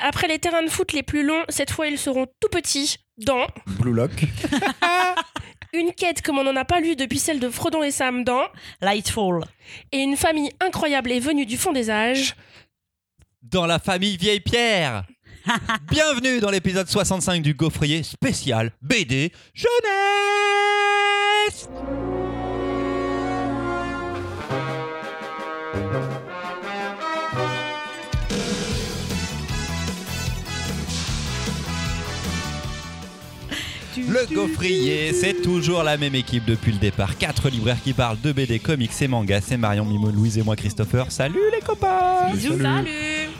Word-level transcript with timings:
Après 0.00 0.28
les 0.28 0.38
terrains 0.38 0.62
de 0.62 0.68
foot 0.70 0.92
les 0.92 1.02
plus 1.02 1.22
longs, 1.24 1.44
cette 1.48 1.70
fois 1.70 1.86
ils 1.86 1.98
seront 1.98 2.26
tout 2.40 2.48
petits 2.50 2.96
dans 3.18 3.46
Blue 3.78 3.92
Lock. 3.92 4.10
une 5.72 5.92
quête 5.92 6.22
comme 6.22 6.38
on 6.38 6.44
n'en 6.44 6.56
a 6.56 6.64
pas 6.64 6.80
lu 6.80 6.96
depuis 6.96 7.18
celle 7.18 7.38
de 7.38 7.48
Frodon 7.50 7.82
et 7.82 7.90
Sam 7.90 8.24
dans 8.24 8.44
Lightfall. 8.80 9.44
et 9.92 9.98
une 9.98 10.16
famille 10.16 10.50
incroyable 10.60 11.12
est 11.12 11.20
venue 11.20 11.44
du 11.46 11.56
fond 11.56 11.72
des 11.72 11.90
âges. 11.90 12.34
Dans 13.42 13.66
la 13.66 13.78
famille 13.78 14.16
Vieille 14.16 14.40
Pierre 14.40 15.04
Bienvenue 15.90 16.40
dans 16.40 16.50
l'épisode 16.50 16.88
65 16.88 17.42
du 17.42 17.54
Gaufrier 17.54 18.02
spécial 18.02 18.72
BD 18.82 19.32
Jeunesse 19.54 19.70
Le 34.10 34.26
Gaufrier, 34.34 35.12
c'est 35.12 35.40
toujours 35.40 35.84
la 35.84 35.96
même 35.96 36.16
équipe 36.16 36.44
depuis 36.44 36.72
le 36.72 36.78
départ. 36.78 37.16
Quatre 37.16 37.48
libraires 37.48 37.80
qui 37.80 37.92
parlent 37.92 38.20
de 38.20 38.32
BD, 38.32 38.58
comics 38.58 38.90
et 39.00 39.06
mangas. 39.06 39.42
C'est 39.42 39.56
Marion, 39.56 39.84
Mimo, 39.84 40.10
Louise 40.10 40.36
et 40.36 40.42
moi, 40.42 40.56
Christopher. 40.56 41.12
Salut 41.12 41.38
les 41.52 41.60
copains 41.60 42.32
Bisous. 42.32 42.60
Salut 42.60 42.90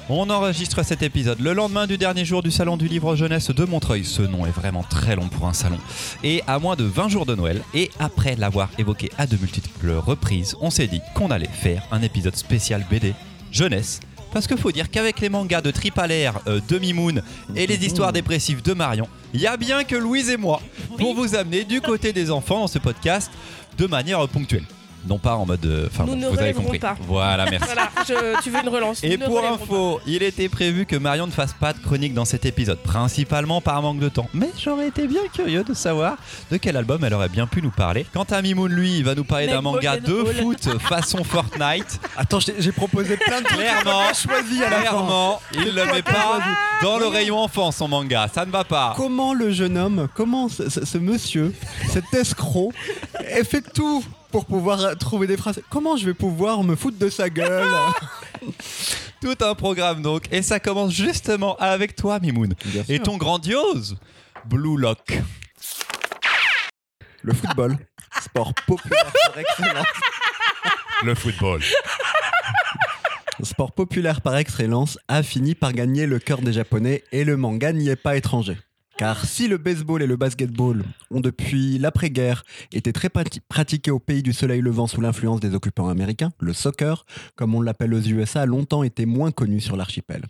On 0.08 0.30
enregistre 0.30 0.84
cet 0.84 1.02
épisode 1.02 1.40
le 1.40 1.54
lendemain 1.54 1.88
du 1.88 1.98
dernier 1.98 2.24
jour 2.24 2.40
du 2.40 2.52
Salon 2.52 2.76
du 2.76 2.86
Livre 2.86 3.16
Jeunesse 3.16 3.50
de 3.50 3.64
Montreuil. 3.64 4.04
Ce 4.04 4.22
nom 4.22 4.46
est 4.46 4.52
vraiment 4.52 4.84
très 4.84 5.16
long 5.16 5.28
pour 5.28 5.48
un 5.48 5.54
salon. 5.54 5.78
Et 6.22 6.40
à 6.46 6.60
moins 6.60 6.76
de 6.76 6.84
20 6.84 7.08
jours 7.08 7.26
de 7.26 7.34
Noël, 7.34 7.62
et 7.74 7.90
après 7.98 8.36
l'avoir 8.36 8.68
évoqué 8.78 9.10
à 9.18 9.26
de 9.26 9.36
multiples 9.38 9.90
reprises, 9.90 10.54
on 10.60 10.70
s'est 10.70 10.86
dit 10.86 11.00
qu'on 11.16 11.32
allait 11.32 11.48
faire 11.48 11.82
un 11.90 12.00
épisode 12.00 12.36
spécial 12.36 12.86
BD 12.88 13.12
Jeunesse. 13.50 13.98
Parce 14.32 14.46
qu'il 14.46 14.58
faut 14.58 14.72
dire 14.72 14.90
qu'avec 14.90 15.20
les 15.20 15.28
mangas 15.28 15.60
de 15.60 15.70
Tripalaire, 15.70 16.40
euh, 16.46 16.60
de 16.68 16.78
Mimoun 16.78 17.22
et 17.56 17.66
les 17.66 17.84
histoires 17.84 18.12
dépressives 18.12 18.62
de 18.62 18.72
Marion, 18.74 19.08
il 19.34 19.40
y 19.40 19.46
a 19.46 19.56
bien 19.56 19.84
que 19.84 19.96
Louise 19.96 20.30
et 20.30 20.36
moi 20.36 20.60
pour 20.98 21.14
vous 21.14 21.34
amener 21.34 21.64
du 21.64 21.80
côté 21.80 22.12
des 22.12 22.30
enfants 22.30 22.60
dans 22.60 22.68
ce 22.68 22.78
podcast 22.78 23.30
de 23.78 23.86
manière 23.86 24.26
ponctuelle. 24.28 24.64
Non 25.08 25.18
pas 25.18 25.34
en 25.36 25.46
mode... 25.46 25.64
euh, 25.64 25.86
Enfin, 25.90 26.04
Nous 26.04 26.10
bon, 26.12 26.16
ne 26.16 26.26
vous 26.26 26.32
avez 26.34 26.40
relèverons 26.52 26.62
compris. 26.64 26.78
pas. 26.78 26.96
Voilà, 27.06 27.46
merci. 27.50 27.66
Voilà, 27.66 27.90
je- 28.06 28.42
tu 28.42 28.50
veux 28.50 28.60
une 28.60 28.68
relance. 28.68 29.02
Et 29.02 29.16
ne 29.16 29.24
pour 29.26 29.36
relèverons 29.38 29.54
info, 29.54 30.00
il 30.06 30.22
était 30.22 30.48
prévu 30.48 30.84
que 30.86 30.96
Marion 30.96 31.26
ne 31.26 31.32
fasse 31.32 31.52
pas 31.54 31.72
de 31.72 31.78
chronique 31.78 32.12
dans 32.14 32.24
cet 32.26 32.44
épisode, 32.44 32.78
principalement 32.78 33.60
par 33.60 33.80
manque 33.82 33.98
de 33.98 34.08
temps. 34.08 34.28
Mais 34.34 34.50
j'aurais 34.62 34.88
été 34.88 35.06
bien 35.06 35.22
curieux 35.32 35.64
de 35.64 35.72
savoir 35.74 36.16
de 36.50 36.56
quel 36.58 36.76
album 36.76 37.02
elle 37.04 37.14
aurait 37.14 37.28
bien 37.30 37.46
pu 37.46 37.62
nous 37.62 37.70
parler. 37.70 38.04
Quant 38.12 38.24
à 38.30 38.42
Mimoun, 38.42 38.70
lui, 38.70 38.98
il 38.98 39.04
va 39.04 39.14
nous 39.14 39.24
parler 39.24 39.46
d'un 39.46 39.62
manga 39.62 39.96
Golden 39.98 40.14
de 40.14 40.20
Hall. 40.28 40.34
foot 40.42 40.78
façon 40.82 41.24
Fortnite. 41.24 41.98
Attends, 42.16 42.40
j'ai 42.40 42.54
j'ai 42.58 42.72
proposé 42.72 43.16
plein 43.16 43.40
de 43.40 43.46
trucs. 43.46 43.58
Clairement, 43.58 44.12
choisi 44.14 44.62
à 44.62 44.68
la 44.70 44.76
fin. 44.76 44.82
clairement, 44.82 45.40
il 45.54 45.74
ne 45.74 45.84
met 45.92 46.02
pas 46.02 46.40
dans 46.82 46.98
le 46.98 47.06
rayon 47.06 47.38
enfant 47.38 47.70
son 47.72 47.88
manga. 47.88 48.28
Ça 48.32 48.44
ne 48.44 48.50
va 48.50 48.64
pas. 48.64 48.92
Comment 48.96 49.32
le 49.34 49.50
jeune 49.50 49.78
homme, 49.78 50.08
comment 50.14 50.48
ce, 50.48 50.68
ce- 50.68 50.84
ce 50.84 50.98
monsieur, 50.98 51.54
cet 51.88 52.12
escroc, 52.12 52.72
fait 53.44 53.62
tout 53.72 54.04
pour 54.30 54.46
pouvoir 54.46 54.96
trouver 54.98 55.26
des 55.26 55.36
phrases 55.36 55.60
Comment 55.70 55.96
je 55.96 56.06
vais 56.06 56.14
pouvoir 56.14 56.62
me 56.62 56.76
foutre 56.76 56.98
de 56.98 57.10
sa 57.10 57.28
gueule 57.28 57.68
Tout 59.20 59.36
un 59.40 59.54
programme 59.54 60.00
donc. 60.00 60.32
Et 60.32 60.42
ça 60.42 60.60
commence 60.60 60.92
justement 60.92 61.56
avec 61.58 61.94
toi, 61.94 62.18
Mimoun. 62.20 62.54
Bien 62.64 62.84
Et 62.88 62.98
ton 62.98 63.16
grandiose 63.18 63.98
Blue 64.46 64.78
Lock. 64.78 65.20
Le 67.22 67.34
football, 67.34 67.76
sport 68.22 68.54
populaire 68.66 69.12
par 69.26 69.38
excellence. 69.38 69.86
Le 71.04 71.14
football. 71.14 71.62
Sport 73.42 73.72
populaire 73.72 74.20
par 74.20 74.36
excellence 74.36 74.98
a 75.08 75.22
fini 75.22 75.54
par 75.54 75.72
gagner 75.72 76.06
le 76.06 76.18
cœur 76.18 76.40
des 76.40 76.52
Japonais 76.52 77.04
et 77.12 77.24
le 77.24 77.36
manga 77.36 77.72
n'y 77.72 77.88
est 77.88 77.96
pas 77.96 78.16
étranger. 78.16 78.56
Car 79.00 79.24
si 79.24 79.48
le 79.48 79.56
baseball 79.56 80.02
et 80.02 80.06
le 80.06 80.18
basketball 80.18 80.82
ont 81.10 81.20
depuis 81.20 81.78
l'après-guerre 81.78 82.44
été 82.70 82.92
très 82.92 83.08
prati- 83.08 83.40
pratiqués 83.48 83.90
au 83.90 83.98
pays 83.98 84.22
du 84.22 84.34
soleil 84.34 84.60
levant 84.60 84.86
sous 84.86 85.00
l'influence 85.00 85.40
des 85.40 85.54
occupants 85.54 85.88
américains, 85.88 86.32
le 86.38 86.52
soccer, 86.52 87.06
comme 87.34 87.54
on 87.54 87.62
l'appelle 87.62 87.94
aux 87.94 88.00
USA, 88.02 88.42
a 88.42 88.44
longtemps 88.44 88.82
été 88.82 89.06
moins 89.06 89.30
connu 89.30 89.58
sur 89.60 89.74
l'archipel. 89.74 90.26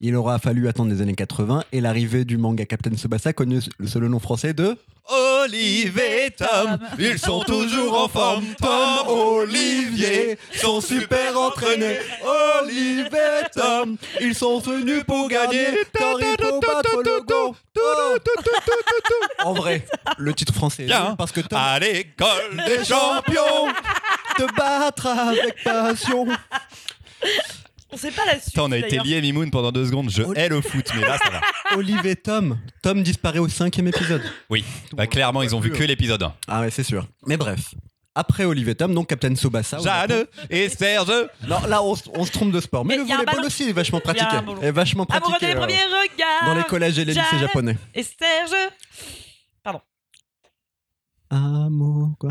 Il 0.00 0.14
aura 0.14 0.38
fallu 0.38 0.68
attendre 0.68 0.90
les 0.92 1.02
années 1.02 1.14
80 1.16 1.64
et 1.72 1.80
l'arrivée 1.80 2.24
du 2.24 2.36
manga 2.38 2.64
Captain 2.64 2.92
Tsubasa 2.94 3.32
connu 3.32 3.60
sous 3.60 3.98
le 4.00 4.08
nom 4.08 4.20
français 4.20 4.52
de 4.54 4.76
Olive 5.10 5.98
et 5.98 6.30
Tom, 6.32 6.78
ils 6.98 7.18
sont 7.18 7.40
toujours 7.40 8.04
en 8.04 8.08
forme. 8.08 8.44
Tom, 8.60 9.08
Olivier, 9.08 10.38
sont 10.54 10.82
super 10.82 11.36
entraînés. 11.36 11.96
Olive 12.60 13.08
et 13.10 13.48
Tom, 13.58 13.96
ils 14.20 14.34
sont 14.34 14.58
venus 14.58 15.02
pour 15.04 15.28
gagner 15.28 15.64
car 15.98 16.14
il 16.20 16.36
faut 16.44 16.60
battre 16.60 17.02
le 17.02 17.22
go. 17.24 17.56
En 19.44 19.54
vrai, 19.54 19.86
le 20.18 20.34
titre 20.34 20.52
français 20.54 20.82
est 20.82 20.86
Bien. 20.86 21.16
parce 21.16 21.32
que 21.32 21.40
Tom 21.40 21.58
À 21.58 21.78
l'école 21.78 22.62
des 22.66 22.84
champions 22.84 23.72
te 24.36 24.54
battre 24.54 25.06
avec 25.06 25.64
passion. 25.64 26.26
On 27.90 27.96
sait 27.96 28.10
pas 28.10 28.24
la 28.26 28.32
suite. 28.32 28.46
Putain, 28.46 28.62
on 28.64 28.72
a 28.72 28.78
été 28.78 28.98
lié 28.98 29.20
Mimoun 29.20 29.50
pendant 29.50 29.72
deux 29.72 29.86
secondes. 29.86 30.10
Je 30.10 30.22
hais 30.36 30.48
le 30.48 30.60
foot, 30.60 30.86
mais 30.94 31.00
là 31.00 31.16
ça 31.18 31.30
va. 31.30 31.40
Olive 31.76 32.06
et 32.06 32.16
Tom, 32.16 32.58
Tom 32.82 33.02
disparaît 33.02 33.38
au 33.38 33.48
cinquième 33.48 33.88
épisode. 33.88 34.22
Oui, 34.50 34.64
bah, 34.92 35.06
clairement 35.06 35.42
ils 35.42 35.54
ont 35.54 35.60
vu 35.60 35.70
que 35.70 35.82
l'épisode 35.82 36.22
1. 36.22 36.34
Ah 36.48 36.60
ouais, 36.60 36.70
c'est 36.70 36.82
sûr. 36.82 37.06
Mais 37.26 37.36
bref. 37.36 37.74
Après 38.14 38.44
Olive 38.44 38.68
et 38.68 38.74
Tom, 38.74 38.94
donc 38.94 39.08
Captain 39.08 39.34
Japon. 39.34 39.60
Jeanne 39.80 40.26
et 40.50 40.68
Serge. 40.68 41.12
Non, 41.46 41.60
là 41.68 41.82
on, 41.82 41.94
se 41.94 42.32
trompe 42.32 42.50
de 42.50 42.60
sport. 42.60 42.84
Mais, 42.84 42.96
Mais 42.96 43.04
le 43.04 43.08
y 43.08 43.12
a 43.12 43.14
un 43.14 43.18
volleyball 43.18 43.36
ballon. 43.36 43.46
aussi 43.46 43.68
est 43.68 43.72
vachement 43.72 44.00
Il 44.04 44.16
y 44.16 44.18
a 44.18 44.24
un 44.24 44.26
pratiqué. 44.26 44.46
ballon. 44.46 44.60
Est 44.60 44.72
vachement 44.72 45.04
Amoureux 45.04 45.30
pratiqué 45.30 45.46
des 45.46 45.52
euh, 45.52 45.60
premiers 45.60 45.74
regards. 45.74 46.46
dans 46.46 46.54
les 46.54 46.64
collèges 46.64 46.98
et 46.98 47.04
les 47.04 47.14
lycées 47.14 47.26
Jeanne 47.30 47.40
japonais. 47.40 47.76
Et 47.94 48.02
Serge. 48.02 48.70
Amour, 51.30 52.12
quoi. 52.18 52.30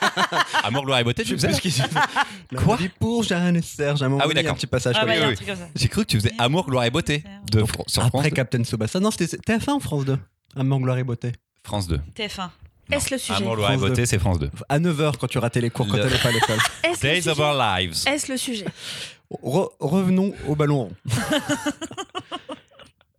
Amour, 0.64 0.84
gloire 0.84 0.98
et 0.98 1.04
beauté, 1.04 1.22
tu 1.24 1.38
faisais 1.38 1.50
Quoi 2.56 2.76
vie 2.76 2.88
pour 2.88 3.22
Jeanne 3.22 3.56
et 3.56 3.62
Serge. 3.62 4.02
À 4.02 4.06
un 4.06 4.08
moment 4.08 4.22
Ah 4.24 4.26
oui, 4.28 4.34
donné, 4.34 4.40
il 4.40 4.44
y 4.44 4.46
a 4.46 4.50
d'accord. 4.50 4.54
un 4.54 4.56
petit 4.56 4.66
passage. 4.66 4.96
Ah 4.96 5.00
comme 5.00 5.10
ouais, 5.10 5.16
il 5.16 5.20
y 5.20 5.22
a 5.22 5.26
ça. 5.26 5.30
un 5.30 5.34
truc 5.34 5.46
comme 5.48 5.56
ça. 5.56 5.68
J'ai 5.76 5.88
cru 5.88 6.02
que 6.04 6.10
tu 6.10 6.18
faisais 6.18 6.32
Amour, 6.38 6.66
gloire 6.66 6.84
et 6.84 6.90
beauté 6.90 7.22
de 7.52 7.60
Fr- 7.62 7.82
sur 7.88 8.02
France 8.02 8.14
Après 8.14 8.30
2. 8.30 8.34
Captain 8.36 8.64
Tsubasa. 8.64 8.98
Non, 9.00 9.10
c'était 9.12 9.36
TF1 9.36 9.70
en 9.70 9.80
France 9.80 10.04
2. 10.04 10.18
Amour, 10.56 10.80
gloire 10.80 10.98
et 10.98 11.04
beauté. 11.04 11.32
France 11.62 11.86
2. 11.86 12.00
TF1. 12.16 12.48
Est-ce 12.90 13.14
le 13.14 13.18
sujet 13.18 13.34
Amour, 13.42 13.54
gloire 13.56 13.70
et 13.72 13.78
France 13.78 13.88
beauté, 13.88 14.06
c'est 14.06 14.18
France 14.18 14.38
2. 14.40 14.50
À 14.68 14.78
9h 14.78 15.16
quand 15.18 15.26
tu 15.28 15.38
ratais 15.38 15.60
les 15.60 15.70
cours, 15.70 15.86
quand 15.86 15.96
Le- 15.96 16.02
t'allais 16.02 16.18
pas 16.18 16.28
à 16.28 16.32
l'école. 16.32 16.58
Est-ce 16.84 17.06
le 17.06 17.12
Days 17.12 17.28
of 17.28 17.36
sujet 17.36 17.42
Our 17.48 17.54
Lives. 17.78 17.96
Est-ce 18.06 18.32
le 18.32 18.36
sujet 18.38 18.66
Re- 19.42 19.70
revenons 19.80 20.34
au 20.46 20.54
ballon 20.54 20.76
rond. 20.84 20.92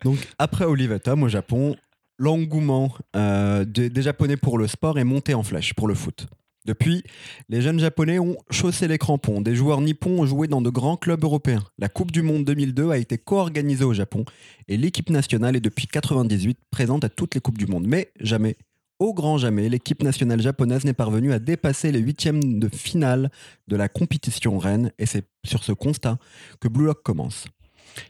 Donc, 0.04 0.18
après 0.38 0.66
Olive 0.66 0.92
et 0.92 1.00
Tom 1.00 1.24
au 1.24 1.28
Japon, 1.30 1.76
l'engouement 2.18 2.94
euh, 3.16 3.66
des, 3.66 4.02
Japonais 4.02 4.38
pour 4.38 4.58
le 4.58 4.68
sport 4.68 5.00
est 5.00 5.04
monté 5.04 5.34
en 5.34 5.44
flèche 5.44 5.74
pour 5.74 5.88
le 5.88 5.96
foot. 5.96 6.28
Depuis, 6.66 7.04
les 7.48 7.62
jeunes 7.62 7.80
Japonais 7.80 8.18
ont 8.18 8.38
chaussé 8.50 8.88
les 8.88 8.98
crampons. 8.98 9.42
Des 9.42 9.56
joueurs 9.56 9.82
nippons 9.82 10.22
ont 10.22 10.26
joué 10.26 10.48
dans 10.48 10.64
de 10.64 10.72
grands 10.72 10.98
clubs 10.98 11.24
européens. 11.24 11.64
La 11.78 11.90
Coupe 11.90 12.12
du 12.12 12.24
Monde 12.24 12.44
2002 12.44 12.90
a 12.90 12.98
été 12.98 13.20
co-organisée 13.20 13.84
au 13.84 13.94
Japon 13.94 14.26
et 14.68 14.76
l'équipe 14.76 15.12
nationale 15.12 15.56
est 15.56 15.62
depuis 15.62 15.86
98 15.86 16.58
présente 16.72 17.04
à 17.04 17.10
toutes 17.10 17.36
les 17.36 17.42
Coupes 17.42 17.60
du 17.60 17.68
Monde. 17.68 17.86
Mais 17.86 18.12
jamais, 18.20 18.58
au 18.98 19.14
grand 19.14 19.38
jamais, 19.38 19.70
l'équipe 19.70 20.02
nationale 20.02 20.42
japonaise 20.42 20.86
n'est 20.86 20.94
parvenue 20.94 21.34
à 21.34 21.40
dépasser 21.40 21.92
les 21.92 22.00
huitièmes 22.00 22.60
de 22.60 22.68
finale 22.68 23.30
de 23.68 23.76
la 23.76 23.88
compétition 23.88 24.58
reine 24.58 24.92
et 24.98 25.06
c'est 25.06 25.26
sur 25.44 25.64
ce 25.64 25.72
constat 25.72 26.18
que 26.60 26.68
Blue 26.68 26.86
Lock 26.86 27.04
commence. 27.04 27.46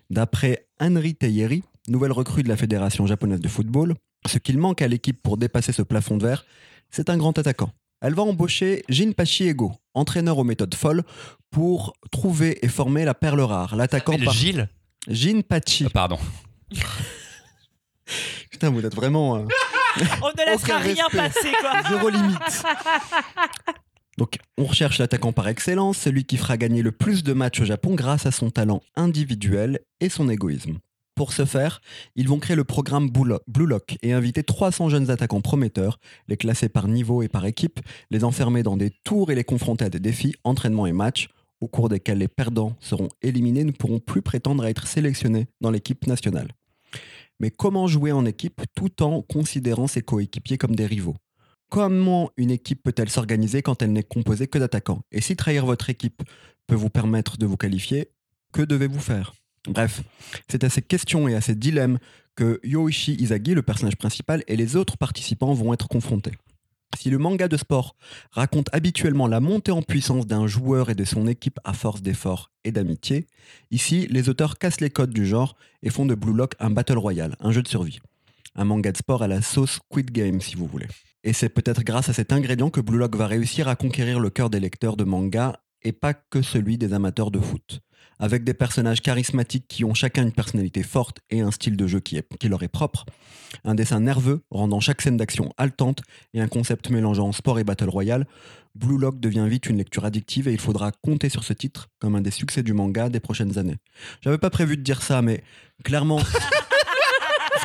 D'après 0.09 0.67
Henry 0.79 1.15
Teyeri, 1.15 1.63
nouvelle 1.87 2.11
recrue 2.11 2.43
de 2.43 2.49
la 2.49 2.57
Fédération 2.57 3.05
japonaise 3.07 3.39
de 3.39 3.47
football, 3.47 3.95
ce 4.25 4.37
qu'il 4.37 4.57
manque 4.57 4.81
à 4.81 4.87
l'équipe 4.87 5.21
pour 5.21 5.37
dépasser 5.37 5.71
ce 5.71 5.81
plafond 5.81 6.17
de 6.17 6.25
verre, 6.25 6.45
c'est 6.89 7.09
un 7.09 7.17
grand 7.17 7.37
attaquant. 7.37 7.71
Elle 8.01 8.13
va 8.13 8.23
embaucher 8.23 8.83
Jinpachi 8.89 9.47
Ego, 9.47 9.71
entraîneur 9.93 10.37
aux 10.37 10.43
méthodes 10.43 10.75
folles, 10.75 11.03
pour 11.49 11.93
trouver 12.11 12.63
et 12.63 12.67
former 12.67 13.05
la 13.05 13.13
perle 13.13 13.41
rare, 13.41 13.75
l'attaquant 13.75 14.17
par 14.23 14.33
Gilles. 14.33 14.69
Jinpachi. 15.07 15.85
Ah, 15.87 15.89
Pardon. 15.93 16.19
Putain, 18.51 18.69
vous 18.69 18.85
êtes 18.85 18.95
vraiment 18.95 19.37
euh, 19.37 19.45
On 20.21 20.27
ne 20.29 20.51
laissera 20.51 20.77
rien 20.77 21.05
respect. 21.11 21.17
passer, 21.17 21.51
quoi. 21.59 21.81
zéro 21.89 22.09
limite. 22.09 22.63
Donc, 24.17 24.37
on 24.57 24.65
recherche 24.65 24.99
l'attaquant 24.99 25.33
par 25.33 25.47
excellence, 25.47 25.97
celui 25.97 26.25
qui 26.25 26.37
fera 26.37 26.57
gagner 26.57 26.81
le 26.81 26.91
plus 26.91 27.23
de 27.23 27.33
matchs 27.33 27.61
au 27.61 27.65
Japon 27.65 27.95
grâce 27.95 28.25
à 28.25 28.31
son 28.31 28.49
talent 28.49 28.81
individuel 28.95 29.79
et 29.99 30.09
son 30.09 30.29
égoïsme. 30.29 30.77
Pour 31.15 31.31
ce 31.31 31.45
faire, 31.45 31.81
ils 32.17 32.27
vont 32.27 32.39
créer 32.39 32.57
le 32.57 32.65
programme 32.65 33.09
Blue 33.09 33.65
Lock- 33.65 33.97
et 34.01 34.11
inviter 34.11 34.43
300 34.43 34.89
jeunes 34.89 35.09
attaquants 35.09 35.39
prometteurs, 35.39 35.97
les 36.27 36.35
classer 36.35 36.67
par 36.67 36.89
niveau 36.89 37.21
et 37.23 37.29
par 37.29 37.45
équipe, 37.45 37.79
les 38.11 38.25
enfermer 38.25 38.63
dans 38.63 38.75
des 38.75 38.91
tours 39.05 39.31
et 39.31 39.35
les 39.35 39.45
confronter 39.45 39.85
à 39.85 39.89
des 39.89 40.01
défis, 40.01 40.35
entraînements 40.43 40.87
et 40.87 40.91
matchs, 40.91 41.29
au 41.61 41.69
cours 41.69 41.87
desquels 41.87 42.17
les 42.17 42.27
perdants 42.27 42.75
seront 42.81 43.07
éliminés 43.21 43.61
et 43.61 43.63
ne 43.63 43.71
pourront 43.71 44.01
plus 44.01 44.21
prétendre 44.21 44.65
à 44.65 44.69
être 44.69 44.87
sélectionnés 44.87 45.47
dans 45.61 45.71
l'équipe 45.71 46.05
nationale. 46.05 46.49
Mais 47.39 47.49
comment 47.49 47.87
jouer 47.87 48.11
en 48.11 48.25
équipe 48.25 48.61
tout 48.75 49.01
en 49.01 49.21
considérant 49.21 49.87
ses 49.87 50.01
coéquipiers 50.01 50.57
comme 50.57 50.75
des 50.75 50.85
rivaux? 50.85 51.15
Comment 51.69 52.29
une 52.35 52.51
équipe 52.51 52.83
peut-elle 52.83 53.09
s'organiser 53.09 53.61
quand 53.61 53.81
elle 53.81 53.93
n'est 53.93 54.03
composée 54.03 54.47
que 54.47 54.59
d'attaquants? 54.59 55.01
Et 55.13 55.21
si 55.21 55.37
trahir 55.37 55.65
votre 55.65 55.89
équipe 55.89 56.23
peut 56.67 56.75
vous 56.75 56.89
permettre 56.89 57.37
de 57.37 57.45
vous 57.45 57.57
qualifier, 57.57 58.11
que 58.51 58.61
devez-vous 58.61 58.99
faire? 58.99 59.33
Bref, 59.67 60.01
c'est 60.47 60.63
à 60.63 60.69
ces 60.69 60.81
questions 60.81 61.27
et 61.27 61.35
à 61.35 61.41
ces 61.41 61.55
dilemmes 61.55 61.99
que 62.35 62.59
Yoichi 62.63 63.15
Izagi, 63.15 63.53
le 63.53 63.61
personnage 63.61 63.95
principal, 63.95 64.43
et 64.47 64.55
les 64.55 64.75
autres 64.75 64.97
participants 64.97 65.53
vont 65.53 65.73
être 65.73 65.87
confrontés. 65.87 66.33
Si 66.97 67.09
le 67.09 67.17
manga 67.17 67.47
de 67.47 67.57
sport 67.57 67.95
raconte 68.31 68.69
habituellement 68.71 69.27
la 69.27 69.39
montée 69.39 69.71
en 69.71 69.81
puissance 69.81 70.27
d'un 70.27 70.47
joueur 70.47 70.89
et 70.89 70.95
de 70.95 71.03
son 71.03 71.27
équipe 71.27 71.59
à 71.63 71.73
force 71.73 72.01
d'efforts 72.01 72.51
et 72.63 72.71
d'amitié, 72.71 73.27
ici, 73.71 74.07
les 74.09 74.29
auteurs 74.29 74.57
cassent 74.57 74.81
les 74.81 74.89
codes 74.89 75.11
du 75.11 75.25
genre 75.25 75.55
et 75.83 75.89
font 75.89 76.05
de 76.05 76.15
Blue 76.15 76.33
Lock 76.33 76.53
un 76.59 76.69
battle 76.69 76.97
royale, 76.97 77.35
un 77.39 77.51
jeu 77.51 77.61
de 77.61 77.67
survie. 77.67 77.99
Un 78.55 78.63
manga 78.63 78.91
de 78.91 78.97
sport 78.97 79.23
à 79.23 79.27
la 79.27 79.41
sauce 79.41 79.79
Quid 79.89 80.11
Game, 80.11 80.39
si 80.39 80.55
vous 80.55 80.67
voulez. 80.67 80.87
Et 81.25 81.33
c'est 81.33 81.49
peut-être 81.49 81.83
grâce 81.83 82.07
à 82.07 82.13
cet 82.13 82.31
ingrédient 82.31 82.69
que 82.69 82.79
Blue 82.79 82.97
Lock 82.97 83.15
va 83.15 83.27
réussir 83.27 83.67
à 83.67 83.75
conquérir 83.75 84.19
le 84.19 84.29
cœur 84.29 84.49
des 84.49 84.59
lecteurs 84.59 84.95
de 84.95 85.03
manga 85.03 85.59
et 85.85 85.93
pas 85.93 86.13
que 86.13 86.41
celui 86.41 86.77
des 86.77 86.93
amateurs 86.93 87.31
de 87.31 87.39
foot. 87.39 87.79
Avec 88.17 88.43
des 88.43 88.53
personnages 88.53 89.01
charismatiques 89.01 89.67
qui 89.67 89.83
ont 89.83 89.93
chacun 89.93 90.23
une 90.23 90.31
personnalité 90.31 90.83
forte 90.83 91.19
et 91.29 91.41
un 91.41 91.51
style 91.51 91.77
de 91.77 91.85
jeu 91.85 91.99
qui, 91.99 92.21
leur 92.47 92.63
est 92.63 92.69
propre, 92.69 93.05
un 93.63 93.75
dessin 93.75 93.99
nerveux 93.99 94.41
rendant 94.49 94.79
chaque 94.79 95.01
scène 95.01 95.17
d'action 95.17 95.51
haletante 95.57 96.01
et 96.33 96.41
un 96.41 96.47
concept 96.47 96.89
mélangeant 96.89 97.31
sport 97.31 97.59
et 97.59 97.63
battle 97.63 97.89
royale, 97.89 98.25
Blue 98.73 98.97
Lock 98.97 99.19
devient 99.19 99.45
vite 99.47 99.67
une 99.67 99.77
lecture 99.77 100.05
addictive 100.05 100.47
et 100.47 100.53
il 100.53 100.59
faudra 100.59 100.91
compter 100.91 101.29
sur 101.29 101.43
ce 101.43 101.53
titre 101.53 101.89
comme 101.99 102.15
un 102.15 102.21
des 102.21 102.31
succès 102.31 102.63
du 102.63 102.73
manga 102.73 103.09
des 103.09 103.19
prochaines 103.19 103.57
années. 103.57 103.77
J'avais 104.21 104.37
pas 104.37 104.49
prévu 104.49 104.77
de 104.77 104.81
dire 104.81 105.01
ça, 105.01 105.21
mais 105.21 105.43
clairement, 105.83 106.19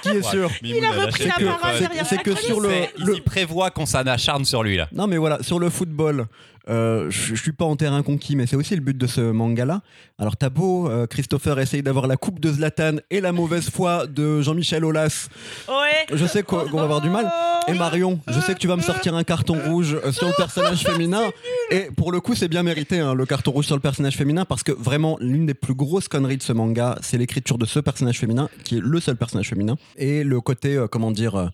ce 0.05 0.11
qui 0.11 0.17
est 0.17 0.23
sûr, 0.23 0.51
Il 0.63 0.85
a 0.85 0.91
repris 0.91 1.25
la 1.27 1.35
c'est 1.35 1.41
que- 1.41 1.45
parole 1.45 1.71
c'est- 1.75 1.81
derrière 1.81 2.07
c'est 2.07 2.17
la 2.17 2.23
que 2.23 2.35
sur 2.37 2.61
le, 2.61 2.71
Il 2.99 3.05
le- 3.05 3.15
il 3.17 3.23
prévoit 3.23 3.71
qu'on 3.71 3.87
s'en 3.87 4.01
acharne 4.07 4.45
sur 4.45 4.63
lui 4.63 4.77
là. 4.77 4.89
non 4.93 5.07
mais 5.07 5.17
voilà, 5.17 5.43
sur 5.43 5.59
le 5.59 5.71
football, 5.71 6.27
euh, 6.69 7.07
je 7.11 7.35
je 7.35 7.43
suis 7.43 7.53
pas 7.53 7.65
en 7.65 7.75
terrain 7.77 8.03
conquis, 8.03 8.37
mais 8.37 8.47
c'est 8.47 8.57
aussi 8.57 8.75
le 8.75 8.81
but 8.83 8.97
de 8.97 9.07
ce 9.07 9.21
manga-là. 9.21 9.81
Alors 10.19 10.37
t'as 10.37 10.51
beau, 10.51 10.89
euh, 10.89 11.07
Christopher 11.07 11.59
essaye 11.59 11.83
d'avoir 11.83 12.07
la 12.07 12.17
coupe 12.17 12.39
de 12.41 12.53
Zlatan 12.53 12.97
et 13.11 13.21
la 13.21 13.33
mauvaise 13.33 13.71
foi 13.71 14.07
de 14.07 14.43
Jean-Michel 14.43 14.85
Aulas. 14.85 15.29
Ouais. 15.69 16.07
Je 16.17 16.27
sais 16.27 16.43
qu'on 16.43 16.69
qu'on 16.69 16.77
va 16.77 16.85
avoir 16.85 17.01
du 17.01 17.09
mal. 17.09 17.31
Et 17.69 17.75
Marion, 17.75 18.21
je 18.29 18.41
sais 18.41 18.55
que 18.55 18.59
tu 18.59 18.67
vas 18.67 18.77
me 18.77 18.83
sortir 18.83 19.15
un 19.15 19.25
carton 19.25 19.57
rouge 19.67 19.97
euh, 20.05 20.13
sur 20.13 20.27
le 20.27 20.33
personnage 20.37 20.83
féminin. 20.83 21.31
Et 21.71 21.89
pour 21.97 22.11
le 22.11 22.21
coup, 22.21 22.35
c'est 22.35 22.49
bien 22.49 22.63
mérité, 22.63 22.99
hein, 22.99 23.15
le 23.15 23.27
carton 23.27 23.53
rouge 23.53 23.67
sur 23.67 23.77
le 23.77 23.81
personnage 23.81 24.17
féminin, 24.17 24.45
parce 24.45 24.63
que 24.63 24.73
vraiment, 24.73 25.17
l'une 25.21 25.47
des 25.47 25.55
plus 25.55 25.75
grosses 25.75 26.09
conneries 26.09 26.39
de 26.39 26.43
ce 26.43 26.53
manga, 26.53 26.99
c'est 27.03 27.19
l'écriture 27.19 27.59
de 27.59 27.67
ce 27.67 27.79
personnage 27.79 28.19
féminin, 28.19 28.49
qui 28.65 28.79
est 28.79 28.81
le 28.83 29.01
seul 29.01 29.17
personnage 29.17 29.49
féminin, 29.49 29.77
et 29.97 30.25
le 30.25 30.41
côté, 30.41 30.77
euh, 30.77 30.89
comment 30.89 31.11
dire, 31.11 31.37
euh, 31.37 31.49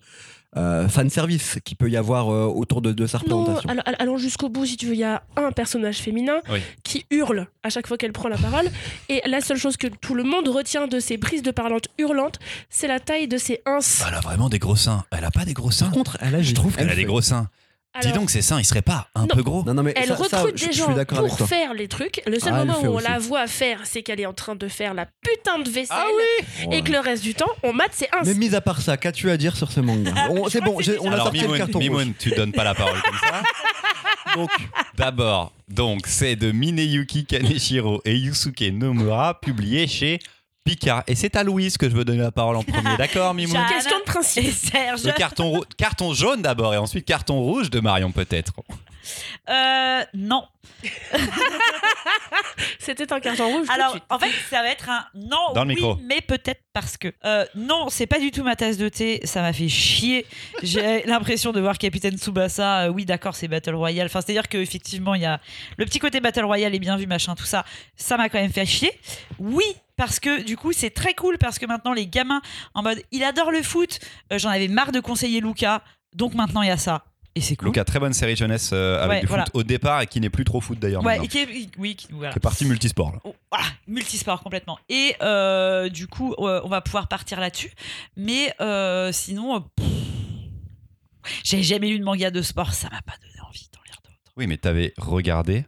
euh, 0.55 0.87
fan 0.87 1.09
service 1.09 1.59
qu'il 1.65 1.75
peut 1.77 1.89
y 1.89 1.97
avoir 1.97 2.29
euh, 2.31 2.45
autour 2.45 2.81
de, 2.81 2.91
de 2.93 3.05
sa 3.05 3.17
représentation. 3.17 3.69
alors, 3.69 3.83
allons 3.99 4.17
jusqu'au 4.17 4.49
bout 4.49 4.65
si 4.65 4.77
tu 4.77 4.85
veux. 4.87 4.93
Il 4.93 4.99
y 4.99 5.03
a 5.03 5.21
un 5.35 5.51
personnage 5.51 5.97
féminin 5.97 6.37
Oui. 6.49 6.59
qui 6.83 7.05
hurle 7.11 7.47
à 7.63 7.69
chaque 7.69 7.85
fois 7.87 7.97
qu'elle 7.97 8.13
prend 8.13 8.29
la 8.29 8.37
parole. 8.37 8.65
Et 9.09 9.21
la 9.27 9.41
seule 9.41 9.57
chose 9.57 9.77
que 9.77 9.87
tout 9.87 10.15
le 10.15 10.23
monde 10.23 10.47
retient 10.47 10.87
de 10.87 10.99
ses 10.99 11.17
prises 11.17 11.43
de 11.43 11.51
parlante 11.51 11.87
hurlantes, 11.97 12.39
c'est 12.69 12.87
la 12.87 12.99
taille 12.99 13.27
de 13.27 13.37
ses 13.37 13.61
ins. 13.65 13.79
Elle 14.07 14.13
a 14.15 14.21
vraiment 14.21 14.49
des 14.49 14.59
gros 14.59 14.75
seins. 14.77 15.03
Elle 15.11 15.25
a 15.25 15.31
pas 15.31 15.43
des 15.45 15.53
gros 15.53 15.71
seins. 15.71 15.85
Par 15.87 15.93
contre, 15.93 16.17
elle 16.21 16.33
agit. 16.35 16.49
Je 16.51 16.55
trouve 16.55 16.75
qu'elle 16.75 16.85
Elle 16.85 16.91
a 16.93 16.95
des 16.95 17.03
gros 17.05 17.21
seins. 17.21 17.49
Dis 18.01 18.11
donc, 18.11 18.29
ses 18.29 18.43
seins, 18.43 18.59
ils 18.59 18.65
seraient 18.65 18.83
pas 18.83 19.07
un 19.15 19.21
Non. 19.21 19.27
peu 19.27 19.41
gros 19.41 19.63
Non, 19.63 19.73
non, 19.73 19.81
mais 19.81 19.91
Elle 19.95 20.07
ça- 20.09 20.17
ça, 20.29 20.37
recrute 20.41 20.57
je- 20.59 20.65
des 20.67 20.71
je 20.71 20.77
gens 20.77 20.93
pour 21.05 21.47
faire 21.47 21.73
les 21.73 21.87
trucs. 21.87 22.21
Le 22.27 22.39
seul 22.39 22.53
Ah, 22.55 22.63
moment 22.63 22.79
où 22.81 22.85
on 22.93 22.95
aussi. 22.97 23.07
la 23.09 23.17
voit 23.17 23.47
faire, 23.47 23.79
c'est 23.85 24.03
qu'elle 24.03 24.19
est 24.19 24.27
en 24.27 24.33
train 24.33 24.55
de 24.55 24.67
faire 24.67 24.93
la 24.93 25.07
putain 25.23 25.57
de 25.59 25.67
vaisselle. 25.69 25.97
Ah 25.97 26.75
Et 26.75 26.83
que 26.83 26.91
le 26.91 26.99
reste 26.99 27.23
du 27.23 27.33
temps, 27.33 27.49
on 27.63 27.73
mate 27.73 27.93
ses 27.93 28.05
ins. 28.13 28.21
Mais 28.23 28.35
mis 28.35 28.53
à 28.53 28.61
part 28.61 28.81
ça, 28.81 28.97
qu'as-tu 28.97 29.31
à 29.31 29.37
dire 29.37 29.55
sur 29.57 29.71
ce 29.71 29.79
manga 29.79 30.13
On- 30.29 30.47
C'est 30.47 30.61
bon, 30.61 30.77
c'est 30.79 30.99
on 30.99 31.11
a 31.11 31.17
sorti 31.17 31.37
le 31.39 31.43
Mimoun, 31.45 31.57
carton 31.57 31.79
rouge. 31.79 31.83
Mimoun, 31.89 32.13
tu 32.19 32.29
donnes 32.31 32.51
pas 32.51 32.63
la 32.63 32.75
parole 32.75 33.01
comme 33.01 33.17
ça. 33.19 33.41
Donc, 34.35 34.49
d'abord, 34.95 35.53
donc 35.69 36.01
c'est 36.05 36.35
de 36.35 36.51
Mineyuki 36.51 37.25
Kaneshiro 37.25 38.01
et 38.05 38.13
Yusuke 38.15 38.61
Nomura, 38.73 39.39
publié 39.39 39.87
chez 39.87 40.19
Et 41.07 41.15
c'est 41.15 41.35
à 41.35 41.43
Louise 41.43 41.77
que 41.77 41.89
je 41.89 41.95
veux 41.95 42.05
donner 42.05 42.21
la 42.21 42.31
parole 42.31 42.55
en 42.55 42.63
premier. 42.63 42.95
D'accord, 42.97 43.35
Jeanne 43.37 43.67
Question 43.67 43.99
de 43.99 44.03
principe. 44.03 44.53
Serge. 44.53 45.03
Le 45.03 45.11
carton 45.77 46.13
jaune 46.13 46.41
d'abord 46.41 46.73
et 46.73 46.77
ensuite 46.77 47.05
carton 47.05 47.39
rouge 47.41 47.69
de 47.69 47.79
Marion 47.79 48.11
peut-être. 48.11 48.53
Euh, 49.49 50.03
non. 50.13 50.45
C'était 52.79 53.11
un 53.11 53.19
carton 53.19 53.47
rouge. 53.47 53.67
tout 53.67 53.67
de 53.67 53.71
Alors, 53.71 53.91
suite. 53.91 54.03
en 54.09 54.19
fait, 54.19 54.31
ça 54.49 54.61
va 54.61 54.69
être 54.69 54.89
un 54.89 55.05
non, 55.15 55.53
Dans 55.53 55.63
le 55.63 55.69
oui, 55.69 55.75
micro. 55.75 55.97
mais 56.03 56.21
peut-être 56.21 56.61
parce 56.73 56.97
que. 56.97 57.13
Euh, 57.25 57.45
non, 57.55 57.89
c'est 57.89 58.07
pas 58.07 58.19
du 58.19 58.31
tout 58.31 58.43
ma 58.43 58.55
tasse 58.55 58.77
de 58.77 58.89
thé, 58.89 59.19
ça 59.23 59.41
m'a 59.41 59.53
fait 59.53 59.67
chier. 59.69 60.25
J'ai 60.63 61.03
l'impression 61.05 61.51
de 61.51 61.59
voir 61.59 61.77
Capitaine 61.77 62.17
Tsubasa, 62.17 62.85
euh, 62.85 62.89
oui, 62.89 63.05
d'accord, 63.05 63.35
c'est 63.35 63.47
Battle 63.47 63.75
Royale. 63.75 64.05
Enfin, 64.07 64.21
c'est-à-dire 64.21 64.47
qu'effectivement, 64.47 65.15
il 65.15 65.21
y 65.21 65.25
a. 65.25 65.39
Le 65.77 65.85
petit 65.85 65.99
côté 65.99 66.19
Battle 66.19 66.45
Royale 66.45 66.75
est 66.75 66.79
bien 66.79 66.97
vu, 66.97 67.07
machin, 67.07 67.35
tout 67.35 67.45
ça. 67.45 67.65
Ça 67.95 68.17
m'a 68.17 68.29
quand 68.29 68.39
même 68.39 68.51
fait 68.53 68.65
chier. 68.65 68.91
Oui, 69.39 69.65
parce 69.95 70.19
que 70.19 70.41
du 70.43 70.57
coup, 70.57 70.73
c'est 70.73 70.91
très 70.91 71.13
cool 71.13 71.37
parce 71.37 71.59
que 71.59 71.65
maintenant, 71.65 71.93
les 71.93 72.07
gamins, 72.07 72.41
en 72.73 72.83
mode, 72.83 73.01
il 73.11 73.23
adore 73.23 73.51
le 73.51 73.63
foot, 73.63 73.99
euh, 74.31 74.37
j'en 74.37 74.49
avais 74.49 74.67
marre 74.67 74.91
de 74.91 74.99
conseiller 74.99 75.41
Luca, 75.41 75.81
donc 76.13 76.33
maintenant, 76.35 76.61
il 76.61 76.67
y 76.67 76.71
a 76.71 76.77
ça. 76.77 77.03
Et 77.37 77.41
c'est 77.41 77.55
cool. 77.55 77.67
Luca, 77.67 77.85
très 77.85 77.99
bonne 77.99 78.13
série 78.13 78.35
jeunesse 78.35 78.71
euh, 78.73 78.97
avec 79.03 79.09
Ouais, 79.17 79.21
du 79.21 79.27
voilà. 79.27 79.43
foot 79.45 79.51
au 79.55 79.61
départ 79.63 80.01
et 80.01 80.07
qui 80.07 80.19
n'est 80.19 80.31
plus 80.31 80.43
trop 80.43 80.59
foot 80.59 80.79
d'ailleurs. 80.79 81.03
Ouais, 81.03 81.19
maintenant. 81.19 81.25
et 81.25 81.27
qui 81.27 81.37
est- 81.37 81.69
oui, 81.77 81.95
qui- 81.95 82.07
voilà. 82.11 82.31
Qui 82.31 82.37
est 82.37 82.41
parti 82.41 82.65
multisport. 82.65 83.11
là. 83.11 83.19
Oh, 83.25 83.35
voilà, 83.51 83.67
multisport 83.87 84.41
complètement. 84.41 84.79
Et 84.89 85.15
euh, 85.21 85.87
du 85.89 86.07
coup, 86.07 86.33
euh, 86.39 86.61
on 86.63 86.67
va 86.69 86.81
pouvoir 86.81 87.07
partir 87.07 87.39
là-dessus. 87.39 87.71
Mais 88.15 88.53
euh, 88.59 89.11
sinon, 89.11 89.55
euh, 89.57 89.59
pff, 89.75 89.87
j'ai 91.43 91.61
jamais 91.61 91.89
lu 91.89 91.99
de 91.99 92.03
manga 92.03 92.31
de 92.31 92.41
sport, 92.41 92.73
ça 92.73 92.89
m'a 92.89 93.01
pas 93.03 93.13
donné 93.21 93.39
envie 93.47 93.67
d'en 93.71 93.81
lire 93.85 93.97
d'autres. 94.03 94.33
Oui, 94.35 94.47
mais 94.47 94.57
t'avais 94.57 94.93
regardé. 94.97 95.65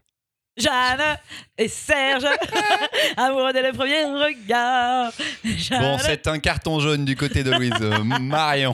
Jeanne 0.57 1.17
et 1.57 1.67
Serge, 1.67 2.25
amoureux 3.17 3.53
dès 3.53 3.61
le 3.61 3.71
premier 3.77 4.03
regard. 4.05 5.11
Jeanne- 5.45 5.81
Bon, 5.81 5.97
c'est 5.99 6.27
un 6.27 6.39
carton 6.39 6.79
jaune 6.79 7.05
du 7.05 7.15
côté 7.15 7.43
de 7.43 7.51
Louise. 7.51 7.71
Euh, 7.79 8.03
Marion. 8.03 8.73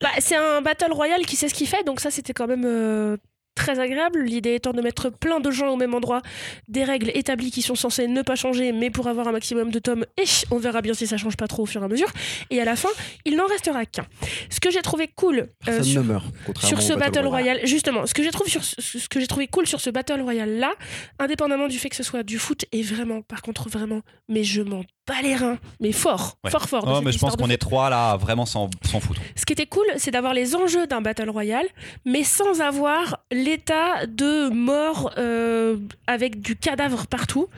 Bah, 0.00 0.10
c'est 0.18 0.36
un 0.36 0.60
battle 0.60 0.92
royale 0.92 1.26
qui 1.26 1.36
sait 1.36 1.48
ce 1.48 1.54
qu'il 1.54 1.66
fait, 1.66 1.84
donc 1.84 2.00
ça 2.00 2.10
c'était 2.10 2.32
quand 2.32 2.46
même 2.46 2.64
euh, 2.64 3.16
très 3.58 3.80
agréable. 3.80 4.22
L'idée 4.22 4.54
étant 4.54 4.72
de 4.72 4.80
mettre 4.80 5.10
plein 5.10 5.40
de 5.40 5.50
gens 5.50 5.68
au 5.68 5.76
même 5.76 5.92
endroit, 5.94 6.22
des 6.68 6.84
règles 6.84 7.10
établies 7.14 7.50
qui 7.50 7.62
sont 7.62 7.74
censées 7.74 8.06
ne 8.06 8.22
pas 8.22 8.36
changer, 8.36 8.72
mais 8.72 8.90
pour 8.90 9.08
avoir 9.08 9.26
un 9.26 9.32
maximum 9.32 9.70
de 9.70 9.78
tomes, 9.80 10.06
et 10.16 10.24
on 10.50 10.58
verra 10.58 10.80
bien 10.80 10.94
si 10.94 11.06
ça 11.06 11.16
change 11.16 11.36
pas 11.36 11.48
trop 11.48 11.64
au 11.64 11.66
fur 11.66 11.82
et 11.82 11.84
à 11.84 11.88
mesure. 11.88 12.10
Et 12.50 12.60
à 12.60 12.64
la 12.64 12.76
fin, 12.76 12.88
il 13.24 13.36
n'en 13.36 13.46
restera 13.46 13.84
qu'un. 13.84 14.06
Ce 14.50 14.60
que 14.60 14.70
j'ai 14.70 14.82
trouvé 14.82 15.08
cool 15.08 15.48
euh, 15.68 15.82
sur, 15.82 16.04
meurt. 16.04 16.24
ce 16.62 16.94
battle 16.94 17.26
royale, 17.26 17.60
justement, 17.64 18.06
ce 18.06 18.14
que 18.14 18.22
j'ai 18.22 18.30
trouvé 18.30 18.48
sur 18.50 18.62
ce 18.64 18.80
ce 18.80 19.08
que 19.08 19.18
j'ai 19.20 19.26
trouvé 19.26 19.48
cool 19.48 19.66
sur 19.66 19.80
ce 19.80 19.90
battle 19.90 20.20
royale 20.20 20.58
là, 20.58 20.72
indépendamment 21.18 21.66
du 21.66 21.78
fait 21.78 21.88
que 21.88 21.96
ce 21.96 22.04
soit 22.04 22.22
du 22.22 22.38
foot, 22.38 22.64
et 22.70 22.82
vraiment, 22.82 23.22
par 23.22 23.42
contre 23.42 23.68
vraiment, 23.68 24.02
mais 24.28 24.44
je 24.44 24.62
m'en 24.62 24.84
bats 25.08 25.22
les 25.22 25.34
reins, 25.34 25.58
mais 25.80 25.90
fort, 25.92 26.36
Ouais. 26.44 26.50
fort 26.50 26.68
fort. 26.68 26.84
Oh, 26.86 26.94
cette 26.96 27.04
mais 27.04 27.12
je 27.12 27.18
pense 27.18 27.34
qu'on 27.36 27.50
est 27.50 27.56
trois 27.58 27.88
là, 27.90 28.16
vraiment 28.16 28.46
s'en 28.46 28.68
s'en 28.84 29.00
foutre. 29.00 29.20
Ce 29.34 29.44
qui 29.46 29.54
était 29.54 29.66
cool, 29.66 29.86
c'est 29.96 30.10
d'avoir 30.10 30.34
les 30.34 30.54
enjeux 30.54 30.86
d'un 30.86 31.00
battle 31.00 31.30
royale, 31.30 31.66
mais 32.04 32.22
sans 32.22 32.60
avoir 32.60 33.18
l'état 33.32 34.06
de 34.06 34.50
mort 34.50 35.12
euh, 35.18 35.78
avec 36.06 36.40
du 36.40 36.54
cadavre 36.56 37.06
partout. 37.06 37.48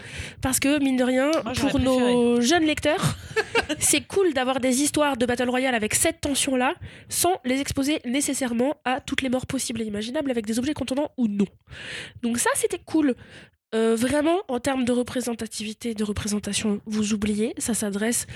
Parce 0.40 0.60
que, 0.60 0.78
mine 0.78 0.96
de 0.96 1.04
rien, 1.04 1.30
Moi, 1.44 1.52
pour 1.58 1.78
nos 1.80 2.40
jeunes 2.40 2.64
lecteurs, 2.64 3.16
c'est 3.80 4.02
cool 4.02 4.32
d'avoir 4.32 4.60
des 4.60 4.80
histoires 4.82 5.16
de 5.16 5.26
battle 5.26 5.50
royale 5.50 5.74
avec 5.74 5.94
cette 5.94 6.20
tension-là, 6.20 6.74
sans 7.08 7.40
les 7.44 7.60
exposer 7.60 8.00
nécessairement 8.04 8.74
à 8.84 9.00
toutes 9.00 9.22
les 9.22 9.28
morts 9.28 9.46
possibles 9.46 9.82
et 9.82 9.84
imaginables 9.84 10.30
avec 10.30 10.46
des 10.46 10.58
objets 10.58 10.74
contenants 10.74 11.10
ou 11.16 11.26
non. 11.28 11.46
Donc 12.22 12.38
ça, 12.38 12.50
c'était 12.54 12.78
cool. 12.84 13.14
Euh, 13.74 13.94
vraiment, 13.94 14.40
en 14.48 14.58
termes 14.58 14.84
de 14.84 14.92
représentativité, 14.92 15.94
de 15.94 16.02
représentation, 16.02 16.80
vous 16.86 17.12
oubliez, 17.12 17.54
ça 17.58 17.74
s'adresse 17.74 18.26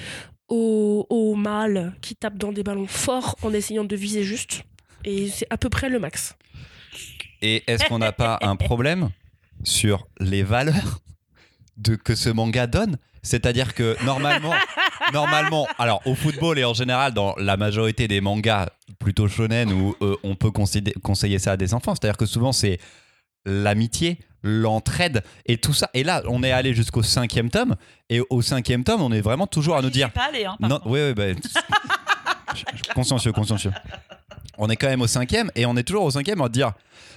aux, 0.49 1.07
aux 1.11 1.35
mâles 1.35 1.95
qui 2.01 2.15
tapent 2.15 2.39
dans 2.39 2.53
des 2.53 2.63
ballons 2.63 2.87
forts 2.87 3.37
en 3.43 3.53
essayant 3.53 3.85
de 3.85 3.97
viser 3.97 4.23
juste. 4.23 4.63
Et 5.05 5.29
c'est 5.29 5.47
à 5.51 5.57
peu 5.57 5.69
près 5.69 5.89
le 5.89 5.99
max. 5.99 6.37
Et 7.43 7.65
est-ce 7.67 7.85
qu'on 7.87 7.99
n'a 7.99 8.13
pas 8.13 8.39
un 8.43 8.57
problème 8.57 9.11
sur 9.65 10.07
les 10.21 10.43
valeurs 10.43 11.01
que 12.05 12.15
ce 12.15 12.31
manga 12.31 12.67
donne? 12.67 12.97
C'est-à-dire 13.23 13.75
que 13.75 13.97
normalement, 14.05 14.55
normalement, 15.13 15.67
alors 15.79 16.01
au 16.07 16.15
football 16.15 16.59
et 16.59 16.65
en 16.65 16.75
général 16.75 17.13
dans 17.13 17.35
la 17.37 17.57
majorité 17.57 18.07
des 18.07 18.21
mangas 18.21 18.69
plutôt 18.99 19.29
shonen 19.29 19.73
où 19.73 19.97
euh, 20.03 20.17
on 20.23 20.37
peut 20.37 20.51
conseiller 20.51 21.39
ça 21.39 21.53
à 21.53 21.57
des 21.57 21.75
enfants, 21.75 21.95
c'est-à-dire 21.95 22.19
que 22.19 22.27
souvent 22.27 22.53
c'est 22.53 22.79
l'amitié, 23.47 24.19
l'entraide 24.43 25.23
et 25.47 25.57
tout 25.59 25.73
ça. 25.73 25.89
Et 25.95 26.05
là, 26.05 26.23
on 26.29 26.43
est 26.43 26.51
allé 26.53 26.75
jusqu'au 26.75 27.03
cinquième 27.03 27.51
tome 27.51 27.77
et 28.11 28.21
au 28.31 28.43
cinquième 28.43 28.85
tome, 28.85 29.03
on 29.03 29.13
est 29.13 29.21
vraiment 29.23 29.47
toujours 29.47 29.77
à 29.77 29.83
nous 29.83 29.91
dire 29.91 30.11
pas 30.13 30.29
allée, 30.29 30.45
hein, 30.45 30.57
par 30.61 30.69
non, 30.71 30.77
contre. 30.79 30.91
oui, 30.91 31.01
oui, 31.09 31.15
bah, 31.15 31.25
consciencieux, 32.95 33.33
consciencieux. 33.33 33.73
On 34.59 34.69
est 34.69 34.77
quand 34.77 34.87
même 34.89 35.03
au 35.03 35.07
cinquième 35.07 35.51
et 35.57 35.67
on 35.67 35.77
est 35.77 35.83
toujours 35.83 36.05
au 36.05 36.11
cinquième 36.11 36.41
à 36.41 36.49
dire 36.49 36.73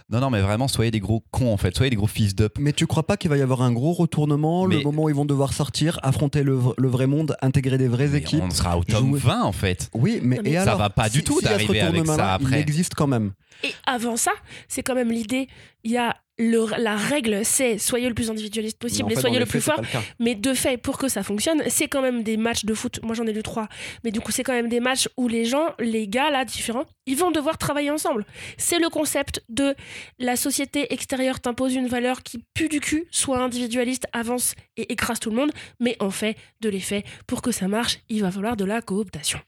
Non, 0.10 0.20
non, 0.20 0.30
mais 0.32 0.42
vraiment, 0.42 0.68
soyez 0.68 0.90
des 0.90 1.00
gros 1.00 1.24
cons 1.30 1.54
en 1.54 1.58
fait, 1.58 1.76
soyez 1.76 1.90
des 1.92 1.96
gros 1.96 2.08
fils 2.08 2.34
d'up. 2.34 2.54
Mais 2.58 2.74
tu 2.74 2.88
crois 2.88 3.06
pas 3.06 3.16
qu'il 3.18 3.30
va 3.30 3.38
y 3.38 3.42
avoir 3.42 3.62
un 3.62 3.72
gros 3.72 3.94
retournement 3.94 4.66
le 4.66 4.80
moment 4.82 5.04
où 5.04 5.10
ils 5.10 5.16
vont 5.16 5.26
devoir 5.26 5.54
sortir, 5.54 6.00
affronter 6.02 6.42
le, 6.44 6.56
vrai 6.56 7.06
monde, 7.06 7.36
intégrer 7.42 7.78
des 7.78 7.88
vraies 7.88 8.08
Mais 8.08 8.18
équipes 8.20 8.42
On 8.44 8.50
sera 8.50 8.78
au 8.78 8.84
tome 8.84 9.10
jouer. 9.10 9.20
20 9.20 9.44
en 9.44 9.52
fait. 9.52 9.90
Oui, 9.94 10.20
mais, 10.24 10.40
et 10.46 10.54
ça 10.56 10.62
alors 10.64 10.78
va 10.80 10.90
pas 10.90 11.10
du 11.10 11.20
si- 11.20 11.24
tout 11.26 11.40
s'il 11.40 11.44
y 11.50 11.54
a 11.54 11.60
ce 11.60 11.66
d'arriver 11.66 11.82
avec 11.82 12.06
ça 12.08 12.34
après. 12.34 12.58
Il 12.58 12.62
existe 12.62 12.96
quand 12.96 13.08
même. 13.08 13.34
Et 13.64 13.74
avant 13.86 14.18
ça, 14.18 14.32
c'est 14.68 14.84
quand 14.84 14.94
même 14.96 15.12
l'idée. 15.12 15.48
Il 15.84 15.92
y 15.92 15.98
a 15.98 16.16
le- 16.40 16.68
la 16.80 16.96
règle, 16.96 17.44
c'est 17.44 17.80
soyez 17.80 18.08
le 18.08 18.14
plus 18.14 18.30
individualiste 18.30 18.78
possible 18.78 19.06
en 19.06 19.10
et 19.12 19.16
fait, 19.16 19.22
soyez 19.22 19.40
le 19.40 19.46
plus 19.48 19.60
faits, 19.62 19.74
fort. 19.74 19.84
le. 19.94 20.00
Mais 20.20 20.36
de 20.36 20.54
fait, 20.54 20.78
pour 20.78 20.98
que 21.00 21.08
ça 21.08 21.24
fonctionne, 21.24 21.64
c'est 21.68 21.88
quand 21.88 22.02
même 22.02 22.22
des 22.22 22.38
matchs 22.38 22.64
de 22.66 22.74
foot. 22.76 23.00
Moi, 23.04 23.16
j'en 23.16 23.26
ai 23.26 23.34
lu 23.34 23.42
trois. 23.42 23.68
Mais 24.04 24.12
du 24.12 24.20
coup, 24.20 24.32
c'est 24.32 24.44
quand 24.44 24.54
même 24.54 24.70
des 24.70 24.80
matchs 24.80 25.08
où 25.18 25.28
les 25.28 25.46
gens, 25.46 25.74
les 25.80 26.08
gars 26.08 26.30
là, 26.30 26.46
différents, 26.46 26.86
ils 27.08 27.18
vont 27.18 27.32
devoir 27.32 27.58
travailler 27.58 27.90
ensemble. 27.90 28.24
C'est 28.58 28.78
le 28.78 28.90
concept 28.90 29.44
de 29.50 29.74
la 30.20 30.36
société 30.36 30.94
extérieure 30.94 31.40
t'impose 31.40 31.74
une 31.74 31.88
valeur 31.88 32.22
qui 32.22 32.44
pue 32.54 32.70
du 32.70 32.82
cul, 32.82 33.08
soit 33.10 33.40
individualiste, 33.40 34.06
avance 34.14 34.54
et 34.76 34.92
écrase 34.94 35.20
tout 35.20 35.32
le 35.32 35.38
monde. 35.38 35.52
Mais 35.80 35.96
en 36.00 36.12
fait, 36.12 36.36
de 36.62 36.70
l'effet, 36.70 37.04
pour 37.26 37.42
que 37.42 37.52
ça 37.52 37.68
marche, 37.68 37.98
il 38.10 38.22
va 38.22 38.30
falloir 38.32 38.56
de 38.58 38.66
la 38.66 38.82
cooptation. 38.82 39.40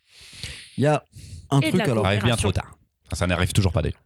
Il 0.78 0.86
y 0.86 0.88
a 0.88 1.04
un 1.52 1.60
Et 1.62 1.70
truc 1.70 1.82
alors. 1.82 2.04
Ça 2.04 2.08
arrive 2.10 2.24
bien 2.24 2.36
trop 2.38 2.52
tard. 2.52 2.78
Ça 3.14 3.28
n'arrive 3.28 3.52
toujours 3.54 3.72
pas 3.74 3.82
d'ailleurs. 3.84 4.00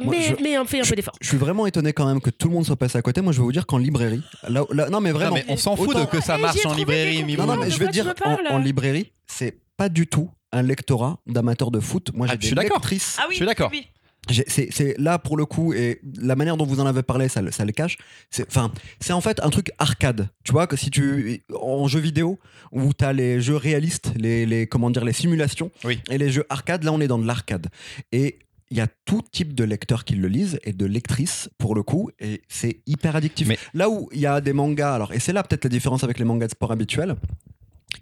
Moi, 0.00 0.14
mais, 0.16 0.22
je- 0.22 0.42
mais 0.42 0.58
on 0.58 0.64
fait 0.64 0.80
un 0.80 0.84
peu 0.84 0.94
d'effort. 0.94 1.14
Je 1.20 1.28
suis 1.28 1.36
vraiment 1.36 1.66
étonné 1.66 1.92
quand 1.92 2.06
même 2.06 2.20
que 2.20 2.30
tout 2.30 2.48
le 2.48 2.54
monde 2.54 2.64
soit 2.66 2.76
passé 2.76 2.98
à 2.98 3.02
côté. 3.02 3.20
Moi, 3.20 3.32
je 3.32 3.38
vais 3.38 3.44
vous 3.44 3.52
dire 3.52 3.66
qu'en 3.66 3.78
librairie, 3.78 4.22
là, 4.48 4.64
là- 4.70 4.88
non 4.90 5.00
mais 5.00 5.10
Non, 5.12 5.18
vraiment, 5.18 5.34
mais 5.34 5.44
on 5.48 5.56
s'en 5.56 5.76
fout 5.76 5.96
de 5.96 6.04
que 6.04 6.20
ça 6.20 6.36
Eh, 6.38 6.42
marche 6.42 6.64
en 6.66 6.74
librairie. 6.74 7.24
Non, 7.36 7.46
non, 7.46 7.56
mais 7.56 7.70
je 7.70 7.78
vais 7.78 7.88
dire 7.88 8.12
en, 8.24 8.54
en 8.54 8.58
librairie, 8.58 9.12
c'est 9.26 9.58
pas 9.76 9.88
du 9.88 10.06
tout 10.06 10.30
un 10.52 10.62
lectorat 10.62 11.18
d'amateurs 11.26 11.70
de 11.70 11.80
foot. 11.80 12.10
Moi, 12.14 12.26
Ah, 12.28 12.32
j'ai 12.32 12.36
je 12.36 12.40
des 12.40 12.46
suis 12.48 12.56
d'accord. 12.56 12.78
lectrices. 12.78 13.16
Ah 13.18 13.24
oui, 13.28 13.34
Je 13.34 13.36
suis 13.36 13.46
d'accord. 13.46 13.70
oui. 13.72 13.86
C'est 14.46 14.94
là 14.98 15.18
pour 15.18 15.36
le 15.38 15.44
coup 15.46 15.72
et 15.72 16.00
la 16.20 16.36
manière 16.36 16.56
dont 16.58 16.66
vous 16.66 16.78
en 16.78 16.86
avez 16.86 17.02
parlé, 17.02 17.28
ça, 17.28 17.40
le- 17.40 17.50
ça 17.50 17.64
le 17.64 17.72
cache. 17.72 17.96
C'est 18.30 18.46
enfin, 18.46 18.70
c'est 19.00 19.14
en 19.14 19.20
fait 19.20 19.40
un 19.42 19.48
truc 19.50 19.70
arcade. 19.78 20.28
Tu 20.44 20.52
vois 20.52 20.66
que 20.66 20.76
si 20.76 20.90
tu 20.90 21.42
en 21.58 21.88
jeu 21.88 22.00
vidéo 22.00 22.38
où 22.70 22.92
t'as 22.92 23.12
les 23.14 23.40
jeux 23.40 23.56
réalistes, 23.56 24.12
les, 24.16 24.44
les 24.46 24.66
comment 24.66 24.90
dire 24.90 25.04
les 25.06 25.14
simulations 25.14 25.70
Oui. 25.84 26.00
et 26.10 26.18
les 26.18 26.30
jeux 26.30 26.44
arcade, 26.50 26.84
là 26.84 26.92
on 26.92 27.00
est 27.00 27.08
dans 27.08 27.18
de 27.18 27.26
l'arcade 27.26 27.68
et 28.12 28.38
il 28.70 28.76
y 28.76 28.80
a 28.80 28.86
tout 29.04 29.22
type 29.32 29.54
de 29.54 29.64
lecteurs 29.64 30.04
qui 30.04 30.14
le 30.14 30.28
lisent 30.28 30.58
et 30.64 30.72
de 30.72 30.86
lectrices 30.86 31.50
pour 31.58 31.74
le 31.74 31.82
coup 31.82 32.10
et 32.20 32.42
c'est 32.48 32.80
hyper 32.86 33.16
addictif. 33.16 33.48
Mais- 33.48 33.58
Là 33.74 33.88
où 33.90 34.08
il 34.12 34.20
y 34.20 34.26
a 34.26 34.40
des 34.40 34.52
mangas, 34.52 34.94
alors 34.94 35.12
et 35.12 35.18
c'est 35.20 35.32
là 35.32 35.42
peut-être 35.42 35.64
la 35.64 35.70
différence 35.70 36.04
avec 36.04 36.18
les 36.18 36.24
mangas 36.24 36.46
de 36.46 36.52
sport 36.52 36.70
habituels 36.72 37.16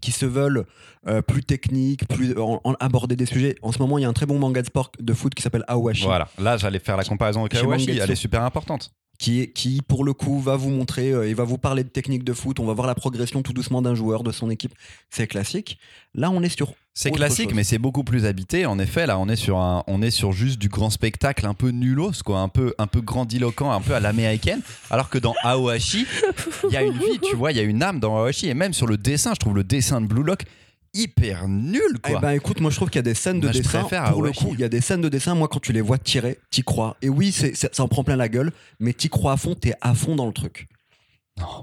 qui 0.02 0.12
se 0.12 0.26
veulent 0.26 0.64
euh, 1.06 1.22
plus 1.22 1.42
techniques, 1.42 2.06
plus 2.08 2.36
en- 2.38 2.60
en- 2.64 2.74
aborder 2.80 3.16
des 3.16 3.24
sujets. 3.24 3.56
En 3.62 3.72
ce 3.72 3.78
moment, 3.78 3.96
il 3.98 4.02
y 4.02 4.04
a 4.04 4.08
un 4.08 4.12
très 4.12 4.26
bon 4.26 4.38
manga 4.38 4.60
de 4.60 4.66
sport 4.66 4.92
de 5.00 5.14
foot 5.14 5.34
qui 5.34 5.42
s'appelle 5.42 5.64
Awashi. 5.68 6.04
Voilà, 6.04 6.28
là 6.38 6.56
j'allais 6.58 6.78
faire 6.80 6.96
la 6.98 7.04
comparaison 7.04 7.40
avec 7.40 7.54
Mangetsu. 7.86 8.02
elle 8.04 8.10
est 8.10 8.14
super 8.16 8.42
importante. 8.42 8.92
Qui, 9.18 9.40
est, 9.40 9.48
qui 9.48 9.82
pour 9.82 10.04
le 10.04 10.12
coup 10.12 10.40
va 10.40 10.56
vous 10.56 10.70
montrer, 10.70 11.12
euh, 11.12 11.28
il 11.28 11.34
va 11.34 11.44
vous 11.44 11.58
parler 11.58 11.82
de 11.82 11.88
techniques 11.88 12.24
de 12.24 12.32
foot, 12.32 12.60
on 12.60 12.66
va 12.66 12.72
voir 12.72 12.86
la 12.86 12.94
progression 12.94 13.42
tout 13.42 13.52
doucement 13.52 13.82
d'un 13.82 13.94
joueur, 13.94 14.22
de 14.22 14.30
son 14.30 14.48
équipe. 14.48 14.72
C'est 15.10 15.26
classique. 15.26 15.78
Là, 16.14 16.30
on 16.30 16.42
est 16.42 16.48
sur. 16.48 16.72
C'est 16.94 17.12
classique, 17.12 17.50
chose. 17.50 17.54
mais 17.54 17.62
c'est 17.62 17.78
beaucoup 17.78 18.02
plus 18.02 18.24
habité. 18.24 18.66
En 18.66 18.78
effet, 18.80 19.06
là, 19.06 19.20
on 19.20 19.28
est 19.28 19.36
sur 19.36 19.58
un, 19.58 19.84
on 19.86 20.02
est 20.02 20.10
sur 20.10 20.32
juste 20.32 20.58
du 20.58 20.68
grand 20.68 20.90
spectacle, 20.90 21.46
un 21.46 21.54
peu 21.54 21.70
nulos, 21.70 22.22
quoi, 22.24 22.40
un 22.40 22.48
peu, 22.48 22.74
un 22.78 22.88
peu 22.88 23.00
grandiloquent, 23.00 23.70
un 23.70 23.80
peu 23.80 23.94
à 23.94 24.00
l'américaine. 24.00 24.62
Alors 24.90 25.08
que 25.08 25.18
dans 25.18 25.34
Aohashi, 25.44 26.06
il 26.64 26.72
y 26.72 26.76
a 26.76 26.82
une 26.82 26.98
vie, 26.98 27.20
tu 27.22 27.36
vois, 27.36 27.52
il 27.52 27.56
y 27.56 27.60
a 27.60 27.64
une 27.64 27.84
âme 27.84 28.00
dans 28.00 28.16
Aohashi, 28.16 28.48
et 28.48 28.54
même 28.54 28.72
sur 28.72 28.88
le 28.88 28.96
dessin, 28.96 29.34
je 29.34 29.38
trouve 29.38 29.54
le 29.54 29.62
dessin 29.62 30.00
de 30.00 30.06
Blue 30.06 30.24
Lock 30.24 30.44
hyper 30.94 31.48
nul, 31.48 31.80
Eh 32.06 32.10
quoi. 32.12 32.20
ben 32.20 32.30
écoute, 32.32 32.60
moi 32.60 32.70
je 32.70 32.76
trouve 32.76 32.88
qu'il 32.90 32.98
y 32.98 33.00
a 33.00 33.02
des 33.02 33.14
scènes 33.14 33.40
de 33.40 33.46
Moi, 33.46 33.52
je 33.52 33.58
dessin. 33.58 33.80
préfère 33.80 34.04
Pour 34.12 34.22
le 34.22 34.32
coup, 34.32 34.50
il 34.54 34.60
y 34.60 34.64
a 34.64 34.68
des 34.68 34.80
scènes 34.80 35.00
de 35.02 35.08
dessin. 35.08 35.34
Moi, 35.34 35.48
quand 35.48 35.60
tu 35.60 35.72
les 35.72 35.80
vois 35.80 35.98
tirer, 35.98 36.38
t'y 36.50 36.62
crois. 36.62 36.96
Et 37.02 37.08
oui, 37.08 37.32
c'est, 37.32 37.54
ça 37.54 37.68
en 37.82 37.88
prend 37.88 38.04
plein 38.04 38.16
la 38.16 38.28
gueule, 38.28 38.52
mais 38.80 38.92
t'y 38.92 39.08
crois 39.08 39.32
à 39.32 39.36
fond. 39.36 39.54
T'es 39.54 39.74
à 39.80 39.94
fond 39.94 40.16
dans 40.16 40.26
le 40.26 40.32
truc. 40.32 40.68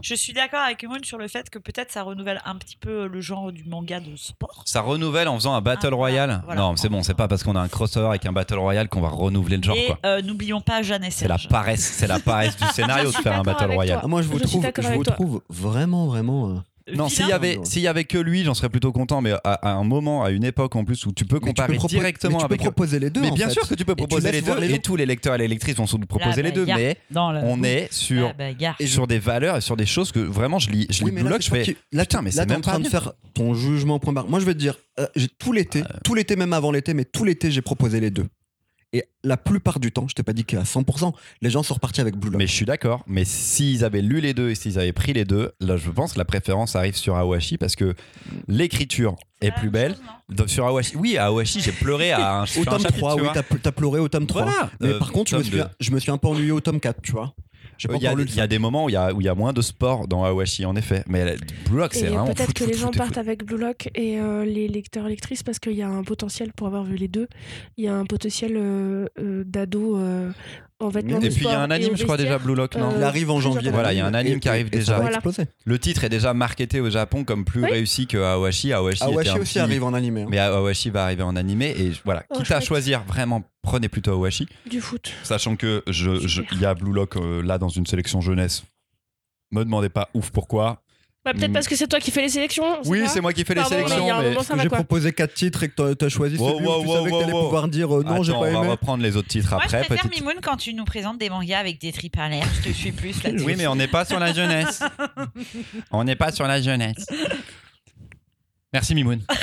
Je 0.01 0.15
suis 0.15 0.31
d'accord 0.31 0.61
avec 0.61 0.81
Moon 0.85 0.99
sur 1.03 1.17
le 1.17 1.27
fait 1.27 1.49
que 1.49 1.59
peut-être 1.59 1.91
ça 1.91 2.03
renouvelle 2.03 2.39
un 2.45 2.55
petit 2.55 2.77
peu 2.77 3.07
le 3.07 3.19
genre 3.19 3.51
du 3.51 3.65
manga 3.65 3.99
de 3.99 4.15
sport. 4.15 4.63
Ça 4.65 4.79
renouvelle 4.79 5.27
en 5.27 5.35
faisant 5.35 5.53
un 5.53 5.59
Battle 5.59 5.87
Ah, 5.91 5.97
voilà. 5.97 6.39
Non, 6.55 6.77
c'est 6.77 6.87
bon, 6.87 7.03
c'est 7.03 7.13
pas 7.13 7.27
parce 7.27 7.43
qu'on 7.43 7.57
a 7.57 7.59
un 7.59 7.67
crossover 7.67 8.07
avec 8.07 8.25
un 8.25 8.31
Battle 8.31 8.57
Royale 8.57 8.87
qu'on 8.87 9.01
va 9.01 9.09
renouveler 9.09 9.57
le 9.57 9.63
genre, 9.63 9.75
Et 9.75 9.87
quoi. 9.87 9.99
euh, 10.05 10.21
n'oublions 10.21 10.61
pas 10.61 10.81
Jeanne 10.81 11.03
et 11.03 11.11
C'est 11.11 11.27
la 11.27 11.37
paresse, 11.49 11.81
c'est 11.83 12.07
la 12.07 12.19
paresse 12.19 12.55
du 12.55 12.65
scénario 12.73 13.09
de 13.11 13.15
faire 13.17 13.37
un 13.37 13.41
Battle 13.43 13.73
toi. 13.73 13.99
Ah, 14.01 14.07
moi, 14.07 14.21
je 14.21 14.29
vous 14.29 14.39
Je 14.39 14.43
trouve, 14.45 14.63
je 14.65 14.87
vous 14.93 15.03
toi. 15.03 15.13
trouve 15.13 15.41
vraiment, 15.49 16.07
vraiment. 16.07 16.51
euh, 16.51 16.53
Non, 16.93 17.09
s'il 17.09 17.27
y 17.27 17.31
avait, 17.31 17.57
s'il 17.63 17.81
y 17.81 17.87
avait 17.87 18.03
que 18.03 18.19
lui, 18.19 18.43
j'en 18.43 18.53
serais 18.53 18.69
plutôt 18.69 18.91
content, 18.91 19.19
mais 19.19 19.31
à, 19.43 19.53
à 19.53 19.71
un 19.73 19.83
moment, 19.83 20.23
à 20.23 20.29
une 20.29 20.43
époque 20.43 20.75
en 20.75 20.85
plus 20.85 21.03
où 21.07 21.11
tu 21.13 21.25
peux 21.25 21.39
tu 21.39 21.45
comparer 21.47 21.77
peux 21.77 21.87
directement 21.87 22.37
mais 22.37 22.43
tu 22.43 22.47
peux 22.47 22.53
avec. 22.53 22.61
proposer 22.61 22.99
les 22.99 23.09
deux. 23.09 23.21
mais 23.21 23.31
en 23.31 23.33
bien 23.33 23.47
fait. 23.47 23.53
sûr 23.53 23.67
que 23.67 23.73
tu 23.73 23.85
peux 23.85 23.95
tu 23.95 24.03
proposer 24.05 24.31
les 24.31 24.41
deux, 24.41 24.59
les 24.59 24.73
et 24.75 24.79
tous 24.79 24.95
les 24.95 25.07
lecteurs 25.07 25.33
et 25.33 25.39
les 25.39 25.47
lectrices 25.47 25.75
vont 25.77 25.85
proposer 26.07 26.43
La 26.43 26.49
les 26.49 26.51
deux, 26.53 26.65
bagarre. 26.65 26.77
mais 26.77 26.97
on 27.43 27.63
est 27.63 27.91
sur, 27.91 28.35
bagarre. 28.35 28.75
Et 28.79 28.85
sur 28.85 29.07
des 29.07 29.17
valeurs 29.17 29.57
et 29.57 29.61
sur 29.61 29.75
des 29.75 29.87
choses 29.87 30.11
que 30.11 30.19
vraiment 30.19 30.59
je 30.59 30.69
lis, 30.69 30.85
je 30.91 31.03
lis 31.03 31.11
Oui, 31.11 31.23
là, 31.23 31.29
Lock, 31.29 31.41
je 31.41 31.49
fais. 31.49 31.75
là, 31.91 32.05
mais 32.21 32.29
c'est 32.31 32.41
en 32.41 32.45
même 32.45 32.61
pas 32.61 32.71
train 32.71 32.79
de 32.79 32.87
faire 32.87 33.13
ton 33.33 33.55
jugement 33.55 33.97
point 33.97 34.13
barre. 34.13 34.27
Moi, 34.29 34.39
je 34.39 34.45
vais 34.45 34.53
te 34.53 34.59
dire, 34.59 34.75
euh, 34.99 35.07
tout 35.39 35.53
l'été, 35.53 35.81
tout 36.03 36.13
l'été, 36.13 36.35
même 36.35 36.53
avant 36.53 36.71
l'été, 36.71 36.93
mais 36.93 37.05
tout 37.05 37.23
l'été, 37.23 37.49
j'ai 37.49 37.61
proposé 37.63 37.99
les 37.99 38.11
deux. 38.11 38.27
Et 38.95 39.03
la 39.25 39.35
plupart 39.35 39.81
du 39.81 39.91
temps, 39.91 40.07
je 40.07 40.15
t'ai 40.15 40.23
pas 40.23 40.31
dit 40.31 40.45
qu'à 40.45 40.63
100%, 40.63 41.11
les 41.41 41.49
gens 41.49 41.63
sont 41.63 41.73
repartis 41.73 41.99
avec 41.99 42.15
Blue 42.15 42.29
Lock. 42.29 42.39
Mais 42.39 42.47
je 42.47 42.53
suis 42.53 42.65
d'accord, 42.65 43.03
mais 43.07 43.25
s'ils 43.25 43.83
avaient 43.83 44.01
lu 44.01 44.21
les 44.21 44.33
deux 44.33 44.51
et 44.51 44.55
s'ils 44.55 44.79
avaient 44.79 44.93
pris 44.93 45.11
les 45.11 45.25
deux, 45.25 45.51
là 45.59 45.75
je 45.75 45.89
pense 45.91 46.13
que 46.13 46.17
la 46.17 46.23
préférence 46.23 46.77
arrive 46.77 46.95
sur 46.95 47.17
Awashi 47.17 47.57
parce 47.57 47.75
que 47.75 47.93
l'écriture 48.47 49.17
est 49.41 49.51
plus 49.51 49.69
belle. 49.69 49.95
Donc, 50.29 50.49
sur 50.49 50.65
Awashi, 50.65 50.95
oui, 50.95 51.17
à 51.17 51.25
Awashi, 51.25 51.59
j'ai 51.59 51.73
pleuré 51.73 52.11
à 52.13 52.39
un, 52.39 52.43
Au 52.43 52.63
tome 52.63 52.79
chapitre, 52.79 52.97
3, 52.99 53.15
tu 53.15 53.21
oui, 53.21 53.27
vois. 53.27 53.33
t'as 53.33 53.57
t'as 53.57 53.71
pleuré 53.73 53.99
au 53.99 54.07
tome 54.07 54.27
3. 54.27 54.43
Voilà. 54.45 54.71
Mais 54.79 54.87
Euh, 54.89 54.99
par 54.99 55.11
contre, 55.11 55.29
je 55.31 55.35
me, 55.35 55.41
tome 55.41 55.51
suis, 55.51 55.59
deux. 55.59 55.65
je 55.81 55.91
me 55.91 55.99
suis 55.99 56.11
un 56.11 56.17
peu 56.17 56.27
ennuyé 56.29 56.51
au 56.51 56.61
tome 56.61 56.79
4, 56.79 57.01
tu 57.01 57.11
vois. 57.11 57.35
Il 57.83 57.91
y, 57.91 58.05
il 58.05 58.35
y 58.35 58.41
a 58.41 58.47
des 58.47 58.59
moments 58.59 58.85
où 58.85 58.89
il 58.89 58.93
y 58.93 58.97
a, 58.97 59.13
où 59.13 59.21
il 59.21 59.25
y 59.25 59.29
a 59.29 59.35
moins 59.35 59.53
de 59.53 59.61
sport 59.61 60.07
dans 60.07 60.23
Awashi, 60.23 60.65
en 60.65 60.75
effet. 60.75 61.03
Mais 61.07 61.35
Blue 61.69 61.77
Lock, 61.79 61.93
c'est 61.93 62.07
vraiment 62.07 62.25
peut-être 62.25 62.53
que 62.53 62.63
foot, 62.63 62.73
les 62.73 62.77
gens 62.77 62.87
foot 62.87 62.97
partent 62.97 63.09
foot. 63.09 63.17
avec 63.17 63.43
Blue 63.43 63.57
Lock 63.57 63.89
et 63.95 64.19
euh, 64.19 64.45
les 64.45 64.67
lecteurs 64.67 65.07
lectrices 65.07 65.43
parce 65.43 65.59
qu'il 65.59 65.73
y 65.73 65.81
a 65.81 65.89
un 65.89 66.03
potentiel 66.03 66.53
pour 66.53 66.67
avoir 66.67 66.83
vu 66.83 66.95
les 66.95 67.07
deux. 67.07 67.27
Il 67.77 67.85
y 67.85 67.87
a 67.87 67.95
un 67.95 68.05
potentiel 68.05 68.53
euh, 68.55 69.07
euh, 69.19 69.43
d'ado 69.45 69.97
euh, 69.97 70.31
en 70.79 70.89
vêtements 70.89 71.17
Et 71.19 71.29
de 71.29 71.33
puis 71.33 71.45
il 71.45 71.51
y 71.51 71.53
a 71.53 71.61
un 71.61 71.71
anime, 71.71 71.95
je 71.95 72.03
crois 72.03 72.17
déjà. 72.17 72.37
Blue 72.37 72.53
Lock, 72.55 72.75
non 72.75 72.91
Euh, 72.91 72.97
Il 72.97 73.03
arrive 73.03 73.31
en 73.31 73.39
janvier. 73.39 73.71
Voilà, 73.71 73.93
il 73.93 73.97
y 73.97 74.01
a 74.01 74.05
un 74.05 74.13
anime 74.13 74.37
et- 74.37 74.39
qui 74.39 74.49
arrive 74.49 74.67
et- 74.71 74.75
et 74.75 74.79
déjà. 74.79 75.01
Le 75.65 75.79
titre 75.79 76.03
est 76.03 76.09
déjà 76.09 76.33
marketé 76.33 76.81
au 76.81 76.89
Japon 76.89 77.23
comme 77.23 77.45
plus 77.45 77.63
Oui. 77.63 77.71
réussi 77.71 78.07
que 78.07 78.17
Awashi. 78.17 78.73
Awashi, 78.73 79.03
aussi 79.03 79.53
petit- 79.53 79.59
arrive 79.59 79.83
en 79.83 79.93
animé. 79.93 80.23
hein. 80.23 80.27
Mais 80.29 80.37
Awashi 80.39 80.89
va 80.89 81.05
arriver 81.05 81.23
en 81.23 81.35
animé. 81.35 81.73
Et 81.79 81.91
voilà, 82.03 82.23
Oh, 82.29 82.37
quitte 82.37 82.51
à 82.51 82.59
choisir, 82.59 83.03
vraiment, 83.05 83.43
prenez 83.61 83.87
plutôt 83.89 84.11
Awashi. 84.11 84.47
Du 84.69 84.81
foot. 84.81 85.11
Sachant 85.23 85.55
que 85.55 85.81
je, 85.87 86.41
il 86.51 86.59
y 86.59 86.65
a 86.65 86.73
Blue 86.73 86.93
Lock 86.93 87.15
euh, 87.15 87.41
là 87.41 87.57
dans 87.57 87.69
une 87.69 87.85
sélection 87.85 88.19
jeunesse. 88.21 88.63
Me 89.51 89.63
demandez 89.63 89.89
pas 89.89 90.09
ouf 90.13 90.31
pourquoi. 90.31 90.81
Bah, 91.25 91.33
peut-être 91.33 91.49
Mm. 91.49 91.53
parce 91.53 91.67
que 91.67 91.75
c'est 91.75 91.87
toi 91.87 91.99
qui 91.99 92.11
fais 92.11 92.21
les 92.21 92.29
sélections. 92.29 92.79
Oui, 92.85 93.01
c'est 93.07 93.19
moi 93.19 93.33
qui 93.33 93.43
fais 93.43 93.55
les 93.55 93.61
Pardon, 93.61 93.75
mais 93.77 93.81
il 93.81 93.85
y 93.85 93.89
sélections. 93.89 94.13
a 94.13 94.17
un 94.19 94.21
mais- 94.21 94.29
moment, 94.29 94.43
ça 94.43 94.55
va 94.55 94.61
J'ai 94.61 94.69
quoi. 94.69 94.77
proposé 94.77 95.11
4 95.11 95.33
titres 95.33 95.63
et 95.63 95.69
que 95.69 95.73
t'as- 95.73 95.95
t'as 95.95 96.07
choisi 96.09 96.37
Wow, 96.37 96.49
celui 96.57 96.67
wow, 96.67 96.77
où 96.77 96.81
tu 96.83 96.87
wow, 96.87 96.93
savais 96.97 97.09
que 97.09 97.13
wow, 97.15 97.19
t'allais 97.21 97.33
wow. 97.33 97.43
pouvoir 97.45 97.67
dire 97.67 97.95
euh, 97.97 98.03
non, 98.03 98.21
j'ai 98.21 98.31
Attends, 98.31 98.41
pas 98.41 98.47
on 98.47 98.51
va 98.53 98.59
aimé. 98.59 98.67
reprendre 98.69 99.01
les 99.03 99.17
autres 99.17 99.27
titres 99.27 99.49
Moi, 99.49 99.63
après. 99.63 99.81
je 99.81 99.85
préfère 99.87 100.03
petite- 100.07 100.21
Mimoun 100.21 100.35
quand 100.43 100.57
tu 100.57 100.73
nous 100.75 100.85
présentes 100.85 101.17
des 101.17 101.29
mangas 101.31 101.57
avec 101.57 101.81
des 101.81 101.91
tripes 101.91 102.19
à 102.19 102.29
l'air. 102.29 102.45
Je 102.63 102.69
te 102.69 102.73
suis 102.75 102.91
plus 102.91 103.23
là-dessus. 103.23 103.43
Oui, 103.43 103.55
mais 103.57 103.65
on 103.65 103.75
n'est 103.75 103.87
pas 103.87 104.05
sur 104.05 104.19
la 104.19 104.33
jeunesse. 104.33 104.81
on 105.91 106.03
n'est 106.03 106.15
pas 106.15 106.31
sur 106.31 106.45
la 106.45 106.61
jeunesse. 106.61 107.07
Merci 108.71 108.93
Mimoun. 108.93 109.21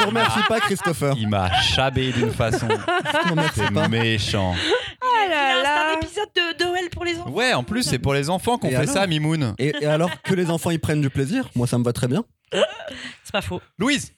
Je 0.00 0.04
te 0.04 0.08
remercie 0.08 0.40
pas, 0.48 0.60
Christopher. 0.60 1.14
Il 1.18 1.28
m'a 1.28 1.52
chabé 1.60 2.12
d'une 2.12 2.30
façon. 2.30 2.68
C'est 3.54 3.88
méchant. 3.88 4.54
Ah 5.02 5.28
là 5.28 5.52
Il 5.60 5.60
a 5.60 5.62
là. 5.62 5.90
un 5.92 6.00
épisode 6.00 6.28
de 6.34 6.64
Noël 6.64 6.88
pour 6.90 7.04
les 7.04 7.16
enfants. 7.18 7.30
Ouais, 7.30 7.52
en 7.52 7.62
plus, 7.62 7.82
c'est 7.82 7.98
pour 7.98 8.14
les 8.14 8.30
enfants 8.30 8.58
qu'on 8.58 8.68
Et 8.68 8.72
fait 8.72 8.76
alors 8.76 8.94
ça, 8.94 9.06
Mimoun. 9.06 9.54
Et, 9.58 9.72
et 9.80 9.86
alors 9.86 10.10
que 10.22 10.34
les 10.34 10.50
enfants 10.50 10.70
y 10.70 10.78
prennent 10.78 11.00
du 11.00 11.10
plaisir, 11.10 11.48
moi 11.54 11.66
ça 11.66 11.78
me 11.78 11.84
va 11.84 11.92
très 11.92 12.08
bien. 12.08 12.24
C'est 12.52 13.32
pas 13.32 13.40
faux. 13.42 13.60
Louise, 13.78 14.12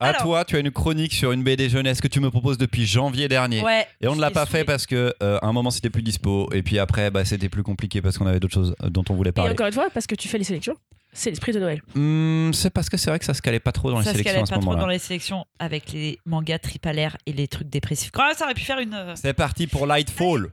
à 0.00 0.08
Alors. 0.08 0.22
toi, 0.22 0.44
tu 0.44 0.56
as 0.56 0.60
une 0.60 0.70
chronique 0.70 1.12
sur 1.12 1.32
une 1.32 1.42
BD 1.44 1.68
jeunesse 1.68 2.00
que 2.00 2.08
tu 2.08 2.20
me 2.20 2.30
proposes 2.30 2.58
depuis 2.58 2.86
janvier 2.86 3.28
dernier. 3.28 3.62
Ouais. 3.62 3.86
Et 4.00 4.08
on 4.08 4.16
ne 4.16 4.20
l'a 4.20 4.30
pas 4.30 4.46
fait 4.46 4.52
saoulée. 4.58 4.64
parce 4.64 4.86
que 4.86 5.14
euh, 5.22 5.38
à 5.42 5.46
un 5.46 5.52
moment 5.52 5.70
c'était 5.70 5.90
plus 5.90 6.02
dispo 6.02 6.48
et 6.52 6.62
puis 6.62 6.78
après 6.78 7.10
bah, 7.10 7.24
c'était 7.24 7.48
plus 7.48 7.62
compliqué 7.62 8.00
parce 8.02 8.16
qu'on 8.18 8.26
avait 8.26 8.40
d'autres 8.40 8.54
choses 8.54 8.74
euh, 8.82 8.88
dont 8.90 9.04
on 9.10 9.14
voulait 9.14 9.30
Et 9.30 9.32
parler. 9.32 9.52
encore 9.52 9.66
une 9.66 9.72
fois, 9.72 9.88
parce 9.92 10.06
que 10.06 10.14
tu 10.14 10.26
fais 10.28 10.38
les 10.38 10.44
sélections, 10.44 10.74
c'est 11.12 11.30
l'esprit 11.30 11.52
de 11.52 11.60
Noël. 11.60 11.82
Hmm, 11.94 12.52
c'est 12.52 12.70
parce 12.70 12.88
que 12.88 12.96
c'est 12.96 13.10
vrai 13.10 13.18
que 13.18 13.24
ça 13.24 13.34
se 13.34 13.42
calait 13.42 13.60
pas 13.60 13.72
trop 13.72 13.90
dans 13.90 13.98
les 13.98 14.04
ça 14.04 14.10
se 14.12 14.18
sélections 14.18 14.44
calait 14.44 14.50
pas 14.50 14.58
trop 14.60 14.76
dans 14.76 14.86
les 14.86 14.98
sélections 14.98 15.44
avec 15.58 15.92
les 15.92 16.18
mangas 16.24 16.58
l'air 16.92 17.16
et 17.26 17.32
les 17.32 17.48
trucs 17.48 17.68
dépressifs. 17.68 18.10
Quand 18.12 18.26
même, 18.26 18.36
ça 18.36 18.44
aurait 18.44 18.54
pu 18.54 18.62
faire 18.62 18.78
une. 18.78 18.94
euh, 18.94 19.14
C'est 19.16 19.34
parti 19.34 19.66
pour 19.66 19.86
Lightfall. 19.86 20.52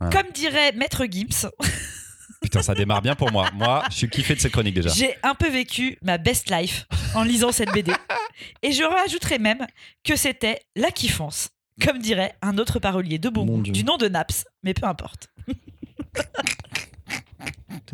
Voilà. 0.00 0.22
Comme 0.22 0.32
dirait 0.32 0.72
Maître 0.72 1.04
Gims, 1.10 1.48
Putain, 2.42 2.62
ça 2.62 2.74
démarre 2.74 3.02
bien 3.02 3.14
pour 3.14 3.32
moi. 3.32 3.48
Moi, 3.54 3.82
je 3.90 3.96
suis 3.96 4.10
kiffé 4.10 4.34
de 4.34 4.40
ces 4.40 4.50
chroniques 4.50 4.74
déjà. 4.74 4.90
j'ai 4.90 5.16
un 5.22 5.34
peu 5.34 5.48
vécu 5.48 5.98
ma 6.02 6.18
best 6.18 6.50
life 6.50 6.86
en 7.14 7.22
lisant 7.22 7.50
cette 7.50 7.72
BD. 7.72 7.92
Et 8.62 8.72
je 8.72 8.82
rajouterais 8.84 9.38
même 9.38 9.66
que 10.04 10.16
c'était 10.16 10.60
la 10.76 10.90
kiffance. 10.90 11.48
Comme 11.84 11.98
dirait 11.98 12.34
un 12.42 12.58
autre 12.58 12.78
parolier 12.78 13.18
de 13.18 13.28
bon 13.28 13.58
du 13.58 13.84
nom 13.84 13.96
de 13.96 14.08
Naps, 14.08 14.44
mais 14.62 14.74
peu 14.74 14.86
importe. 14.86 15.28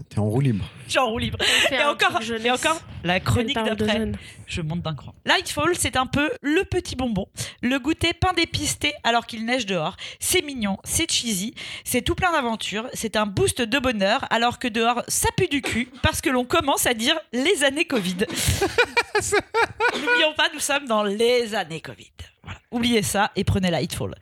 T'es 0.08 0.18
en 0.18 0.24
roue 0.24 0.40
libre. 0.40 0.64
Je 0.86 0.90
suis 0.90 0.98
en 0.98 1.10
roue 1.10 1.18
libre. 1.18 1.38
Et 1.70 1.78
encore, 1.82 2.20
et 2.22 3.06
la 3.06 3.20
chronique 3.20 3.56
d'après. 3.56 4.12
Je 4.46 4.62
monte 4.62 4.82
d'un 4.82 4.94
cran. 4.94 5.14
Lightfall, 5.24 5.76
c'est 5.76 5.96
un 5.96 6.06
peu 6.06 6.30
le 6.40 6.64
petit 6.64 6.96
bonbon, 6.96 7.26
le 7.62 7.78
goûter 7.78 8.12
pain 8.12 8.32
dépisté 8.34 8.94
alors 9.04 9.26
qu'il 9.26 9.44
neige 9.44 9.66
dehors. 9.66 9.96
C'est 10.20 10.42
mignon, 10.42 10.78
c'est 10.84 11.10
cheesy, 11.10 11.54
c'est 11.84 12.02
tout 12.02 12.14
plein 12.14 12.32
d'aventures, 12.32 12.88
c'est 12.94 13.16
un 13.16 13.26
boost 13.26 13.60
de 13.60 13.78
bonheur 13.78 14.24
alors 14.30 14.58
que 14.58 14.68
dehors 14.68 15.02
ça 15.08 15.28
pue 15.36 15.48
du 15.48 15.62
cul 15.62 15.88
parce 16.02 16.20
que 16.20 16.30
l'on 16.30 16.44
commence 16.44 16.86
à 16.86 16.94
dire 16.94 17.18
les 17.32 17.64
années 17.64 17.84
Covid. 17.84 18.18
N'oublions 19.94 20.32
pas, 20.36 20.48
nous 20.54 20.60
sommes 20.60 20.86
dans 20.86 21.02
les 21.02 21.54
années 21.54 21.80
Covid. 21.80 22.12
Voilà. 22.44 22.58
Oubliez 22.70 23.02
ça 23.02 23.30
et 23.36 23.44
prenez 23.44 23.70
Lightfall. 23.70 24.14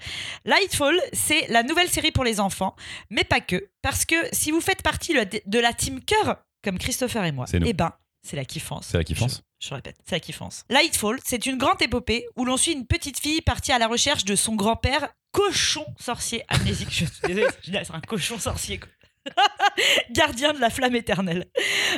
Lightfall, 0.45 1.01
c'est 1.13 1.47
la 1.49 1.63
nouvelle 1.63 1.89
série 1.89 2.11
pour 2.11 2.25
les 2.25 2.39
enfants, 2.41 2.77
mais 3.09 3.25
pas 3.25 3.41
que, 3.41 3.69
parce 3.83 4.05
que 4.05 4.15
si 4.33 4.51
vous 4.51 4.61
faites 4.61 4.83
partie 4.83 5.15
de 5.15 5.59
la 5.59 5.73
team 5.73 6.01
cœur, 6.03 6.37
comme 6.63 6.79
Christopher 6.79 7.25
et 7.25 7.33
moi, 7.33 7.47
eh 7.53 7.73
ben, 7.73 7.93
c'est 8.23 8.37
la 8.37 8.45
kiffance. 8.45 8.89
C'est 8.91 8.99
la 8.99 9.05
kiffance. 9.05 9.43
Je, 9.61 9.69
je 9.69 9.75
répète, 9.75 9.97
c'est 10.05 10.17
la 10.17 10.21
kiffance. 10.21 10.65
Lightfall, 10.69 11.19
c'est 11.25 11.47
une 11.47 11.57
grande 11.57 11.81
épopée 11.81 12.27
où 12.37 12.45
l'on 12.45 12.57
suit 12.59 12.73
une 12.73 12.87
petite 12.87 13.19
fille 13.19 13.41
partie 13.41 13.73
à 13.73 13.79
la 13.79 13.87
recherche 13.87 14.25
de 14.27 14.37
son 14.37 14.55
grand-père, 14.55 15.09
cochon 15.33 15.87
sorcier 15.99 16.45
amnésique. 16.49 16.89
Je 16.91 17.05
suis 17.07 17.21
désolée, 17.27 17.47
c'est 17.65 17.95
un 17.95 18.01
cochon 18.01 18.39
sorcier. 18.39 18.79
quoi. 18.79 18.89
Gardien 20.11 20.53
de 20.53 20.61
la 20.61 20.71
flamme 20.71 20.97
éternelle. 20.97 21.47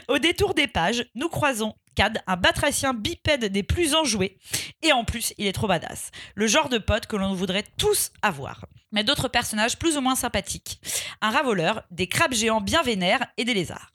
Au 0.09 0.19
détour 0.19 0.55
des 0.55 0.67
pages, 0.67 1.07
nous 1.15 1.29
croisons 1.29 1.75
Cad, 1.95 2.23
un 2.27 2.37
batracien 2.37 2.95
bipède 2.95 3.45
des 3.47 3.63
plus 3.63 3.95
enjoués. 3.95 4.39
Et 4.83 4.93
en 4.93 5.05
plus, 5.05 5.35
il 5.39 5.47
est 5.47 5.53
trop 5.53 5.69
badass. 5.69 6.11
Le 6.35 6.47
genre 6.47 6.69
de 6.69 6.79
pote 6.79 7.07
que 7.07 7.17
l'on 7.17 7.35
voudrait 7.35 7.65
tous 7.77 8.11
avoir. 8.23 8.65
Mais 8.93 9.05
d'autres 9.05 9.29
personnages 9.29 9.79
plus 9.79 9.97
ou 9.97 10.01
moins 10.01 10.17
sympathiques. 10.17 10.81
Un 11.21 11.31
ravoleur, 11.31 11.83
des 11.91 12.07
crabes 12.07 12.35
géants 12.35 12.61
bien 12.61 12.83
vénères 12.83 13.27
et 13.37 13.45
des 13.45 13.55
lézards. 13.55 13.93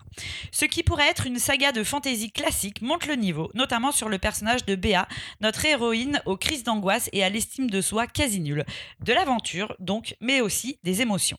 Ce 0.51 0.65
qui 0.65 0.83
pourrait 0.83 1.07
être 1.07 1.27
une 1.27 1.39
saga 1.39 1.71
de 1.71 1.83
fantasy 1.83 2.31
classique 2.31 2.81
monte 2.81 3.05
le 3.05 3.15
niveau, 3.15 3.51
notamment 3.53 3.91
sur 3.91 4.09
le 4.09 4.17
personnage 4.17 4.65
de 4.65 4.75
Béa, 4.75 5.07
notre 5.41 5.65
héroïne 5.65 6.21
aux 6.25 6.37
crises 6.37 6.63
d'angoisse 6.63 7.09
et 7.13 7.23
à 7.23 7.29
l'estime 7.29 7.69
de 7.69 7.81
soi 7.81 8.07
quasi 8.07 8.39
nulle. 8.39 8.65
De 9.01 9.13
l'aventure, 9.13 9.75
donc, 9.79 10.15
mais 10.19 10.41
aussi 10.41 10.79
des 10.83 11.01
émotions. 11.01 11.37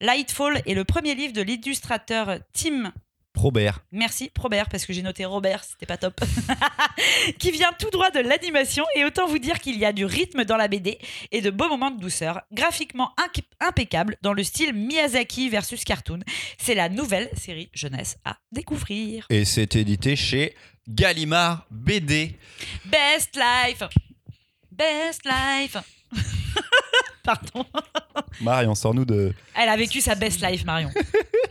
Lightfall 0.00 0.62
est 0.66 0.74
le 0.74 0.84
premier 0.84 1.14
livre 1.14 1.32
de 1.32 1.42
l'illustrateur 1.42 2.38
Tim 2.52 2.92
Probert. 3.36 3.80
Merci 3.92 4.30
Robert 4.38 4.70
parce 4.70 4.86
que 4.86 4.94
j'ai 4.94 5.02
noté 5.02 5.26
Robert, 5.26 5.62
c'était 5.62 5.84
pas 5.84 5.98
top. 5.98 6.18
qui 7.38 7.50
vient 7.50 7.70
tout 7.78 7.90
droit 7.90 8.10
de 8.10 8.20
l'animation 8.20 8.82
et 8.96 9.04
autant 9.04 9.26
vous 9.26 9.38
dire 9.38 9.60
qu'il 9.60 9.78
y 9.78 9.84
a 9.84 9.92
du 9.92 10.06
rythme 10.06 10.46
dans 10.46 10.56
la 10.56 10.68
BD 10.68 10.98
et 11.32 11.42
de 11.42 11.50
beaux 11.50 11.68
moments 11.68 11.90
de 11.90 12.00
douceur, 12.00 12.40
graphiquement 12.50 13.14
impeccable 13.60 14.16
dans 14.22 14.32
le 14.32 14.42
style 14.42 14.72
Miyazaki 14.72 15.50
versus 15.50 15.84
cartoon. 15.84 16.20
C'est 16.56 16.74
la 16.74 16.88
nouvelle 16.88 17.28
série 17.36 17.68
jeunesse 17.74 18.16
à 18.24 18.38
découvrir. 18.52 19.26
Et 19.28 19.44
c'est 19.44 19.76
édité 19.76 20.16
chez 20.16 20.54
Gallimard 20.88 21.66
BD. 21.70 22.36
Best 22.86 23.36
Life. 23.36 23.82
Best 24.72 25.26
Life. 25.26 25.76
Pardon. 27.26 27.66
Marion, 28.40 28.74
sors-nous 28.74 29.04
de. 29.04 29.32
Elle 29.54 29.68
a 29.68 29.76
vécu 29.76 30.00
sa 30.00 30.14
best 30.14 30.40
life, 30.40 30.64
Marion. 30.64 30.90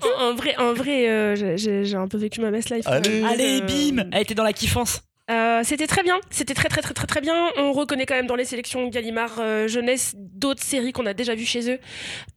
En, 0.02 0.24
en 0.30 0.36
vrai, 0.36 0.56
en 0.58 0.74
vrai 0.74 1.10
euh, 1.10 1.56
j'ai- 1.58 1.96
un 1.96 2.08
peu 2.08 2.18
vécu 2.18 2.42
ma 2.42 2.50
best 2.52 2.70
life. 2.70 2.88
Allez. 2.88 3.22
Euh, 3.22 3.28
Allez, 3.28 3.62
euh, 3.62 3.66
bim 3.92 4.10
Elle 4.12 4.22
était 4.22 4.36
dans 4.36 4.44
la 4.44 4.54
kiffance. 4.54 5.02
Euh, 5.32 5.62
c'était 5.64 5.88
très 5.88 6.04
bien, 6.04 6.20
c'était 6.30 6.54
très 6.54 6.70
très 6.70 6.84
très 6.84 6.94
très 6.94 7.08
très 7.08 7.20
bien. 7.20 7.50
On 7.58 7.72
reconnaît 7.74 8.06
quand 8.06 8.14
même 8.14 8.28
dans 8.28 8.36
les 8.36 8.46
sélections 8.46 8.88
Gallimard 8.90 9.38
euh, 9.40 9.68
jeunesse 9.68 10.14
d'autres 10.16 10.62
séries 10.62 10.92
qu'on 10.92 11.08
a 11.08 11.16
déjà 11.16 11.34
vues 11.34 11.46
chez 11.48 11.68
eux, 11.72 11.80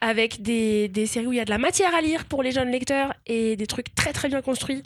avec 0.00 0.40
des, 0.40 0.88
des 0.88 1.04
séries 1.04 1.26
où 1.26 1.33
il 1.35 1.37
y 1.37 1.40
a 1.40 1.45
de 1.45 1.50
la 1.50 1.59
matière 1.59 1.95
à 1.95 2.00
lire 2.00 2.25
pour 2.25 2.42
les 2.42 2.50
jeunes 2.50 2.71
lecteurs 2.71 3.12
et 3.26 3.57
des 3.57 3.66
trucs 3.66 3.95
très 3.95 4.14
très 4.14 4.28
bien 4.30 4.40
construits, 4.40 4.83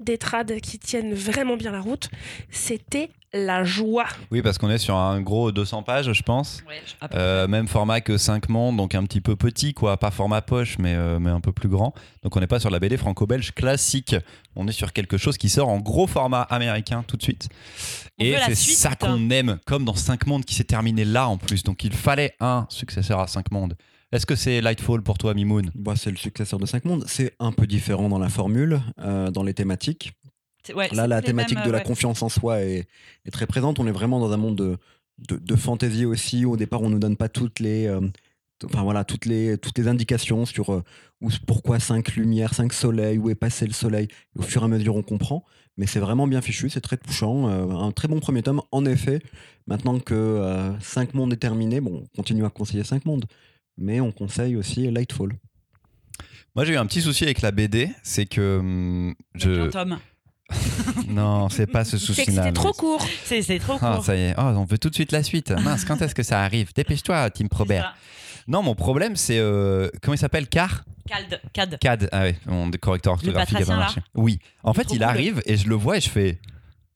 des 0.00 0.18
trades 0.18 0.60
qui 0.62 0.80
tiennent 0.80 1.14
vraiment 1.14 1.56
bien 1.56 1.70
la 1.70 1.80
route. 1.80 2.08
C'était 2.50 3.10
la 3.34 3.64
joie. 3.64 4.06
Oui, 4.30 4.40
parce 4.40 4.56
qu'on 4.58 4.70
est 4.70 4.78
sur 4.78 4.96
un 4.96 5.20
gros 5.20 5.52
200 5.52 5.82
pages, 5.82 6.12
je 6.12 6.22
pense. 6.22 6.62
Ouais, 6.68 6.80
Euh, 7.14 7.46
même 7.48 7.66
format 7.68 8.00
que 8.00 8.16
5 8.16 8.48
mondes, 8.48 8.76
donc 8.76 8.94
un 8.94 9.02
petit 9.04 9.20
peu 9.20 9.36
petit, 9.36 9.74
quoi. 9.74 9.96
Pas 9.96 10.10
format 10.10 10.40
poche, 10.40 10.78
mais, 10.78 10.94
euh, 10.94 11.18
mais 11.18 11.30
un 11.30 11.40
peu 11.40 11.52
plus 11.52 11.68
grand. 11.68 11.92
Donc 12.22 12.36
on 12.36 12.40
n'est 12.40 12.46
pas 12.46 12.60
sur 12.60 12.70
la 12.70 12.78
BD 12.78 12.96
franco-belge 12.96 13.52
classique. 13.52 14.14
On 14.56 14.68
est 14.68 14.72
sur 14.72 14.92
quelque 14.92 15.18
chose 15.18 15.36
qui 15.36 15.48
sort 15.48 15.68
en 15.68 15.80
gros 15.80 16.06
format 16.06 16.42
américain 16.42 17.04
tout 17.06 17.16
de 17.16 17.22
suite. 17.22 17.48
On 18.20 18.24
Et 18.24 18.36
c'est 18.46 18.54
suite, 18.54 18.76
ça 18.78 18.94
qu'on 18.94 19.28
aime, 19.30 19.58
comme 19.66 19.84
dans 19.84 19.96
5 19.96 20.26
mondes 20.26 20.44
qui 20.44 20.54
s'est 20.54 20.64
terminé 20.64 21.04
là 21.04 21.28
en 21.28 21.36
plus. 21.36 21.64
Donc 21.64 21.82
il 21.84 21.92
fallait 21.92 22.34
un 22.40 22.66
successeur 22.68 23.18
à 23.18 23.26
5 23.26 23.50
mondes. 23.50 23.74
Est-ce 24.12 24.26
que 24.26 24.36
c'est 24.36 24.60
Lightfall 24.60 25.02
pour 25.02 25.18
toi, 25.18 25.34
Mimoun? 25.34 25.72
Bah, 25.74 25.94
c'est 25.96 26.12
le 26.12 26.16
successeur 26.16 26.60
de 26.60 26.66
5 26.66 26.84
mondes. 26.84 27.04
C'est 27.08 27.34
un 27.40 27.50
peu 27.50 27.66
différent 27.66 28.08
dans 28.08 28.20
la 28.20 28.28
formule, 28.28 28.80
euh, 29.00 29.32
dans 29.32 29.42
les 29.42 29.54
thématiques. 29.54 30.12
Ouais, 30.74 30.88
Là, 30.92 31.06
la 31.06 31.20
thématique 31.22 31.58
mêmes, 31.58 31.66
de 31.66 31.70
la 31.72 31.78
ouais. 31.78 31.84
confiance 31.84 32.22
en 32.22 32.28
soi 32.28 32.60
est, 32.62 32.86
est 33.26 33.30
très 33.30 33.46
présente. 33.46 33.78
On 33.78 33.86
est 33.86 33.92
vraiment 33.92 34.20
dans 34.20 34.32
un 34.32 34.36
monde 34.36 34.56
de, 34.56 34.78
de, 35.28 35.36
de 35.36 35.56
fantaisie 35.56 36.04
aussi. 36.06 36.44
Au 36.44 36.56
départ, 36.56 36.82
on 36.82 36.90
nous 36.90 36.98
donne 36.98 37.16
pas 37.16 37.28
toutes 37.28 37.60
les, 37.60 37.86
euh, 37.86 38.00
enfin 38.64 38.82
voilà, 38.82 39.04
toutes 39.04 39.26
les, 39.26 39.58
toutes 39.58 39.76
les 39.78 39.88
indications 39.88 40.46
sur 40.46 40.70
euh, 40.72 40.82
où, 41.20 41.28
pourquoi 41.46 41.80
cinq 41.80 42.14
lumières, 42.16 42.54
cinq 42.54 42.72
soleils, 42.72 43.18
où 43.18 43.28
est 43.30 43.34
passé 43.34 43.66
le 43.66 43.72
soleil. 43.72 44.08
Et 44.36 44.38
au 44.38 44.42
fur 44.42 44.62
et 44.62 44.64
à 44.64 44.68
mesure, 44.68 44.96
on 44.96 45.02
comprend. 45.02 45.44
Mais 45.76 45.86
c'est 45.86 45.98
vraiment 46.00 46.26
bien 46.28 46.40
fichu, 46.40 46.70
c'est 46.70 46.80
très 46.80 46.96
touchant. 46.96 47.48
euh, 47.48 47.68
un 47.68 47.90
très 47.90 48.06
bon 48.08 48.20
premier 48.20 48.42
tome. 48.42 48.62
En 48.70 48.86
effet, 48.86 49.20
maintenant 49.66 49.98
que 49.98 50.14
euh, 50.14 50.78
cinq 50.80 51.14
mondes 51.14 51.32
est 51.32 51.36
terminé, 51.38 51.80
bon, 51.80 52.04
on 52.04 52.16
continue 52.16 52.44
à 52.44 52.50
conseiller 52.50 52.84
cinq 52.84 53.04
mondes. 53.04 53.24
Mais 53.76 54.00
on 54.00 54.12
conseille 54.12 54.54
aussi 54.56 54.88
Lightfall. 54.90 55.32
Moi, 56.54 56.64
j'ai 56.64 56.74
eu 56.74 56.76
un 56.76 56.86
petit 56.86 57.02
souci 57.02 57.24
avec 57.24 57.40
la 57.42 57.50
BD, 57.50 57.90
c'est 58.04 58.26
que 58.26 58.58
hum, 58.60 59.14
je. 59.34 59.68
Non, 61.08 61.48
c'est 61.48 61.66
pas 61.66 61.84
ce 61.84 61.98
C'est 61.98 62.06
souci-là. 62.06 62.42
c'était 62.44 62.52
trop 62.52 62.72
court. 62.72 63.04
C'est 63.24 63.42
c'est 63.42 63.58
trop 63.58 63.78
court. 63.78 64.04
ça 64.04 64.16
y 64.16 64.20
est, 64.20 64.34
Oh, 64.38 64.42
on 64.42 64.64
veut 64.64 64.78
tout 64.78 64.90
de 64.90 64.94
suite 64.94 65.12
la 65.12 65.22
suite. 65.22 65.50
Mince, 65.62 65.84
quand 65.84 66.00
est-ce 66.02 66.14
que 66.14 66.22
ça 66.22 66.42
arrive? 66.42 66.72
Dépêche-toi, 66.74 67.30
Tim 67.30 67.44
C'est 67.44 67.48
Probert. 67.48 67.94
Non, 68.46 68.62
mon 68.62 68.74
problème, 68.74 69.16
c'est. 69.16 69.38
euh, 69.38 69.88
comment 70.02 70.14
il 70.14 70.18
s'appelle? 70.18 70.46
Car? 70.48 70.84
Cad. 71.06 71.40
Cad. 71.52 71.78
CAD. 71.78 72.08
Ah 72.12 72.22
ouais, 72.22 72.36
mon 72.46 72.70
correcteur 72.72 73.14
orthographique 73.14 73.60
a 73.60 73.64
pas 73.64 73.76
marché. 73.76 74.00
Oui. 74.14 74.38
En 74.62 74.72
fait, 74.74 74.86
il 74.92 75.02
arrive 75.02 75.42
et 75.46 75.56
je 75.56 75.68
le 75.68 75.74
vois 75.74 75.96
et 75.96 76.00
je 76.00 76.08
fais. 76.10 76.38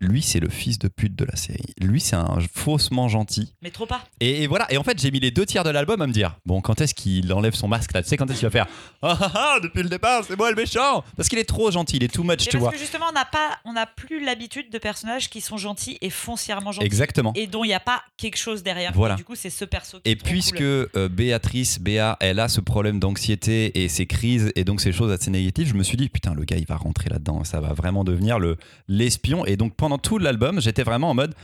Lui, 0.00 0.22
c'est 0.22 0.38
le 0.38 0.48
fils 0.48 0.78
de 0.78 0.86
pute 0.86 1.16
de 1.16 1.24
la 1.24 1.34
série. 1.34 1.74
Lui, 1.80 2.00
c'est 2.00 2.14
un 2.14 2.38
faussement 2.54 3.08
gentil. 3.08 3.52
Mais 3.62 3.70
trop 3.70 3.84
pas. 3.86 4.04
Et, 4.20 4.44
et 4.44 4.46
voilà. 4.46 4.72
Et 4.72 4.76
en 4.78 4.84
fait, 4.84 5.00
j'ai 5.00 5.10
mis 5.10 5.18
les 5.18 5.32
deux 5.32 5.44
tiers 5.44 5.64
de 5.64 5.70
l'album 5.70 6.00
à 6.00 6.06
me 6.06 6.12
dire 6.12 6.36
bon, 6.46 6.60
quand 6.60 6.80
est-ce 6.80 6.94
qu'il 6.94 7.32
enlève 7.32 7.54
son 7.54 7.66
masque 7.66 7.92
là? 7.92 8.02
Tu 8.02 8.08
sais, 8.08 8.16
quand 8.16 8.30
est-ce 8.30 8.38
qu'il 8.38 8.46
va 8.48 8.52
faire 8.52 8.66
ah, 9.02 9.18
ah, 9.20 9.32
ah, 9.34 9.58
depuis 9.60 9.82
le 9.82 9.88
départ, 9.88 10.22
c'est 10.24 10.36
moi 10.36 10.50
le 10.50 10.56
méchant 10.56 11.02
Parce 11.16 11.28
qu'il 11.28 11.38
est 11.40 11.44
trop 11.48 11.70
gentil, 11.72 11.96
il 11.96 12.04
est 12.04 12.12
too 12.14 12.22
much, 12.22 12.30
Mais 12.30 12.36
tu 12.44 12.50
parce 12.52 12.60
vois. 12.62 12.70
que 12.72 12.78
justement, 12.78 13.06
on 13.10 13.12
n'a 13.12 13.24
pas, 13.24 13.58
on 13.64 13.72
n'a 13.72 13.86
plus 13.86 14.24
l'habitude 14.24 14.70
de 14.70 14.78
personnages 14.78 15.28
qui 15.30 15.40
sont 15.40 15.56
gentils 15.56 15.98
et 16.00 16.10
foncièrement 16.10 16.70
gentils. 16.70 16.86
Exactement. 16.86 17.32
Et 17.34 17.48
dont 17.48 17.64
il 17.64 17.68
n'y 17.68 17.74
a 17.74 17.80
pas 17.80 18.02
quelque 18.16 18.38
chose 18.38 18.62
derrière. 18.62 18.92
Voilà. 18.94 19.14
Et 19.14 19.16
du 19.18 19.24
coup, 19.24 19.34
c'est 19.34 19.50
ce 19.50 19.64
perso. 19.64 19.98
Qui 19.98 20.08
Et 20.10 20.12
est 20.12 20.16
puisque 20.16 20.58
cool. 20.58 20.88
euh, 20.96 21.08
Béatrice, 21.08 21.80
Béa, 21.80 22.16
elle 22.20 22.38
a 22.38 22.48
ce 22.48 22.60
problème 22.60 23.00
d'anxiété 23.00 23.82
et 23.82 23.88
ces 23.88 24.06
crises 24.06 24.52
et 24.54 24.62
donc 24.64 24.80
ces 24.80 24.92
choses 24.92 25.10
assez 25.10 25.30
négatives, 25.30 25.66
je 25.68 25.74
me 25.74 25.82
suis 25.82 25.96
dit 25.96 26.08
putain 26.08 26.34
le 26.34 26.44
gars 26.44 26.56
il 26.56 26.66
va 26.66 26.76
rentrer 26.76 27.10
là-dedans, 27.10 27.42
ça 27.44 27.60
va 27.60 27.72
vraiment 27.72 28.04
devenir 28.04 28.38
le 28.38 28.56
l'espion. 28.86 29.44
Et 29.44 29.56
donc 29.56 29.74
pendant 29.88 29.98
tout 29.98 30.18
l'album, 30.18 30.60
j'étais 30.60 30.82
vraiment 30.82 31.08
en 31.10 31.14
mode 31.14 31.34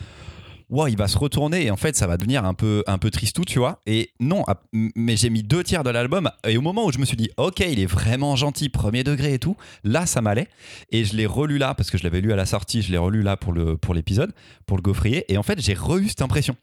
wow, 0.71 0.87
il 0.89 0.97
va 0.97 1.09
se 1.09 1.17
retourner 1.19 1.65
et 1.67 1.71
en 1.71 1.77
fait 1.77 1.95
ça 1.97 2.07
va 2.07 2.17
devenir 2.17 2.45
un 2.45 2.53
peu 2.55 2.83
un 2.87 2.99
peu 2.99 3.11
tristou, 3.11 3.45
tu 3.45 3.59
vois. 3.59 3.81
Et 3.87 4.11
non, 4.21 4.45
mais 4.73 5.17
j'ai 5.17 5.31
mis 5.31 5.43
deux 5.43 5.63
tiers 5.63 5.83
de 5.85 5.91
l'album 5.91 6.31
et 6.47 6.57
au 6.57 6.61
moment 6.63 6.85
où 6.87 6.93
je 6.93 6.99
me 6.99 7.05
suis 7.07 7.17
dit 7.17 7.31
ok 7.39 7.61
il 7.61 7.81
est 7.81 7.87
vraiment 7.87 8.37
gentil, 8.37 8.69
premier 8.69 9.03
degré 9.05 9.35
et 9.35 9.39
tout, 9.39 9.57
là 9.83 10.05
ça 10.07 10.21
m'allait 10.21 10.49
et 10.91 11.05
je 11.05 11.17
l'ai 11.17 11.27
relu 11.27 11.57
là 11.59 11.75
parce 11.75 11.91
que 11.91 11.97
je 11.99 12.03
l'avais 12.05 12.21
lu 12.21 12.33
à 12.33 12.37
la 12.37 12.45
sortie, 12.47 12.83
je 12.83 12.91
l'ai 12.93 12.99
relu 12.99 13.23
là 13.23 13.37
pour 13.37 13.53
le 13.53 13.77
pour 13.79 13.95
l'épisode, 13.95 14.33
pour 14.67 14.77
le 14.77 14.83
gaufrier 14.83 15.25
et 15.33 15.39
en 15.39 15.43
fait 15.43 15.59
j'ai 15.61 15.75
re-eu 15.75 16.09
cette 16.09 16.23
impression. 16.23 16.57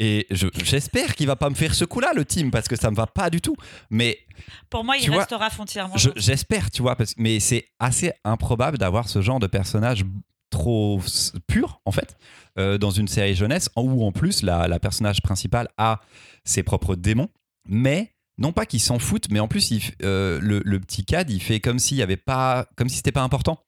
Et 0.00 0.26
je- 0.32 0.48
j'espère 0.64 1.14
qu'il 1.14 1.28
va 1.28 1.36
pas 1.36 1.48
me 1.48 1.54
faire 1.54 1.72
ce 1.72 1.84
coup-là, 1.84 2.12
le 2.16 2.24
team, 2.24 2.50
parce 2.50 2.66
que 2.66 2.74
ça 2.74 2.90
me 2.90 2.96
va 2.96 3.06
pas 3.06 3.30
du 3.30 3.40
tout. 3.40 3.54
Mais 3.90 4.18
Pour 4.68 4.82
moi, 4.82 4.96
il 4.96 5.06
vois, 5.08 5.18
restera 5.20 5.48
je- 5.48 5.56
gentil. 5.56 5.78
j'espère, 6.16 6.72
tu 6.72 6.82
vois, 6.82 6.96
parce, 6.96 7.14
mais 7.16 7.38
c'est 7.38 7.68
assez 7.78 8.10
improbable 8.24 8.76
d'avoir 8.76 9.08
ce 9.08 9.22
genre 9.22 9.38
de 9.38 9.46
personnage 9.46 10.04
trop 10.54 11.00
s- 11.04 11.32
pur, 11.46 11.80
en 11.84 11.92
fait, 11.92 12.16
euh, 12.58 12.78
dans 12.78 12.90
une 12.90 13.08
série 13.08 13.34
jeunesse, 13.34 13.68
où 13.76 14.04
en 14.06 14.12
plus 14.12 14.42
la, 14.42 14.68
la 14.68 14.78
personnage 14.78 15.20
principale 15.22 15.68
a 15.76 16.00
ses 16.44 16.62
propres 16.62 16.94
démons, 16.96 17.28
mais 17.68 18.12
non 18.38 18.52
pas 18.52 18.66
qu'il 18.66 18.80
s'en 18.80 18.98
foute, 18.98 19.26
mais 19.30 19.40
en 19.40 19.48
plus 19.48 19.70
il 19.70 19.80
euh, 20.02 20.38
le, 20.40 20.60
le 20.64 20.80
petit 20.80 21.04
cad, 21.04 21.30
il 21.30 21.40
fait 21.42 21.60
comme 21.60 21.78
s'il 21.78 21.96
y 21.98 22.02
avait 22.02 22.16
pas, 22.16 22.66
comme 22.76 22.88
si 22.88 22.96
c'était 22.96 23.12
pas 23.12 23.22
important. 23.22 23.58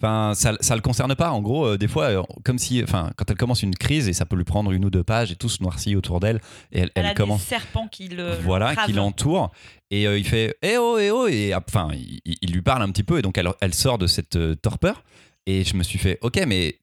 Enfin, 0.00 0.32
ça, 0.34 0.54
ça 0.60 0.74
le 0.74 0.82
concerne 0.82 1.14
pas. 1.14 1.30
En 1.30 1.40
gros, 1.40 1.66
euh, 1.66 1.78
des 1.78 1.86
fois, 1.88 2.06
euh, 2.06 2.22
comme 2.44 2.58
si, 2.58 2.82
enfin, 2.82 3.10
quand 3.16 3.30
elle 3.30 3.36
commence 3.36 3.62
une 3.62 3.76
crise 3.76 4.08
et 4.08 4.12
ça 4.12 4.26
peut 4.26 4.34
lui 4.36 4.44
prendre 4.44 4.72
une 4.72 4.84
ou 4.84 4.90
deux 4.90 5.04
pages 5.04 5.30
et 5.30 5.36
tout 5.36 5.48
se 5.48 5.62
noircit 5.62 5.94
autour 5.94 6.18
d'elle 6.20 6.40
et 6.72 6.80
elle, 6.80 6.90
Elle, 6.96 7.04
elle 7.04 7.10
a 7.10 7.14
commence 7.14 7.40
des 7.42 7.46
serpents 7.46 7.86
qui 7.88 8.08
le. 8.08 8.34
voilà, 8.42 8.74
qui 8.74 8.92
l'entoure. 8.92 9.52
Et 9.90 10.06
euh, 10.08 10.18
il 10.18 10.26
fait 10.26 10.56
Eh 10.62 10.76
oh, 10.78 10.98
eh 10.98 11.10
oh 11.10 11.26
Et 11.28 11.54
enfin, 11.54 11.88
il, 11.92 12.20
il 12.24 12.52
lui 12.52 12.60
parle 12.62 12.82
un 12.82 12.90
petit 12.90 13.04
peu. 13.04 13.18
Et 13.18 13.22
donc, 13.22 13.38
elle, 13.38 13.48
elle 13.60 13.72
sort 13.74 13.98
de 13.98 14.06
cette 14.08 14.36
torpeur. 14.60 15.04
Et 15.46 15.64
je 15.64 15.76
me 15.76 15.82
suis 15.82 15.98
fait 15.98 16.18
Ok, 16.22 16.40
mais 16.46 16.78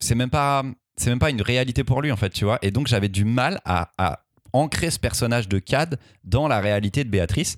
c'est 0.00 0.14
même 0.14 0.30
pas. 0.30 0.64
C'est 0.96 1.08
même 1.10 1.18
pas 1.18 1.30
une 1.30 1.40
réalité 1.42 1.82
pour 1.84 2.02
lui 2.02 2.12
en 2.12 2.16
fait, 2.16 2.30
tu 2.30 2.44
vois. 2.44 2.58
Et 2.62 2.70
donc 2.70 2.86
j'avais 2.86 3.08
du 3.08 3.24
mal 3.24 3.60
à, 3.64 3.90
à 3.96 4.20
ancrer 4.52 4.90
ce 4.90 4.98
personnage 4.98 5.48
de 5.48 5.58
Cad 5.58 5.98
dans 6.24 6.46
la 6.48 6.60
réalité 6.60 7.04
de 7.04 7.08
Béatrice, 7.08 7.56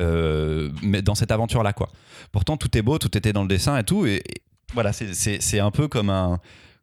euh, 0.00 0.70
mais 0.82 1.02
dans 1.02 1.14
cette 1.14 1.32
aventure-là, 1.32 1.72
quoi. 1.72 1.90
Pourtant, 2.32 2.56
tout 2.56 2.76
est 2.76 2.82
beau, 2.82 2.98
tout 2.98 3.16
était 3.16 3.32
dans 3.32 3.42
le 3.42 3.48
dessin 3.48 3.76
et 3.78 3.84
tout, 3.84 4.06
et, 4.06 4.16
et 4.16 4.42
voilà, 4.74 4.92
c'est- 4.92 5.58
un 5.60 5.70
peu 5.70 5.88
comme 5.88 6.10
un. 6.10 6.38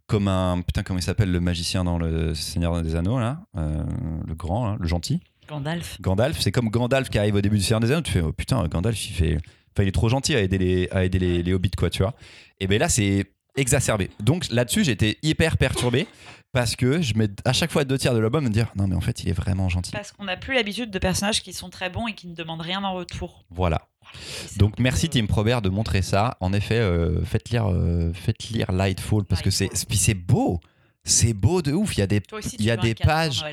Comme 0.08 0.28
un. 0.28 0.62
Putain, 0.62 0.84
comment 0.84 1.00
il 1.00 1.04
s'appelle 1.04 1.32
le 1.32 1.40
magicien 1.40 1.84
dans 1.86 1.98
le 1.98 2.34
Seigneur 2.36 2.82
des 2.82 2.96
Anneaux, 2.96 3.20
là 3.20 3.40
Euh, 3.58 3.84
Le 4.28 4.36
grand, 4.36 4.72
là, 4.72 4.78
le 4.80 4.88
gentil? 4.88 5.22
Gandalf. 5.48 6.00
Gandalf, 6.02 6.40
c'est 6.40 6.52
comme 6.52 6.70
Gandalf 6.70 7.10
qui 7.10 7.18
arrive 7.20 7.36
au 7.36 7.42
début 7.42 7.58
du 7.58 7.64
Seigneur 7.64 7.80
des 7.82 7.92
Anneaux, 7.92 8.02
tu 8.02 8.12
fais 8.12 8.22
oh 8.22 8.32
putain 8.34 8.66
Gandalf 8.68 9.10
il 9.10 9.14
fait 9.14 9.38
enfin 9.74 9.84
il 9.84 9.88
est 9.88 9.94
trop 9.94 10.10
gentil 10.10 10.36
à 10.36 10.42
aider 10.42 10.58
les 10.58 10.90
à 10.92 11.04
aider 11.04 11.20
les, 11.20 11.44
les 11.44 11.54
hobbits 11.54 11.72
quoi, 11.72 11.90
tu 11.90 12.04
vois. 12.04 12.14
Et 12.60 12.68
ben 12.68 12.80
là 12.80 12.90
c'est 12.90 13.26
exacerbé. 13.56 14.10
Donc 14.20 14.50
là-dessus, 14.50 14.84
j'étais 14.84 15.18
hyper 15.24 15.58
perturbé 15.58 16.08
parce 16.52 16.76
que 16.76 17.02
je 17.02 17.16
mets 17.16 17.30
à 17.46 17.54
chaque 17.54 17.72
fois 17.72 17.86
deux 17.86 17.98
tiers 17.98 18.14
de 18.14 18.20
l'album 18.20 18.44
me 18.44 18.50
dire 18.50 18.72
non 18.76 18.88
mais 18.88 18.96
en 18.96 19.02
fait, 19.02 19.24
il 19.24 19.30
est 19.30 19.34
vraiment 19.34 19.70
gentil. 19.70 19.92
Parce 19.92 20.12
qu'on 20.12 20.26
n'a 20.26 20.38
plus 20.38 20.54
l'habitude 20.54 20.92
de 20.92 21.00
personnages 21.00 21.42
qui 21.42 21.54
sont 21.54 21.70
très 21.70 21.90
bons 21.90 22.08
et 22.08 22.14
qui 22.14 22.28
ne 22.28 22.36
demandent 22.36 22.62
rien 22.62 22.84
en 22.84 22.94
retour. 22.94 23.46
Voilà. 23.50 23.88
Donc 24.58 24.78
merci 24.80 25.10
Tim 25.10 25.26
Probert 25.26 25.62
de 25.62 25.70
montrer 25.70 26.02
ça. 26.02 26.38
En 26.40 26.54
effet, 26.54 26.80
euh, 26.80 27.24
faites 27.24 27.50
lire 27.50 27.68
euh, 27.68 28.12
faites 28.14 28.44
lire 28.50 28.72
Lightfall 28.72 29.26
parce 29.26 29.42
que 29.42 29.52
c'est 29.52 29.66
Lightfall. 29.66 29.88
puis 29.88 29.98
c'est 29.98 30.14
beau. 30.14 30.60
C'est 31.04 31.34
beau 31.34 31.64
de 31.64 31.72
ouf, 31.72 31.98
il 31.98 32.02
y 32.02 32.04
a 32.04 32.08
des 32.08 32.22
aussi, 32.32 32.56
il 32.60 32.66
y 32.66 32.70
a 32.70 32.78
des 32.78 32.94
pages 32.94 33.44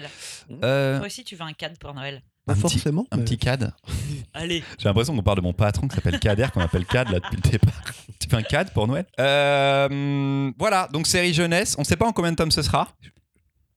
euh, 0.63 0.99
Toi 0.99 1.07
aussi, 1.07 1.25
tu 1.25 1.35
veux 1.35 1.45
un 1.45 1.55
cadre 1.55 1.79
pour 1.79 1.95
Noël. 1.95 2.23
Pas 2.49 2.53
un 2.55 2.57
petit- 2.57 2.75
forcément. 2.79 3.07
un 3.11 3.17
mais- 3.19 3.25
petit 3.25 3.39
CAD. 3.39 3.73
Allez. 4.35 4.63
J'ai 4.79 4.89
l'impression 4.89 5.15
qu'on 5.15 5.23
parle 5.23 5.39
de 5.39 5.43
mon 5.43 5.53
patron 5.53 5.87
qui 5.89 5.95
s'appelle 5.95 6.19
Kader, 6.19 6.47
qu'on 6.53 6.61
appelle 6.61 6.85
CAD 6.87 7.09
là 7.11 7.21
depuis 7.21 7.37
le 7.43 7.51
départ. 7.51 7.83
tu 8.21 8.29
fais 8.29 8.37
un 8.37 8.43
CAD 8.43 8.73
pour 8.73 8.87
Noël? 8.89 9.07
Euh, 9.21 10.51
Voilà, 10.59 10.89
donc 10.93 11.07
série 11.07 11.33
jeunesse. 11.33 11.77
On 11.79 11.85
sait 11.85 11.97
pas 11.97 12.07
en 12.07 12.13
combien 12.13 12.31
de 12.33 12.37
tomes 12.37 12.51
ce 12.51 12.63
sera? 12.63 12.89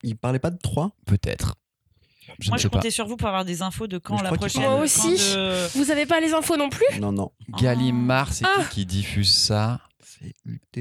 Il 0.02 0.16
parlait 0.16 0.38
pas 0.40 0.50
de 0.50 0.58
3 0.58 0.90
Peut-être. 1.06 1.54
Je 2.40 2.48
Moi, 2.48 2.56
ne 2.56 2.62
je 2.62 2.68
pas. 2.68 2.78
comptais 2.78 2.90
sur 2.90 3.06
vous 3.06 3.16
pour 3.16 3.28
avoir 3.28 3.44
des 3.44 3.62
infos 3.62 3.86
de 3.86 3.98
quand 3.98 4.20
la 4.22 4.32
prochaine. 4.32 4.62
Moi 4.62 4.80
aussi. 4.80 5.12
de- 5.16 5.78
Vous 5.78 5.90
avez 5.90 6.06
pas 6.06 6.18
les 6.20 6.32
infos 6.32 6.56
non 6.56 6.70
plus? 6.70 6.98
Non, 7.00 7.12
non. 7.12 7.30
Gallimard, 7.60 8.32
c'est 8.32 8.44
Ah. 8.46 8.62
qui 8.64 8.80
qui 8.80 8.86
diffuse 8.86 9.32
ça? 9.32 9.80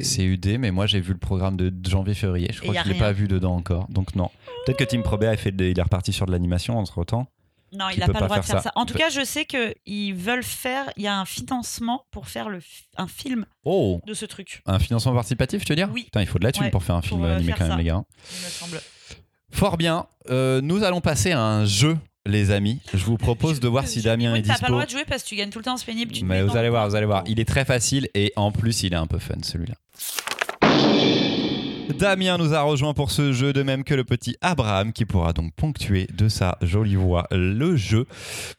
C'est 0.01 0.23
UD, 0.23 0.58
mais 0.60 0.69
moi 0.71 0.86
j'ai 0.86 0.99
vu 1.01 1.13
le 1.13 1.19
programme 1.19 1.58
de 1.58 1.73
janvier-février. 1.89 2.49
Je 2.54 2.62
crois 2.62 2.75
que 2.75 2.84
je 2.84 2.93
l'ai 2.93 2.99
pas 2.99 3.12
vu 3.12 3.27
dedans 3.27 3.56
encore. 3.56 3.88
Donc 3.89 4.15
non. 4.15 4.30
Peut-être 4.65 4.77
que 4.77 4.84
Tim 4.84 5.01
Probert 5.01 5.32
a 5.32 5.38
fait 5.38 5.51
de- 5.51 5.65
il 5.65 5.77
est 5.77 5.82
reparti 5.82 6.13
sur 6.13 6.25
de 6.27 6.32
l'animation 6.32 6.77
entre 6.77 7.04
temps. 7.04 7.27
Non, 7.74 7.86
il 7.90 8.00
n'a 8.00 8.08
pas 8.08 8.14
pas 8.14 8.20
le 8.22 8.26
droit 8.26 8.40
de 8.40 8.46
faire 8.46 8.58
ça. 8.58 8.62
ça. 8.64 8.72
En 8.76 8.86
tout 8.86 8.94
cas, 8.96 9.10
je 9.10 9.24
sais 9.24 9.46
qu'ils 9.46 10.14
veulent 10.16 10.44
faire. 10.44 10.92
Il 10.98 11.04
y 11.04 11.08
a 11.08 11.18
un 11.20 11.26
financement 11.26 12.06
pour 12.12 12.28
faire 12.28 12.50
le 12.50 12.60
un 12.98 13.08
film 13.08 13.46
Oh 13.64 14.02
de 14.06 14.14
ce 14.14 14.26
truc, 14.26 14.62
Un 14.66 14.78
financement 14.80 15.14
participatif, 15.14 15.64
tu 15.64 15.72
veux 15.72 15.78
dire 15.78 15.90
Oui. 15.94 16.04
Putain, 16.06 16.22
il 16.22 16.28
faut 16.28 16.40
de 16.40 16.44
la 16.44 16.52
thune 16.52 16.64
Ouais, 16.64 16.70
pour 16.72 16.84
faire 16.84 16.96
un 16.96 17.02
film 17.02 17.24
euh, 17.24 17.38
animé 17.38 17.54
quand 17.54 17.64
même, 17.64 17.72
ça. 17.72 17.78
les 17.78 17.84
gars. 17.86 18.04
il 18.40 18.46
me 18.46 18.50
semble. 18.50 18.82
Fort 19.52 19.78
bien. 19.78 20.06
Euh, 20.30 20.60
nous 20.62 20.84
allons 20.84 21.02
passer 21.02 21.32
à 21.32 21.42
un 21.42 21.66
jeu, 21.66 21.98
les 22.26 22.52
amis. 22.52 22.80
Je 22.94 23.04
vous 23.06 23.18
propose 23.18 23.60
de 23.60 23.68
voir 23.68 23.88
si 23.88 24.02
Damien 24.02 24.36
est 24.36 24.42
T'as 24.42 24.48
pas 24.48 24.54
le 24.54 24.60
dispo. 24.60 24.72
droit 24.74 24.86
de 24.86 24.90
jouer 24.92 25.06
parce 25.08 25.24
que 25.24 25.30
tu 25.30 25.36
gagnes 25.36 25.50
tout 25.50 25.60
le 25.60 25.66
temps, 25.66 25.78
c'est 25.78 25.86
pénible. 25.86 26.12
tu 26.14 26.24
Mais 26.26 26.44
vous 26.44 26.52
allez 26.58 26.68
le 26.68 26.72
voir, 26.72 26.88
vous 26.90 26.96
allez 26.96 27.06
voir. 27.06 27.24
Il 27.26 27.40
est 27.40 27.48
très 27.48 27.64
facile 27.66 28.10
et 28.14 28.34
en 28.36 28.52
plus, 28.52 28.84
il 28.84 28.94
est 28.94 28.98
un 28.98 29.08
peu 29.08 29.18
fun 29.20 29.36
celui-là. 29.44 29.76
Damien 31.93 32.38
nous 32.38 32.54
a 32.54 32.62
rejoint 32.62 32.93
pour 32.93 33.12
ce 33.12 33.34
jeu, 33.34 33.54
de 33.54 33.63
même 33.63 33.84
que 33.84 33.93
le 33.93 34.04
petit 34.04 34.36
Abraham, 34.41 34.93
qui 34.93 35.06
pourra 35.06 35.34
donc 35.34 35.54
ponctuer 35.56 36.08
de 36.13 36.30
sa 36.30 36.58
jolie 36.62 36.95
voix 36.95 37.27
le 37.32 37.75
jeu. 37.75 38.06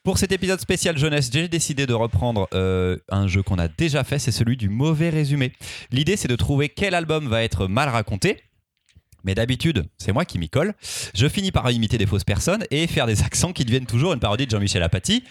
Pour 0.02 0.18
cet 0.18 0.32
épisode 0.32 0.60
spécial 0.60 0.98
jeunesse, 0.98 1.30
j'ai 1.32 1.48
décidé 1.48 1.86
de 1.86 1.94
reprendre 1.94 2.48
euh, 2.54 2.96
un 3.08 3.26
jeu 3.28 3.42
qu'on 3.42 3.58
a 3.58 3.68
déjà 3.68 4.04
fait, 4.04 4.18
c'est 4.18 4.32
celui 4.32 4.56
du 4.56 4.68
mauvais 4.68 5.10
résumé. 5.10 5.52
L'idée, 5.90 6.16
c'est 6.16 6.28
de 6.28 6.36
trouver 6.36 6.68
quel 6.68 6.94
album 6.94 7.28
va 7.28 7.42
être 7.42 7.66
mal 7.66 7.88
raconté. 7.88 8.38
Mais 9.24 9.34
d'habitude, 9.34 9.84
c'est 9.98 10.12
moi 10.12 10.24
qui 10.24 10.38
m'y 10.38 10.48
colle. 10.48 10.74
Je 11.14 11.28
finis 11.28 11.52
par 11.52 11.70
imiter 11.70 11.98
des 11.98 12.06
fausses 12.06 12.24
personnes 12.24 12.64
et 12.70 12.86
faire 12.86 13.06
des 13.06 13.22
accents 13.22 13.52
qui 13.52 13.64
deviennent 13.64 13.86
toujours 13.86 14.12
une 14.12 14.20
parodie 14.20 14.46
de 14.46 14.50
Jean-Michel 14.50 14.82
Apathy. 14.82 15.22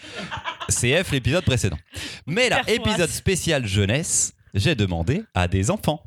CF 0.68 1.12
l'épisode 1.12 1.44
précédent. 1.44 1.78
Mais 2.26 2.48
là, 2.48 2.62
épisode 2.68 3.10
spécial 3.10 3.66
jeunesse, 3.66 4.32
j'ai 4.54 4.74
demandé 4.74 5.22
à 5.34 5.48
des 5.48 5.70
enfants 5.70 6.02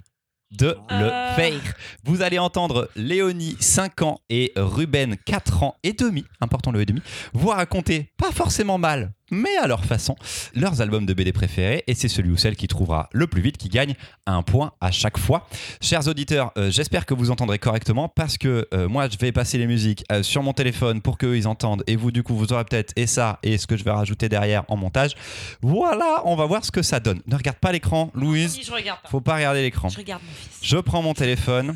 de 0.51 0.77
le 0.89 0.95
Euh. 1.11 1.35
faire. 1.35 1.73
Vous 2.03 2.21
allez 2.21 2.39
entendre 2.39 2.89
Léonie, 2.95 3.57
5 3.59 4.01
ans, 4.03 4.21
et 4.29 4.51
Ruben, 4.55 5.17
4 5.25 5.63
ans 5.63 5.75
et 5.83 5.93
demi, 5.93 6.23
important 6.41 6.71
le 6.71 6.81
et 6.81 6.85
demi, 6.85 7.01
vous 7.33 7.49
raconter, 7.49 8.11
pas 8.17 8.31
forcément 8.31 8.77
mal, 8.77 9.13
mais 9.31 9.55
à 9.57 9.67
leur 9.67 9.83
façon, 9.83 10.15
leurs 10.53 10.81
albums 10.81 11.05
de 11.05 11.13
BD 11.13 11.33
préférés, 11.33 11.83
et 11.87 11.95
c'est 11.95 12.07
celui 12.07 12.31
ou 12.31 12.37
celle 12.37 12.55
qui 12.55 12.67
trouvera 12.67 13.09
le 13.11 13.27
plus 13.27 13.41
vite 13.41 13.57
qui 13.57 13.69
gagne 13.69 13.95
un 14.25 14.41
point 14.43 14.73
à 14.81 14.91
chaque 14.91 15.17
fois. 15.17 15.47
Chers 15.81 16.07
auditeurs, 16.07 16.51
euh, 16.57 16.69
j'espère 16.69 17.05
que 17.05 17.13
vous 17.13 17.31
entendrez 17.31 17.59
correctement, 17.59 18.09
parce 18.09 18.37
que 18.37 18.67
euh, 18.73 18.87
moi, 18.87 19.07
je 19.09 19.17
vais 19.17 19.31
passer 19.31 19.57
les 19.57 19.67
musiques 19.67 20.03
euh, 20.11 20.23
sur 20.23 20.43
mon 20.43 20.53
téléphone 20.53 21.01
pour 21.01 21.17
qu'eux, 21.17 21.37
ils 21.37 21.47
entendent, 21.47 21.83
et 21.87 21.95
vous, 21.95 22.11
du 22.11 22.23
coup, 22.23 22.35
vous 22.35 22.53
aurez 22.53 22.65
peut-être 22.65 22.93
et 22.95 23.07
ça, 23.07 23.39
et 23.43 23.57
ce 23.57 23.67
que 23.67 23.77
je 23.77 23.83
vais 23.83 23.91
rajouter 23.91 24.29
derrière 24.29 24.63
en 24.67 24.77
montage. 24.77 25.11
Voilà, 25.61 26.21
on 26.25 26.35
va 26.35 26.45
voir 26.45 26.63
ce 26.63 26.71
que 26.71 26.81
ça 26.81 26.99
donne. 26.99 27.21
Ne 27.27 27.35
regarde 27.35 27.57
pas 27.57 27.71
l'écran, 27.71 28.11
Louise. 28.13 28.53
Si, 28.53 28.63
je 28.63 28.71
regarde 28.71 29.01
pas. 29.01 29.09
Faut 29.09 29.21
pas 29.21 29.35
regarder 29.35 29.61
l'écran. 29.61 29.89
Je 29.89 29.97
regarde 29.97 30.21
mon 30.23 30.33
fils. 30.33 30.69
Je 30.69 30.77
prends 30.77 31.01
mon 31.01 31.13
téléphone. 31.13 31.75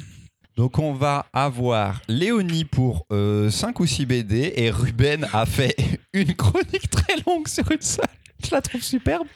Donc 0.56 0.78
on 0.80 0.94
va 0.94 1.26
avoir 1.32 2.02
Léonie 2.08 2.66
pour 2.66 3.06
5 3.10 3.80
ou 3.80 3.86
6 3.86 4.06
BD 4.06 4.54
et 4.56 4.72
Ruben 4.72 5.28
a 5.34 5.46
fait 5.46 5.76
une 6.14 6.36
chronique 6.36 6.90
très 6.90 7.16
longue 7.26 7.48
sur 7.48 7.70
une 7.72 7.82
seule. 7.82 8.06
Je 8.44 8.52
la 8.52 8.62
trouve 8.62 8.82
superbe. 8.82 9.28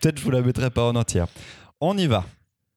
Peut-être 0.00 0.18
je 0.18 0.24
vous 0.24 0.30
la 0.30 0.40
mettrai 0.40 0.70
pas 0.70 0.84
en 0.84 0.94
entière. 0.94 1.26
On 1.80 1.96
y 1.98 2.06
va. 2.06 2.24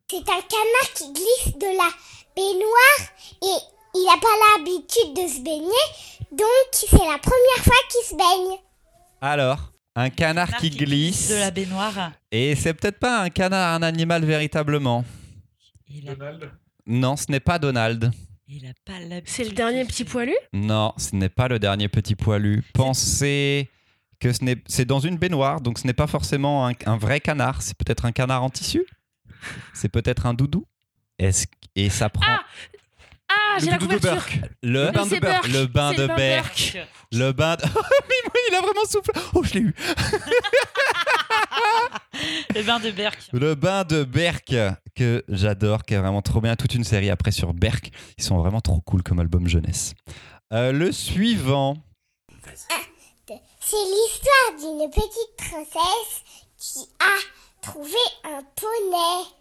C'est 0.09 0.17
un 0.17 0.21
canard 0.23 0.93
qui 0.95 1.13
glisse 1.13 1.53
de 1.57 1.65
la 1.65 1.89
baignoire 2.35 3.11
et 3.43 3.77
il 3.93 4.05
n'a 4.05 4.17
pas 4.19 4.57
l'habitude 4.57 5.13
de 5.15 5.27
se 5.27 5.43
baigner, 5.43 5.85
donc 6.31 6.67
c'est 6.71 6.91
la 6.91 7.17
première 7.17 7.63
fois 7.63 7.75
qu'il 7.89 8.05
se 8.07 8.15
baigne. 8.15 8.57
Alors, 9.21 9.71
un 9.95 10.09
canard 10.09 10.57
qui 10.57 10.69
glisse. 10.69 11.29
de 11.29 11.35
la 11.35 11.51
baignoire. 11.51 12.11
Et 12.31 12.55
c'est 12.55 12.73
peut-être 12.73 12.99
pas 12.99 13.21
un 13.21 13.29
canard, 13.29 13.73
un 13.73 13.81
animal 13.81 14.23
véritablement. 14.23 15.03
Il 15.89 16.09
a, 16.09 16.13
Non, 16.87 17.15
ce 17.15 17.25
n'est 17.29 17.39
pas 17.39 17.59
Donald. 17.59 18.11
il 18.47 18.65
a 18.65 18.71
pas 18.85 18.99
l'habitude. 18.99 19.27
C'est 19.27 19.43
le 19.43 19.51
dernier 19.51 19.85
petit 19.85 20.05
poilu? 20.05 20.33
Non, 20.53 20.93
ce 20.97 21.15
n'est 21.15 21.29
pas 21.29 21.47
le 21.47 21.59
dernier 21.59 21.89
petit 21.89 22.15
poilu. 22.15 22.63
Pensez 22.73 23.69
que 24.19 24.31
ce 24.33 24.43
n'est, 24.43 24.57
c'est 24.67 24.85
dans 24.85 24.99
une 24.99 25.17
baignoire, 25.17 25.61
donc 25.61 25.77
ce 25.79 25.85
n'est 25.85 25.93
pas 25.93 26.07
forcément 26.07 26.67
un, 26.67 26.71
un 26.85 26.97
vrai 26.97 27.19
canard. 27.19 27.61
C'est 27.61 27.77
peut-être 27.77 28.05
un 28.05 28.11
canard 28.11 28.43
en 28.43 28.49
tissu? 28.49 28.83
C'est 29.73 29.89
peut-être 29.89 30.25
un 30.25 30.33
doudou? 30.33 30.65
Est-ce, 31.19 31.45
et 31.75 31.89
ça 31.89 32.09
prend 32.09 32.23
Ah 32.27 32.39
Ah, 32.43 32.76
j'ai 33.59 33.71
la 33.71 33.77
couverture 33.77 34.17
le, 34.63 34.91
bain 34.91 35.05
de 35.05 35.19
Burke. 35.19 35.47
le 35.47 35.65
bain 35.65 35.91
de 35.93 36.01
le 36.01 36.07
bain 36.07 36.07
de 36.07 36.07
Berck. 36.07 36.77
Le 37.11 37.31
bain 37.31 37.55
de... 37.55 37.63
Mais 37.65 38.21
moi, 38.25 38.33
il 38.49 38.55
a 38.55 38.61
vraiment 38.61 38.85
soufflé. 38.85 39.13
Oh, 39.33 39.43
je 39.43 39.53
l'ai 39.53 39.61
eu. 39.61 39.75
Le 42.55 42.63
bain 42.63 42.79
de 42.79 42.91
Berck. 42.91 43.29
Le 43.31 43.55
bain 43.55 43.83
de 43.83 44.03
Berck 44.03 44.55
que 44.95 45.23
j'adore, 45.29 45.83
qui 45.83 45.93
est 45.93 45.99
vraiment 45.99 46.21
trop 46.21 46.41
bien. 46.41 46.55
Toute 46.55 46.73
une 46.73 46.83
série 46.83 47.09
après 47.09 47.31
sur 47.31 47.53
Berck. 47.53 47.91
Ils 48.17 48.23
sont 48.23 48.37
vraiment 48.37 48.61
trop 48.61 48.81
cool 48.81 49.03
comme 49.03 49.19
album 49.19 49.47
jeunesse. 49.47 49.93
Euh, 50.53 50.71
le 50.71 50.91
suivant. 50.91 51.77
C'est 53.59 53.75
l'histoire 53.75 54.57
d'une 54.59 54.89
petite 54.89 55.35
princesse 55.37 56.23
qui 56.57 56.89
a 56.99 57.17
trouvé 57.61 57.97
un 58.23 58.41
poney. 58.55 59.36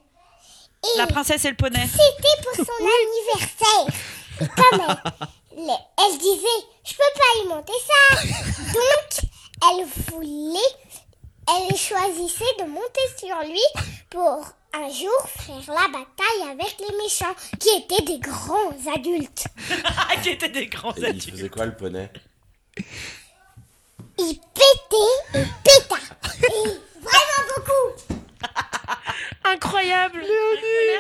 Et 0.95 0.99
La 0.99 1.07
princesse 1.07 1.45
et 1.45 1.51
le 1.51 1.57
poney. 1.57 1.87
c'était 1.87 2.43
pour 2.43 2.55
son 2.55 2.73
anniversaire. 2.83 3.95
Et 4.41 4.47
comme 4.49 4.81
elle, 4.89 5.67
le- 5.67 5.73
elle 5.99 6.19
disait, 6.19 6.67
je 6.85 6.93
peux 6.93 7.13
pas 7.15 7.43
y 7.43 7.49
monter 7.49 7.73
ça. 7.87 8.23
Donc, 8.73 9.31
elle 9.63 9.87
voulait, 10.15 10.59
elle 11.49 11.77
choisissait 11.77 12.45
de 12.61 12.65
monter 12.65 13.01
sur 13.19 13.39
lui 13.45 13.85
pour 14.11 14.47
un 14.75 14.89
jour 14.91 15.29
faire 15.39 15.75
la 15.75 15.89
bataille 15.89 16.51
avec 16.51 16.77
les 16.79 16.97
méchants, 17.03 17.35
qui 17.59 17.71
étaient 17.79 18.03
des 18.05 18.19
grands 18.19 18.73
adultes. 18.95 19.47
Ah, 19.85 20.17
qui 20.23 20.31
étaient 20.31 20.51
des 20.51 20.67
grands 20.67 20.93
Et 20.93 21.01
il 21.01 21.05
adultes. 21.07 21.31
faisait 21.31 21.49
quoi 21.49 21.65
le 21.67 21.75
poney 21.75 22.11
Il 24.19 24.39
pétait 24.55 25.39
et 25.41 25.45
péta. 25.65 25.97
Et 26.43 26.69
vraiment 27.01 27.43
beaucoup. 27.57 28.17
Incroyable 29.45 30.23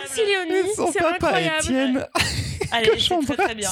Merci 0.01 0.16
Léonie, 0.27 0.69
Son 0.77 0.93
c'est 0.93 0.99
papa 1.01 1.15
incroyable 1.15 1.59
Étienne. 1.65 2.07
Allez, 2.73 2.89
que 2.91 2.99
c'est 2.99 3.19
très 3.27 3.37
très 3.37 3.55
bien. 3.55 3.71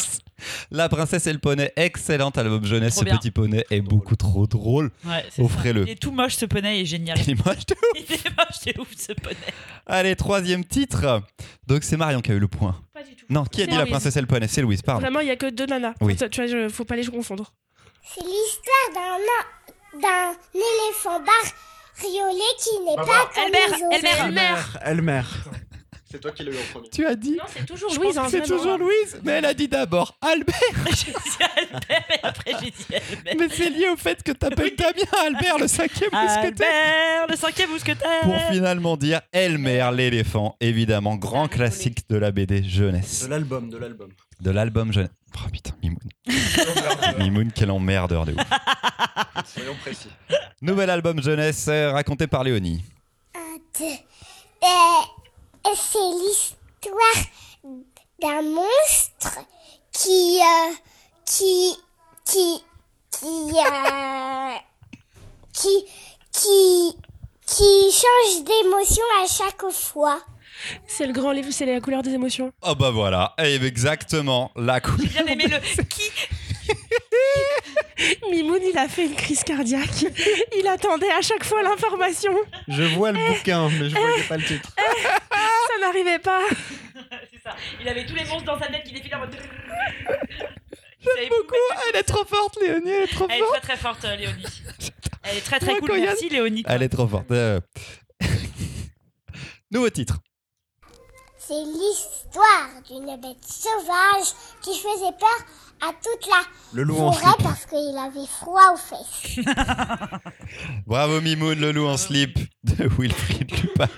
La 0.70 0.88
princesse 0.88 1.26
et 1.26 1.32
le 1.32 1.38
poney, 1.38 1.72
excellent 1.76 2.30
album 2.30 2.64
jeunesse. 2.64 2.94
Trop 2.94 3.00
Ce 3.00 3.04
bien. 3.06 3.16
petit 3.16 3.30
poney 3.30 3.64
est 3.70 3.80
beaucoup 3.80 4.14
trop 4.16 4.46
drôle. 4.46 4.90
Ouais, 5.04 5.24
c'est 5.30 5.36
ça. 5.36 5.42
Offrez-le. 5.42 5.82
Il 5.82 5.90
est 5.90 5.94
tout 6.00 6.10
moche 6.12 6.34
ce 6.36 6.46
poney, 6.46 6.78
il 6.78 6.82
est 6.82 6.86
génial. 6.86 7.18
Il 7.20 7.30
est 7.30 7.46
moche 7.46 7.66
de 7.66 7.74
ouf. 7.74 7.98
Il 8.08 8.14
est 8.14 8.36
moche, 8.36 8.56
c'est 8.62 8.78
ouf 8.78 8.88
ce 8.96 9.12
poney. 9.14 9.36
Allez, 9.86 10.14
troisième 10.16 10.64
titre. 10.64 11.22
Donc 11.66 11.82
c'est 11.82 11.96
Marion 11.96 12.20
qui 12.20 12.30
a 12.32 12.34
eu 12.34 12.38
le 12.40 12.48
point. 12.48 12.80
Pas 12.92 13.02
du 13.02 13.14
tout. 13.16 13.24
Non, 13.30 13.44
qui 13.44 13.62
a 13.62 13.66
dit 13.66 13.76
la 13.76 13.86
princesse 13.86 14.16
et 14.16 14.20
le 14.20 14.26
poney? 14.26 14.46
C'est 14.48 14.60
Louise, 14.62 14.82
pardon. 14.82 15.00
Vraiment, 15.00 15.20
il 15.20 15.28
y 15.28 15.30
a 15.30 15.36
que 15.36 15.50
deux 15.50 15.66
nanas. 15.66 15.94
Oui. 16.00 16.14
Tu 16.16 16.26
vois, 16.40 16.46
je- 16.46 16.68
faut 16.68 16.84
pas 16.84 16.96
les 16.96 17.06
confondre. 17.06 17.52
C'est 18.02 18.20
l'histoire 18.22 18.92
d'un 18.94 20.00
d'un 20.00 20.32
éléphant 20.54 21.20
bariolé 21.20 22.42
qui 22.58 22.80
n'est 22.84 22.96
pas 22.96 23.30
comme 23.32 23.44
Elmer, 23.44 23.58
les 23.76 23.84
autres. 23.84 24.24
Elmer. 24.24 24.40
Elmer 24.84 25.22
Elmer. 25.22 25.22
C'est 26.14 26.20
toi 26.20 26.30
qui 26.30 26.44
l'as 26.44 26.52
eu 26.52 26.56
en 26.56 26.72
premier. 26.72 26.88
Tu 26.90 27.04
as 27.04 27.16
dit 27.16 27.32
Non, 27.32 27.42
c'est 27.48 27.66
toujours 27.66 27.90
Je 27.90 27.98
Louise. 27.98 28.14
pense 28.14 28.24
hein, 28.26 28.28
C'est 28.30 28.42
toujours 28.42 28.78
Louise, 28.78 29.20
mais 29.24 29.32
elle 29.32 29.46
a 29.46 29.52
dit 29.52 29.66
d'abord 29.66 30.16
Albert. 30.20 30.54
j'ai 30.86 31.10
dit 31.10 31.44
Albert 31.72 32.04
et 32.08 32.20
après 32.22 32.52
j'ai 32.62 32.70
dit 32.70 32.86
Albert. 32.94 33.34
Mais 33.36 33.48
c'est 33.50 33.68
lié 33.70 33.88
au 33.92 33.96
fait 33.96 34.22
que 34.22 34.30
t'appelles 34.30 34.76
Damien 34.76 35.26
Albert, 35.26 35.58
le 35.58 35.66
cinquième 35.66 36.10
mousquetaire. 36.12 36.68
Albert, 37.22 37.26
le 37.30 37.36
cinquième 37.36 37.70
mousquetaire. 37.70 38.20
Pour 38.22 38.36
finalement 38.52 38.96
dire 38.96 39.22
Elmer 39.32 39.90
l'éléphant, 39.92 40.56
évidemment, 40.60 41.16
grand 41.16 41.48
classique 41.48 42.08
de 42.08 42.16
la 42.16 42.30
BD 42.30 42.62
jeunesse. 42.62 43.24
De 43.24 43.30
l'album, 43.30 43.68
de 43.68 43.76
l'album. 43.76 44.10
De 44.40 44.50
l'album 44.52 44.92
jeunesse. 44.92 45.10
Oh 45.36 45.48
putain, 45.50 45.72
Mimoun. 45.82 45.98
Mimoun, 47.18 47.50
quel 47.52 47.72
emmerdeur 47.72 48.24
de 48.24 48.34
ouf. 48.34 48.40
Soyons 49.52 49.74
précis. 49.82 50.10
Nouvel 50.62 50.90
album 50.90 51.20
jeunesse 51.20 51.66
euh, 51.66 51.90
raconté 51.90 52.28
par 52.28 52.44
Léonie. 52.44 52.84
Un, 53.34 53.56
deux. 53.80 53.96
C'est 55.74 55.98
l'histoire 55.98 57.24
d'un 58.20 58.42
monstre 58.42 59.38
qui, 59.92 60.40
euh, 60.40 60.72
qui, 61.24 61.76
qui, 62.24 62.62
qui, 63.10 63.26
euh, 63.26 64.54
qui, 65.52 65.84
qui, 66.32 66.96
qui 67.46 67.90
change 67.92 68.44
d'émotion 68.44 69.04
à 69.22 69.26
chaque 69.26 69.70
fois. 69.70 70.20
C'est 70.86 71.06
le 71.06 71.12
grand 71.12 71.32
livre, 71.32 71.48
c'est 71.50 71.66
la 71.66 71.80
couleur 71.80 72.02
des 72.02 72.12
émotions. 72.12 72.52
Oh 72.62 72.74
bah 72.74 72.90
voilà, 72.90 73.34
et 73.38 73.54
exactement 73.56 74.50
la 74.56 74.80
couleur. 74.80 75.00
J'ai 75.00 75.22
bien 75.22 75.26
aimé 75.26 75.46
le 75.48 75.82
qui. 75.84 76.10
Mimoun, 78.30 78.60
il 78.62 78.76
a 78.78 78.88
fait 78.88 79.06
une 79.06 79.14
crise 79.14 79.44
cardiaque. 79.44 80.06
Il 80.56 80.66
attendait 80.66 81.10
à 81.10 81.20
chaque 81.20 81.44
fois 81.44 81.62
l'information. 81.62 82.34
Je 82.68 82.82
vois 82.82 83.12
le 83.12 83.18
bouquin, 83.18 83.68
mais 83.68 83.88
je 83.90 83.96
voyais 83.96 84.22
pas 84.22 84.36
le 84.36 84.44
titre. 84.44 84.70
Ça 85.74 85.80
n'arrivait 85.86 86.18
pas. 86.18 86.42
C'est 87.32 87.42
ça. 87.42 87.56
Il 87.80 87.88
avait 87.88 88.06
tous 88.06 88.14
les 88.14 88.24
monstres 88.24 88.44
dans 88.44 88.58
sa 88.58 88.66
tête 88.68 88.84
qui 88.84 88.92
défilaient 88.92 89.14
en 89.16 89.20
mode. 89.20 89.36
J'aime 91.00 91.28
beaucoup, 91.28 91.54
elle 91.92 92.00
est 92.00 92.02
trop 92.04 92.24
forte 92.24 92.58
Léonie, 92.62 92.90
elle 92.90 93.02
est 93.02 93.06
trop 93.12 93.26
Elle 93.28 93.36
est 93.36 93.40
forte. 93.40 93.52
très 93.52 93.60
très 93.60 93.76
forte, 93.76 94.04
euh, 94.06 94.16
Léonie. 94.16 94.44
Elle 95.26 95.38
est 95.38 95.40
très 95.40 95.58
très 95.58 95.78
cool. 95.78 95.88
quand 95.88 95.94
il 95.94 96.00
y 96.00 96.02
a- 96.02 96.06
Merci, 96.08 96.28
Léonie. 96.28 96.62
Elle 96.66 96.82
est 96.82 96.88
trop 96.90 97.06
forte. 97.08 97.30
euh. 97.30 97.58
Nouveau 99.70 99.88
titre. 99.90 100.18
C'est 101.38 101.54
l'histoire 101.54 102.68
d'une 102.88 103.20
bête 103.20 103.42
sauvage 103.44 104.32
qui 104.62 104.76
faisait 104.78 105.12
peur 105.18 105.46
à 105.82 105.92
toute 105.92 106.26
la 106.28 106.42
Le 106.72 106.82
loup 106.84 106.98
en 106.98 107.12
forêt 107.12 107.32
slip. 107.32 107.42
parce 107.46 107.66
qu'il 107.66 107.98
avait 107.98 108.26
froid 108.26 108.72
aux 108.72 108.76
fesses. 108.76 109.44
Bravo 110.86 111.20
Mimoun, 111.20 111.58
le 111.58 111.72
loup 111.72 111.86
en 111.86 111.96
slip 111.96 112.38
de 112.64 112.86
Wilfried 112.98 113.50
Lupano 113.50 113.90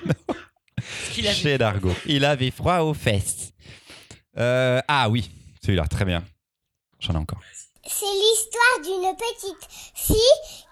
qu'il 1.17 1.27
avait. 1.27 1.37
chez 1.37 1.59
Dargo. 1.59 1.93
Il 2.07 2.25
avait 2.25 2.51
froid 2.51 2.79
aux 2.81 2.95
fesses. 2.95 3.53
Euh, 4.39 4.81
ah 4.87 5.09
oui, 5.09 5.31
celui-là, 5.65 5.87
très 5.87 6.05
bien. 6.05 6.23
J'en 7.01 7.15
ai 7.15 7.17
encore. 7.17 7.41
C'est 7.87 8.05
l'histoire 8.05 8.83
d'une 8.83 9.17
petite 9.17 9.69
fille 9.95 10.17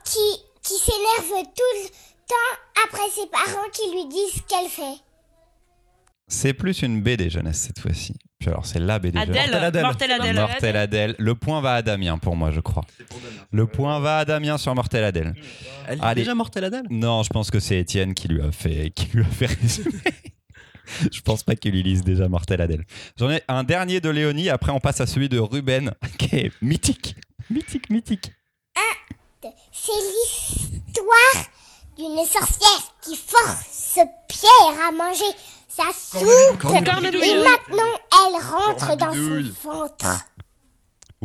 qui, 0.05 0.43
qui 0.63 0.75
s'énerve 0.75 1.43
tout 1.45 1.83
le 1.83 1.89
temps 2.29 2.85
après 2.87 3.09
ses 3.15 3.27
parents 3.29 3.69
qui 3.73 3.91
lui 3.93 4.07
disent 4.09 4.35
ce 4.35 4.41
qu'elle 4.43 4.69
fait. 4.69 5.01
C'est 6.27 6.55
plus 6.55 6.83
une 6.83 7.03
BD 7.03 7.29
jeunesse 7.31 7.59
cette 7.61 7.79
fois-ci. 7.79 8.15
Puis 8.41 8.49
alors, 8.49 8.65
c'est 8.67 8.81
la 8.81 8.99
BD 8.99 9.19
jeunesse. 9.19 9.39
Adèle, 9.39 9.55
Adèle. 9.63 9.83
Mortel 9.83 10.11
Adèle. 10.13 10.35
Mortel 10.37 10.77
Adèle. 10.77 11.15
Le 11.19 11.35
point 11.35 11.61
va 11.61 11.75
à 11.77 11.83
Damien 11.83 12.19
pour 12.19 12.35
moi, 12.35 12.51
je 12.51 12.61
crois. 12.61 12.83
Le 13.53 13.67
point 13.67 14.01
va 14.01 14.19
à 14.19 14.25
Damien 14.25 14.59
sur 14.59 14.75
Mortel 14.75 15.05
Adèle. 15.05 15.35
Elle 15.87 15.99
est 15.99 16.03
Allez. 16.03 16.23
déjà 16.23 16.35
Mortel 16.35 16.65
Adèle? 16.65 16.87
Non, 16.91 17.23
je 17.23 17.29
pense 17.29 17.51
que 17.51 17.61
c'est 17.61 17.79
Étienne 17.79 18.15
qui 18.15 18.29
lui 18.29 18.41
a 18.43 18.51
fait, 18.51 18.91
qui 18.91 19.07
lui 19.15 19.23
a 19.23 19.29
fait 19.29 19.47
résumer. 19.47 19.93
je 21.13 21.21
pense 21.21 21.43
pas 21.43 21.57
qu'il 21.57 21.75
lise 21.75 22.03
déjà 22.03 22.29
Mortel 22.29 22.61
Adèle. 22.61 22.85
J'en 23.19 23.31
ai 23.31 23.43
un 23.49 23.65
dernier 23.65 24.01
de 24.01 24.09
Léonie, 24.09 24.49
après 24.49 24.73
on 24.73 24.81
passe 24.81 25.01
à 25.01 25.07
celui 25.07 25.29
de 25.29 25.39
Ruben, 25.39 25.93
qui 26.19 26.37
est 26.37 26.53
mythique. 26.63 27.17
Mythique, 27.51 27.91
mythique. 27.91 28.33
C'est 29.73 29.93
l'histoire 29.93 31.45
d'une 31.99 32.25
sorcière 32.25 32.95
qui 33.03 33.17
force 33.17 33.99
Pierre 34.29 34.89
à 34.89 34.93
manger 34.93 35.25
sa 35.69 35.85
soupe. 35.93 36.65
Et 36.65 37.35
maintenant, 37.37 37.93
elle 38.13 38.43
rentre 38.43 38.97
dans 38.97 39.13
son 39.13 39.69
ventre. 39.69 40.25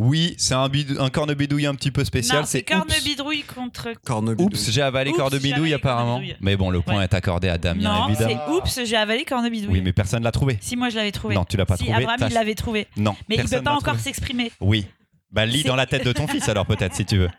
Oui, 0.01 0.33
c'est 0.38 0.53
un, 0.53 0.69
un 0.99 1.09
cornebidouille 1.09 1.65
un 1.65 1.75
petit 1.75 1.91
peu 1.91 2.05
spécial. 2.05 2.45
C'est. 2.47 2.63
Cornebidouille 2.63 3.43
contre. 3.43 3.89
Cornebidouille. 4.05 4.45
Oups, 4.45 4.71
j'ai 4.71 4.81
avalé 4.81 5.12
cornebidouille 5.12 5.73
apparemment. 5.73 6.12
cornebidouille. 6.13 6.38
Mais 6.39 6.55
bon, 6.55 6.69
le 6.69 6.79
point 6.79 6.99
Ouais. 6.99 7.03
est 7.03 7.13
accordé 7.13 7.49
à 7.49 7.57
Damien, 7.57 7.83
Non, 7.83 8.07
évidemment. 8.07 8.41
c'est 8.47 8.53
Oups, 8.53 8.85
j'ai 8.89 8.95
avalé 8.95 9.25
Cornebidouille. 9.25 9.73
Oui, 9.73 9.81
mais 9.81 9.91
personne 9.91 10.23
l'a 10.23 10.31
trouvé. 10.31 10.57
Si, 10.62 10.77
moi 10.77 10.88
je 10.89 10.95
l'avais 10.95 11.12
trouvé. 11.12 11.35
Non, 11.35 11.43
tu 11.43 11.57
l'as 11.57 11.65
pas 11.65 11.75
si, 11.75 11.83
trouvé. 11.83 11.97
Abraham, 12.03 12.29
il 12.29 12.33
l'avait 12.33 12.55
trouvé. 12.55 12.88
Non, 12.95 13.13
Mais 13.27 13.35
il 13.35 13.43
peut 13.49 13.62
pas 13.62 13.73
encore 13.75 13.99
s'exprimer. 13.99 14.53
Oui. 14.62 14.88
Bah, 15.31 15.45
lis 15.45 15.63
dans 15.63 15.75
la 15.75 15.85
tête 15.85 16.05
de 16.05 16.13
ton 16.13 16.27
fils 16.27 16.47
alors 16.47 16.65
peut-être 16.65 16.95
si 16.95 17.03
tu 17.05 17.17
veux. 17.17 17.29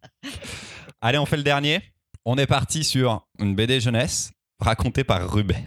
Allez, 1.00 1.18
on 1.18 1.26
fait 1.26 1.36
le 1.38 1.42
dernier. 1.42 1.80
On 2.24 2.38
est 2.38 2.46
parti 2.46 2.84
sur 2.84 3.26
une 3.40 3.56
BD 3.56 3.80
jeunesse 3.80 4.30
racontée 4.60 5.02
par 5.02 5.28
Ruben. 5.28 5.66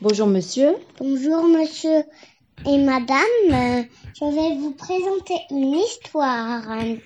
Bonjour 0.00 0.26
monsieur. 0.26 0.74
Bonjour 0.98 1.44
monsieur 1.46 2.02
et 2.66 2.78
madame, 2.78 3.18
Euh, 3.50 3.82
je 4.18 4.24
vais 4.24 4.56
vous 4.58 4.72
présenter 4.72 5.34
une 5.50 5.74
histoire 5.74 6.62
euh, 6.70 6.96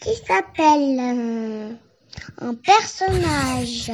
qui 0.00 0.10
s'appelle 0.26 0.98
euh, 0.98 1.72
un 2.40 2.54
personnage 2.54 3.90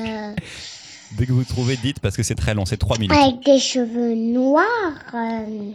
Dès 1.12 1.26
que 1.26 1.32
vous 1.32 1.44
trouvez, 1.44 1.76
dites 1.76 2.00
parce 2.00 2.16
que 2.16 2.22
c'est 2.22 2.34
très 2.34 2.52
long, 2.54 2.64
c'est 2.66 2.76
3 2.78 2.98
minutes. 2.98 3.16
avec 3.16 3.44
des 3.44 3.58
cheveux 3.60 4.14
noirs 4.14 5.14
euh, 5.14 5.70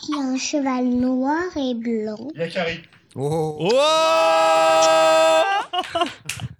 qui 0.00 0.14
a 0.14 0.18
un 0.18 0.36
cheval 0.38 0.84
noir 0.84 1.42
et 1.56 1.74
blanc. 1.74 2.28
Oh, 3.16 3.56
Oh 3.60 3.70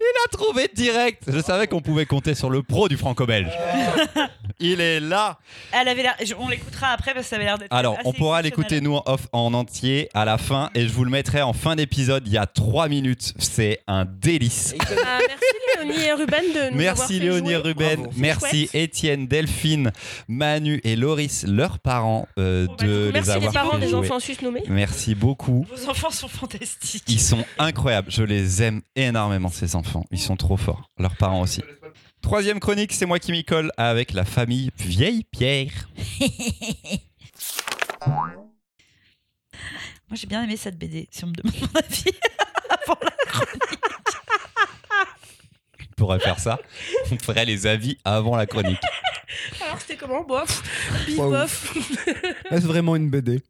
Il 0.00 0.16
a 0.24 0.28
trouvé 0.32 0.68
direct 0.74 1.24
Je 1.28 1.40
savais 1.40 1.66
qu'on 1.68 1.80
pouvait 1.80 2.06
compter 2.06 2.34
sur 2.34 2.50
le 2.50 2.62
pro 2.62 2.88
du 2.88 2.96
franco-belge. 2.96 3.52
Il 4.58 4.80
est 4.80 5.00
là 5.00 5.38
Elle 5.72 5.88
avait 5.88 6.04
On 6.38 6.48
l'écoutera 6.48 6.88
après 6.88 7.12
parce 7.12 7.26
que 7.26 7.30
ça 7.30 7.36
avait 7.36 7.44
l'air 7.44 7.58
d'être. 7.58 7.72
Alors, 7.72 7.94
assez 7.98 8.08
on 8.08 8.12
pourra 8.12 8.42
l'écouter 8.42 8.80
nous 8.80 8.94
en 8.94 9.02
off 9.06 9.26
en 9.32 9.52
entier 9.54 10.08
à 10.14 10.24
la 10.24 10.38
fin 10.38 10.70
et 10.74 10.82
je 10.88 10.92
vous 10.92 11.04
le 11.04 11.10
mettrai 11.10 11.42
en 11.42 11.52
fin 11.52 11.76
d'épisode. 11.76 12.22
Il 12.26 12.32
y 12.32 12.38
a 12.38 12.46
3 12.46 12.88
minutes. 12.88 13.34
C'est 13.38 13.80
un 13.86 14.04
délice. 14.04 14.74
Ah, 15.04 15.18
merci 15.26 15.44
Léonie 15.84 16.04
et 16.04 16.12
Ruben 16.12 16.44
de 16.44 16.52
nous 16.54 16.60
avoir 16.60 16.74
Merci 16.76 17.18
fait 17.18 17.24
Léonie 17.24 17.52
et. 17.52 17.56
Ruben, 17.56 17.96
Bravo. 18.02 18.12
merci. 18.16 18.70
Étienne, 18.72 19.26
Delphine, 19.26 19.92
Manu 20.28 20.80
et 20.84 20.96
Loris, 20.96 21.44
leurs 21.46 21.78
parents, 21.78 22.26
euh, 22.38 22.66
Oh, 22.68 22.76
de 22.76 23.06
les 23.06 23.12
Merci 23.12 23.28
les 23.30 23.36
avoir 23.36 23.52
parents 23.52 23.70
fait 23.72 23.86
des 23.86 23.94
enfants 23.94 24.20
susnommés. 24.20 24.62
Merci 24.68 25.14
beaucoup. 25.14 25.66
Vos 25.74 25.90
enfants 25.90 26.10
sont 26.10 26.28
fantastiques. 26.28 27.04
Ils 27.08 27.20
sont 27.20 27.44
incroyables. 27.58 28.10
Je 28.10 28.22
les 28.22 28.62
aime 28.62 28.82
énormément, 28.94 29.50
ces 29.50 29.76
enfants. 29.76 30.04
Ils 30.10 30.20
sont 30.20 30.36
trop 30.36 30.56
forts. 30.56 30.90
Leurs 30.98 31.16
parents 31.16 31.40
aussi. 31.42 31.62
Troisième 32.26 32.58
chronique, 32.58 32.92
c'est 32.92 33.06
moi 33.06 33.20
qui 33.20 33.30
m'y 33.30 33.44
colle 33.44 33.70
avec 33.76 34.12
la 34.12 34.24
famille 34.24 34.72
Vieille 34.78 35.22
Pierre. 35.30 35.70
Moi 38.04 38.26
j'ai 40.14 40.26
bien 40.26 40.42
aimé 40.42 40.56
cette 40.56 40.76
BD, 40.76 41.06
si 41.12 41.22
on 41.22 41.28
me 41.28 41.32
demande 41.34 41.54
mon 41.60 41.68
avis. 41.78 42.04
Avant 42.68 42.98
la- 43.00 43.12
On 45.80 45.94
pourrait 45.96 46.18
faire 46.18 46.40
ça. 46.40 46.58
On 47.12 47.18
ferait 47.20 47.44
les 47.44 47.68
avis 47.68 47.96
avant 48.04 48.34
la 48.34 48.46
chronique. 48.46 48.82
Alors 49.64 49.80
c'était 49.80 49.94
comment? 49.96 50.24
Bof, 50.24 50.64
bof. 51.16 51.76
Est-ce 52.50 52.66
vraiment 52.66 52.96
une 52.96 53.08
BD 53.08 53.40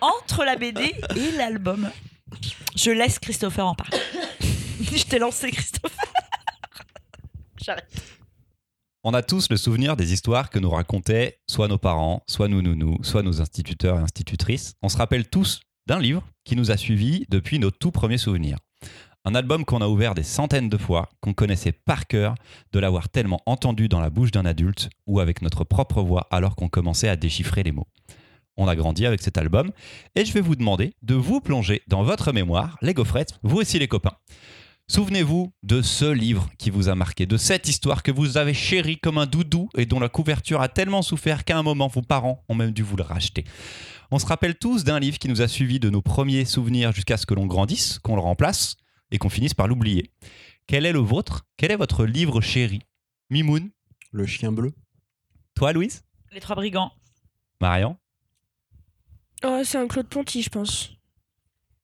Entre 0.00 0.44
la 0.44 0.56
BD 0.56 0.96
et 1.14 1.30
l'album, 1.36 1.88
je 2.74 2.90
laisse 2.90 3.20
Christopher 3.20 3.66
en 3.68 3.76
parler. 3.76 3.98
je 4.96 5.04
t'ai 5.04 5.18
lancé 5.18 5.50
Christopher. 5.50 6.12
J'arrête. 7.64 8.02
On 9.02 9.14
a 9.14 9.22
tous 9.22 9.48
le 9.50 9.56
souvenir 9.56 9.96
des 9.96 10.12
histoires 10.12 10.50
que 10.50 10.58
nous 10.58 10.70
racontaient 10.70 11.38
soit 11.48 11.68
nos 11.68 11.78
parents, 11.78 12.22
soit 12.26 12.48
nos 12.48 12.62
nounous, 12.62 12.98
soit 13.02 13.22
nos 13.22 13.40
instituteurs 13.40 13.98
et 13.98 14.02
institutrices. 14.02 14.74
On 14.82 14.88
se 14.88 14.96
rappelle 14.96 15.28
tous 15.28 15.60
d'un 15.86 15.98
livre 15.98 16.22
qui 16.44 16.56
nous 16.56 16.70
a 16.70 16.76
suivis 16.76 17.24
depuis 17.28 17.58
nos 17.58 17.70
tout 17.70 17.90
premiers 17.90 18.18
souvenirs. 18.18 18.58
Un 19.24 19.34
album 19.34 19.64
qu'on 19.64 19.80
a 19.80 19.88
ouvert 19.88 20.14
des 20.14 20.22
centaines 20.22 20.68
de 20.68 20.76
fois, 20.76 21.08
qu'on 21.20 21.34
connaissait 21.34 21.72
par 21.72 22.06
cœur, 22.06 22.34
de 22.72 22.78
l'avoir 22.78 23.08
tellement 23.08 23.40
entendu 23.46 23.88
dans 23.88 24.00
la 24.00 24.10
bouche 24.10 24.30
d'un 24.30 24.46
adulte 24.46 24.90
ou 25.06 25.20
avec 25.20 25.42
notre 25.42 25.64
propre 25.64 26.02
voix 26.02 26.28
alors 26.30 26.54
qu'on 26.54 26.68
commençait 26.68 27.08
à 27.08 27.16
déchiffrer 27.16 27.62
les 27.62 27.72
mots. 27.72 27.88
On 28.56 28.68
a 28.68 28.76
grandi 28.76 29.06
avec 29.06 29.22
cet 29.22 29.38
album 29.38 29.70
et 30.14 30.24
je 30.24 30.32
vais 30.32 30.40
vous 30.40 30.56
demander 30.56 30.94
de 31.02 31.14
vous 31.14 31.40
plonger 31.40 31.82
dans 31.88 32.02
votre 32.02 32.32
mémoire, 32.32 32.78
les 32.82 32.94
gaufrettes, 32.94 33.38
vous 33.42 33.58
aussi 33.58 33.78
les 33.78 33.88
copains. 33.88 34.16
Souvenez-vous 34.90 35.52
de 35.62 35.82
ce 35.82 36.06
livre 36.06 36.48
qui 36.58 36.70
vous 36.70 36.88
a 36.88 36.94
marqué, 36.94 37.26
de 37.26 37.36
cette 37.36 37.68
histoire 37.68 38.02
que 38.02 38.10
vous 38.10 38.38
avez 38.38 38.54
chérie 38.54 38.98
comme 38.98 39.18
un 39.18 39.26
doudou 39.26 39.68
et 39.76 39.84
dont 39.84 40.00
la 40.00 40.08
couverture 40.08 40.62
a 40.62 40.68
tellement 40.70 41.02
souffert 41.02 41.44
qu'à 41.44 41.58
un 41.58 41.62
moment 41.62 41.88
vos 41.88 42.00
parents 42.00 42.42
ont 42.48 42.54
même 42.54 42.70
dû 42.70 42.82
vous 42.82 42.96
le 42.96 43.02
racheter. 43.02 43.44
On 44.10 44.18
se 44.18 44.24
rappelle 44.24 44.54
tous 44.56 44.84
d'un 44.84 44.98
livre 44.98 45.18
qui 45.18 45.28
nous 45.28 45.42
a 45.42 45.48
suivis 45.48 45.78
de 45.78 45.90
nos 45.90 46.00
premiers 46.00 46.46
souvenirs 46.46 46.92
jusqu'à 46.92 47.18
ce 47.18 47.26
que 47.26 47.34
l'on 47.34 47.44
grandisse, 47.46 47.98
qu'on 47.98 48.14
le 48.16 48.22
remplace, 48.22 48.76
et 49.10 49.18
qu'on 49.18 49.28
finisse 49.28 49.52
par 49.52 49.68
l'oublier. 49.68 50.10
Quel 50.66 50.86
est 50.86 50.92
le 50.92 50.98
vôtre? 51.00 51.46
Quel 51.58 51.70
est 51.70 51.76
votre 51.76 52.06
livre 52.06 52.40
chéri? 52.40 52.80
Mimoun? 53.28 53.70
Le 54.10 54.26
chien 54.26 54.52
bleu. 54.52 54.72
Toi, 55.54 55.74
Louise? 55.74 56.02
Les 56.32 56.40
trois 56.40 56.56
brigands. 56.56 56.92
Marion? 57.60 57.98
Oh, 59.44 59.60
c'est 59.64 59.76
un 59.78 59.86
Claude 59.86 60.08
Ponty, 60.08 60.42
je 60.42 60.48
pense. 60.50 60.92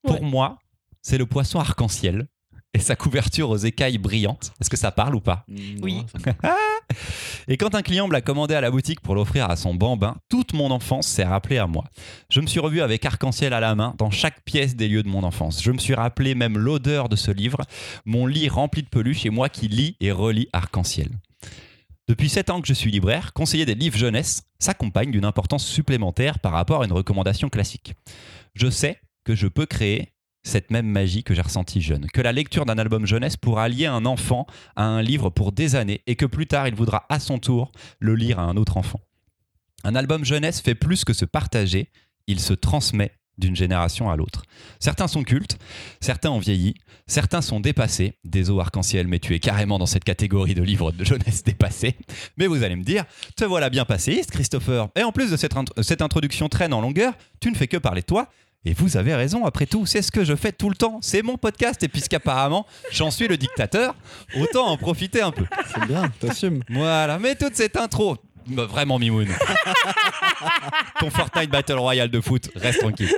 Pour 0.03 0.21
Ouais. 0.23 0.27
moi, 0.27 0.59
c'est 1.03 1.19
le 1.19 1.27
poisson 1.27 1.61
arc-en-ciel 1.61 2.29
et 2.75 2.81
sa 2.81 2.97
couverture 2.97 3.51
aux 3.51 3.57
écailles 3.57 3.99
brillantes. 3.99 4.53
Est-ce 4.61 4.69
que 4.69 4.77
ça 4.77 4.91
parle 4.91 5.15
ou 5.15 5.21
pas 5.21 5.47
Oui. 5.81 6.05
Et 7.49 7.57
quand 7.57 7.75
un 7.75 7.83
client 7.83 8.09
me 8.09 8.13
l'a 8.13 8.21
commandé 8.21 8.55
à 8.55 8.61
la 8.61 8.71
boutique 8.71 9.01
pour 9.01 9.15
l'offrir 9.15 9.49
à 9.49 9.57
son 9.57 9.75
bambin, 9.75 10.17
toute 10.29 10.53
mon 10.53 10.71
enfance 10.71 11.07
s'est 11.07 11.25
rappelée 11.25 11.59
à 11.59 11.67
moi. 11.67 11.85
Je 12.31 12.41
me 12.41 12.47
suis 12.47 12.61
revu 12.61 12.83
avec 12.83 13.05
arc-en-ciel 13.07 13.53
à 13.53 13.61
la 13.61 13.75
main 13.75 13.95
dans 13.97 14.11
chaque 14.11 14.43
pièce 14.45 14.77
des 14.77 14.89
lieux 14.89 15.03
de 15.03 15.09
mon 15.09 15.23
enfance. 15.23 15.63
Je 15.63 15.71
me 15.71 15.79
suis 15.79 15.95
rappelé 15.95 16.35
même 16.35 16.59
l'odeur 16.59 17.09
de 17.09 17.17
ce 17.17 17.31
livre, 17.31 17.59
mon 18.05 18.27
lit 18.27 18.49
rempli 18.49 18.83
de 18.83 18.89
peluches 18.89 19.25
et 19.25 19.31
moi 19.31 19.49
qui 19.49 19.69
lis 19.69 19.97
et 20.01 20.13
relis 20.13 20.49
arc-en-ciel. 20.53 21.09
Depuis 22.07 22.29
7 22.29 22.51
ans 22.51 22.61
que 22.61 22.69
je 22.69 22.75
suis 22.75 22.91
libraire, 22.91 23.33
conseiller 23.33 23.65
des 23.65 23.75
livres 23.75 23.97
jeunesse 23.97 24.43
s'accompagne 24.59 25.11
d'une 25.11 25.25
importance 25.25 25.65
supplémentaire 25.67 26.39
par 26.39 26.53
rapport 26.53 26.83
à 26.83 26.85
une 26.85 26.93
recommandation 26.93 27.49
classique. 27.49 27.95
Je 28.55 28.69
sais 28.69 29.01
que 29.25 29.35
je 29.35 29.47
peux 29.47 29.67
créer 29.67 30.14
cette 30.45 30.71
même 30.71 30.87
magie 30.87 31.25
que 31.25 31.35
j'ai 31.35 31.43
ressentie 31.43 31.81
jeune, 31.81 32.07
que 32.07 32.21
la 32.21 32.33
lecture 32.33 32.67
d'un 32.67 32.79
album 32.79 33.07
jeunesse 33.07 33.37
pourra 33.37 33.69
lier 33.69 33.87
un 33.87 34.05
enfant 34.05 34.47
à 34.77 34.85
un 34.85 35.03
livre 35.03 35.31
pour 35.31 35.53
des 35.53 35.75
années 35.75 36.03
et 36.07 36.15
que 36.17 36.27
plus 36.27 36.47
tard 36.47 36.69
il 36.69 36.75
voudra 36.75 37.07
à 37.09 37.19
son 37.19 37.39
tour 37.39 37.73
le 37.99 38.15
lire 38.15 38.39
à 38.39 38.43
un 38.43 38.57
autre 38.57 38.77
enfant. 38.77 39.01
Un 39.83 39.95
album 39.95 40.25
jeunesse 40.25 40.61
fait 40.61 40.75
plus 40.75 41.05
que 41.05 41.13
se 41.13 41.25
partager, 41.25 41.91
il 42.27 42.41
se 42.41 42.55
transmet 42.55 43.13
d'une 43.39 43.57
génération 43.57 44.11
à 44.11 44.17
l'autre. 44.17 44.45
Certains 44.79 45.09
sont 45.09 45.25
cultes, 45.25 45.59
certains 46.01 46.31
ont 46.31 46.39
vieilli, 46.39 46.75
certains 47.07 47.43
sont 47.43 47.61
dépassés. 47.61 48.15
Eaux 48.49 48.61
arc-en-ciel, 48.61 49.09
mais 49.09 49.19
tu 49.19 49.35
es 49.35 49.41
carrément 49.41 49.79
dans 49.79 49.87
cette 49.87 50.05
catégorie 50.05 50.55
de 50.55 50.63
livres 50.63 50.93
de 50.93 51.05
jeunesse 51.05 51.43
dépassés. 51.45 51.97
Mais 52.37 52.47
vous 52.47 52.63
allez 52.63 52.77
me 52.77 52.85
dire, 52.85 53.05
te 53.37 53.45
voilà 53.45 53.71
bien 53.71 53.85
passéiste, 53.85 54.31
Christopher. 54.31 54.89
Et 54.97 55.03
en 55.03 55.13
plus 55.13 55.31
de 55.31 55.37
cette, 55.37 55.55
cette 55.83 56.03
introduction 56.03 56.49
traîne 56.49 56.73
en 56.73 56.81
longueur, 56.81 57.15
tu 57.41 57.51
ne 57.51 57.57
fais 57.57 57.67
que 57.67 57.77
parler 57.77 58.03
de 58.03 58.07
toi. 58.07 58.31
Et 58.67 58.73
vous 58.73 58.97
avez 58.97 59.15
raison, 59.15 59.45
après 59.45 59.67
tout, 59.67 59.85
c'est 59.85 60.01
ce 60.01 60.11
que 60.11 60.25
je 60.25 60.35
fais 60.35 60.53
tout 60.53 60.71
le 60.71 60.77
temps. 60.77 60.99
C'est 61.03 61.23
mon 61.23 61.37
podcast, 61.37 61.83
et 61.83 61.89
puisqu'apparemment, 61.89 62.67
j'en 62.91 63.11
suis 63.11 63.29
le 63.29 63.37
dictateur, 63.37 63.95
autant 64.39 64.67
en 64.67 64.77
profiter 64.77 65.21
un 65.21 65.33
peu. 65.33 65.45
C'est 65.73 65.87
bien, 65.87 66.11
t'assumes. 66.21 66.63
Voilà, 66.71 67.19
mais 67.19 67.35
toute 67.35 67.57
cette 67.57 67.77
intro, 67.77 68.17
bah, 68.47 68.67
vraiment 68.67 68.99
Mimoun. 68.99 69.29
Ton 71.01 71.11
Fortnite 71.11 71.51
Battle 71.51 71.75
Royale 71.79 72.11
de 72.11 72.21
foot, 72.21 72.51
reste 72.55 72.81
tranquille. 72.81 73.15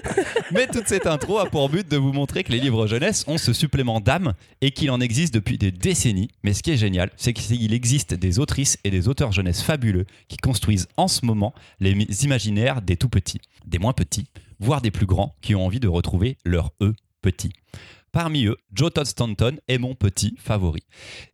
Mais 0.53 0.67
toute 0.67 0.87
cette 0.87 1.07
intro 1.07 1.39
a 1.39 1.47
pour 1.47 1.69
but 1.69 1.89
de 1.89 1.97
vous 1.97 2.13
montrer 2.13 2.45
que 2.45 2.53
les 2.53 2.61
livres 2.61 2.87
jeunesse 2.87 3.25
ont 3.27 3.39
ce 3.39 3.53
supplément 3.53 4.01
d'âme 4.01 4.35
et 4.61 4.71
qu'il 4.71 4.91
en 4.91 5.01
existe 5.01 5.35
depuis 5.35 5.59
des 5.59 5.73
décennies. 5.73 6.31
Mais 6.43 6.55
ce 6.55 6.63
qui 6.63 6.71
est 6.71 6.77
génial, 6.77 7.11
c'est 7.17 7.33
qu'il 7.33 7.73
existe 7.73 8.15
des 8.15 8.39
autrices 8.39 8.79
et 8.85 8.91
des 8.91 9.09
auteurs 9.09 9.33
jeunesse 9.33 9.63
fabuleux 9.63 10.07
qui 10.29 10.37
construisent 10.37 10.89
en 10.97 11.09
ce 11.09 11.25
moment 11.25 11.55
les 11.81 12.25
imaginaires 12.25 12.83
des 12.83 12.97
tout 12.97 13.09
petits, 13.09 13.41
des 13.67 13.79
moins 13.79 13.93
petits, 13.93 14.27
voire 14.59 14.81
des 14.81 14.91
plus 14.91 15.07
grands 15.07 15.37
qui 15.43 15.55
ont 15.55 15.65
envie 15.65 15.81
de 15.81 15.89
retrouver 15.89 16.39
leur 16.45 16.73
eux 16.81 16.95
petit. 17.23 17.53
Parmi 18.17 18.47
eux, 18.47 18.57
Joe 18.73 18.91
Todd 18.95 19.05
Stanton 19.05 19.57
est 19.69 19.77
mon 19.77 19.95
petit 19.95 20.37
favori. 20.39 20.81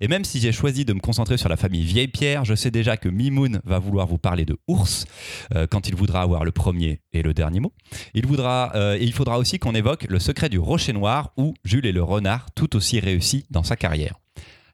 Et 0.01 0.09
même 0.09 0.25
si 0.25 0.41
j'ai 0.41 0.51
choisi 0.51 0.85
de 0.85 0.93
me 0.93 0.99
concentrer 0.99 1.37
sur 1.37 1.49
la 1.49 1.57
famille 1.57 1.85
Vieille 1.85 2.09
Pierre, 2.09 2.45
je 2.45 2.57
sais 2.57 2.73
déjà 2.73 2.97
que 2.97 3.09
Mimoun 3.09 3.61
va 3.65 3.79
vouloir 3.79 4.09
vous 4.09 4.19
parler 4.19 4.45
de 4.45 4.59
ours 4.67 5.05
euh, 5.55 5.69
quand 5.71 5.87
il 5.87 5.95
voudra 5.95 6.23
avoir 6.23 6.45
le 6.45 6.51
premier 6.51 7.01
et 7.13 7.23
le 7.23 7.35
dernier 7.35 7.61
mot. 7.61 7.73
Il, 8.15 8.27
voudra, 8.27 8.73
euh, 8.75 8.97
et 8.99 9.05
il 9.05 9.13
faudra 9.13 9.39
aussi 9.39 9.61
qu'on 9.61 9.77
évoque 9.77 10.07
le 10.09 10.19
secret 10.19 10.49
du 10.49 10.59
rocher 10.59 10.93
noir 10.93 11.33
où 11.37 11.55
Jules 11.65 11.87
et 11.87 11.93
le 11.93 12.03
renard 12.03 12.51
tout 12.57 12.75
aussi 12.75 12.99
réussi 12.99 13.47
dans 13.51 13.63
sa 13.63 13.77
carrière. 13.77 14.19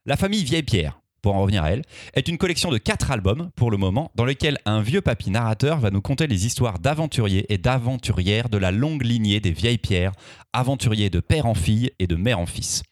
La 0.07 0.17
famille 0.17 0.45
Vieille 0.45 0.63
Pierre, 0.63 1.03
en 1.35 1.43
revenir 1.43 1.65
à 1.65 1.71
elle, 1.71 1.83
est 2.15 2.29
une 2.29 2.39
collection 2.39 2.71
de 2.71 2.79
quatre 2.79 3.11
albums 3.11 3.51
pour 3.57 3.71
le 3.71 3.77
moment 3.77 4.11
dans 4.15 4.25
lequel 4.25 4.59
un 4.65 4.81
vieux 4.81 5.01
papy 5.01 5.31
narrateur 5.31 5.79
va 5.81 5.91
nous 5.91 6.01
conter 6.01 6.27
les 6.27 6.47
histoires 6.47 6.79
d'aventuriers 6.79 7.47
et 7.53 7.59
d'aventurières 7.59 8.49
de 8.49 8.59
la 8.59 8.71
longue 8.71 9.03
lignée 9.03 9.41
des 9.41 9.53
Vieilles 9.53 9.79
Pierres, 9.79 10.13
aventuriers 10.53 11.11
de 11.11 11.21
père 11.21 11.47
en 11.47 11.55
fille 11.55 11.91
et 11.99 12.07
de 12.07 12.17
mère 12.17 12.39
en 12.39 12.47
fils. 12.47 12.83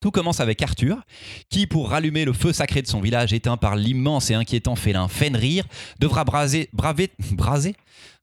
Tout 0.00 0.10
commence 0.10 0.40
avec 0.40 0.60
Arthur, 0.62 1.02
qui, 1.48 1.66
pour 1.66 1.90
rallumer 1.90 2.24
le 2.24 2.32
feu 2.32 2.52
sacré 2.52 2.82
de 2.82 2.86
son 2.86 3.00
village 3.00 3.32
éteint 3.32 3.56
par 3.56 3.76
l'immense 3.76 4.30
et 4.30 4.34
inquiétant 4.34 4.76
félin 4.76 5.08
Fenrir, 5.08 5.64
devra 5.98 6.24
braser, 6.24 6.68
braver, 6.72 7.10
braser 7.32 7.74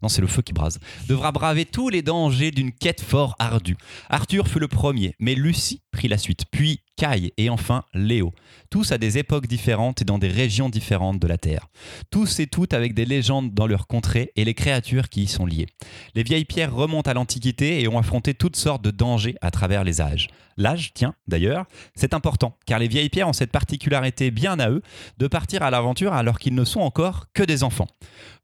Non, 0.03 0.09
c'est 0.09 0.19
le 0.19 0.27
feu 0.27 0.41
qui 0.41 0.51
brase. 0.51 0.79
Devra 1.07 1.31
braver 1.31 1.63
tous 1.63 1.87
les 1.87 2.01
dangers 2.01 2.51
d'une 2.51 2.73
quête 2.73 2.99
fort 2.99 3.37
ardue. 3.39 3.77
Arthur 4.09 4.49
fut 4.49 4.59
le 4.59 4.67
premier, 4.67 5.15
mais 5.17 5.33
Lucie 5.33 5.81
prit 5.91 6.09
la 6.09 6.17
suite, 6.17 6.43
puis 6.51 6.81
Kai 6.97 7.33
et 7.37 7.49
enfin 7.49 7.83
Léo. 7.93 8.33
Tous 8.69 8.91
à 8.91 8.97
des 8.97 9.17
époques 9.17 9.47
différentes 9.47 10.01
et 10.01 10.05
dans 10.05 10.17
des 10.17 10.27
régions 10.27 10.67
différentes 10.67 11.19
de 11.19 11.27
la 11.27 11.37
Terre. 11.37 11.67
Tous 12.11 12.41
et 12.41 12.47
toutes 12.47 12.73
avec 12.73 12.93
des 12.93 13.05
légendes 13.05 13.53
dans 13.53 13.65
leur 13.65 13.87
contrée 13.87 14.33
et 14.35 14.43
les 14.43 14.53
créatures 14.53 15.07
qui 15.07 15.23
y 15.23 15.27
sont 15.27 15.45
liées. 15.45 15.67
Les 16.15 16.23
vieilles 16.23 16.43
pierres 16.43 16.75
remontent 16.75 17.09
à 17.09 17.13
l'Antiquité 17.13 17.81
et 17.81 17.87
ont 17.87 17.97
affronté 17.97 18.33
toutes 18.33 18.57
sortes 18.57 18.83
de 18.83 18.91
dangers 18.91 19.35
à 19.41 19.51
travers 19.51 19.85
les 19.85 20.01
âges. 20.01 20.27
L'âge, 20.57 20.91
tiens, 20.93 21.15
d'ailleurs, 21.27 21.65
c'est 21.95 22.13
important, 22.13 22.57
car 22.67 22.77
les 22.77 22.87
vieilles 22.87 23.09
pierres 23.09 23.29
ont 23.29 23.33
cette 23.33 23.51
particularité 23.51 24.29
bien 24.29 24.59
à 24.59 24.69
eux 24.69 24.81
de 25.17 25.27
partir 25.27 25.63
à 25.63 25.71
l'aventure 25.71 26.13
alors 26.13 26.37
qu'ils 26.37 26.53
ne 26.53 26.65
sont 26.65 26.81
encore 26.81 27.27
que 27.33 27.43
des 27.43 27.63
enfants. 27.63 27.87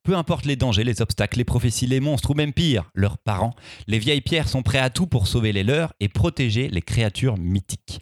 Peu 0.10 0.16
importe 0.16 0.48
les 0.48 0.56
dangers, 0.56 0.84
les 0.84 1.04
obstacles, 1.04 1.38
les 1.38 1.44
prophéties, 1.44 1.86
les 1.86 2.00
monstres 2.00 2.32
ou 2.32 2.34
même 2.34 2.52
pire, 2.52 2.90
leurs 2.96 3.20
parents, 3.20 3.54
les 3.86 4.00
vieilles 4.00 4.22
pierres 4.22 4.50
sont 4.50 4.64
prêts 4.64 4.80
à 4.80 4.90
tout 4.90 5.06
pour 5.06 5.28
sauver 5.28 5.52
les 5.52 5.64
leurs 5.64 5.94
et 6.00 6.10
protéger 6.10 6.68
les 6.68 6.82
créatures 6.82 7.38
mythiques. 7.38 8.02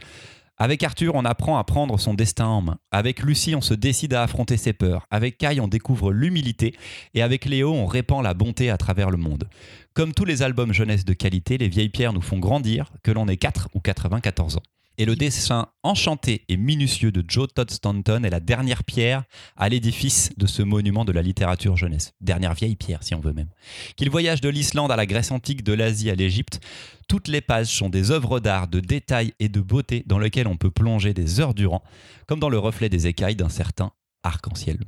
Avec 0.57 0.83
Arthur, 0.83 1.15
on 1.15 1.25
apprend 1.25 1.57
à 1.57 1.65
prendre 1.65 1.99
son 1.99 2.13
destin 2.13 2.45
en 2.45 2.61
main. 2.61 2.77
Avec 2.91 3.21
Lucie, 3.23 3.55
on 3.55 3.61
se 3.61 3.73
décide 3.73 4.13
à 4.13 4.23
affronter 4.23 4.55
ses 4.55 4.71
peurs. 4.71 5.05
Avec 5.11 5.37
Kai, 5.37 5.59
on 5.59 5.67
découvre 5.67 6.13
l'humilité. 6.13 6.73
Et 7.13 7.21
avec 7.21 7.43
Léo, 7.43 7.73
on 7.73 7.87
répand 7.87 8.23
la 8.23 8.33
bonté 8.33 8.69
à 8.69 8.77
travers 8.77 9.09
le 9.09 9.17
monde. 9.17 9.49
Comme 9.93 10.13
tous 10.13 10.23
les 10.23 10.43
albums 10.43 10.71
jeunesse 10.71 11.03
de 11.03 11.11
qualité, 11.11 11.57
les 11.57 11.67
vieilles 11.67 11.89
pierres 11.89 12.13
nous 12.13 12.21
font 12.21 12.39
grandir, 12.39 12.93
que 13.03 13.11
l'on 13.11 13.27
ait 13.27 13.35
4 13.35 13.67
ou 13.73 13.81
94 13.81 14.55
ans. 14.55 14.63
Et 14.99 15.05
le 15.05 15.15
dessin 15.15 15.67
enchanté 15.83 16.43
et 16.49 16.57
minutieux 16.57 17.11
de 17.11 17.23
Joe 17.27 17.47
Todd 17.53 17.69
Stanton 17.69 18.23
est 18.23 18.31
la 18.31 18.39
dernière 18.39 18.83
pierre 18.83 19.25
à 19.55 19.69
l'édifice 19.69 20.31
de 20.37 20.47
ce 20.47 20.63
monument 20.63 21.05
de 21.05 21.11
la 21.11 21.21
littérature 21.21 21.77
jeunesse. 21.77 22.13
Dernière 22.19 22.55
vieille 22.55 22.75
pierre, 22.75 23.03
si 23.03 23.13
on 23.13 23.19
veut 23.19 23.33
même. 23.33 23.49
Qu'il 23.95 24.09
voyage 24.09 24.41
de 24.41 24.49
l'Islande 24.49 24.91
à 24.91 24.95
la 24.95 25.05
Grèce 25.05 25.29
antique, 25.29 25.63
de 25.63 25.73
l'Asie 25.73 26.09
à 26.09 26.15
l'Égypte, 26.15 26.61
toutes 27.07 27.27
les 27.27 27.41
pages 27.41 27.67
sont 27.67 27.89
des 27.89 28.09
œuvres 28.09 28.39
d'art, 28.39 28.67
de 28.67 28.79
détails 28.79 29.33
et 29.39 29.49
de 29.49 29.61
beauté 29.61 30.03
dans 30.07 30.17
lesquelles 30.17 30.47
on 30.47 30.57
peut 30.57 30.71
plonger 30.71 31.13
des 31.13 31.39
heures 31.39 31.53
durant, 31.53 31.83
comme 32.25 32.39
dans 32.39 32.49
le 32.49 32.57
reflet 32.57 32.89
des 32.89 33.05
écailles 33.05 33.35
d'un 33.35 33.49
certain 33.49 33.91
arc-en-ciel. 34.23 34.79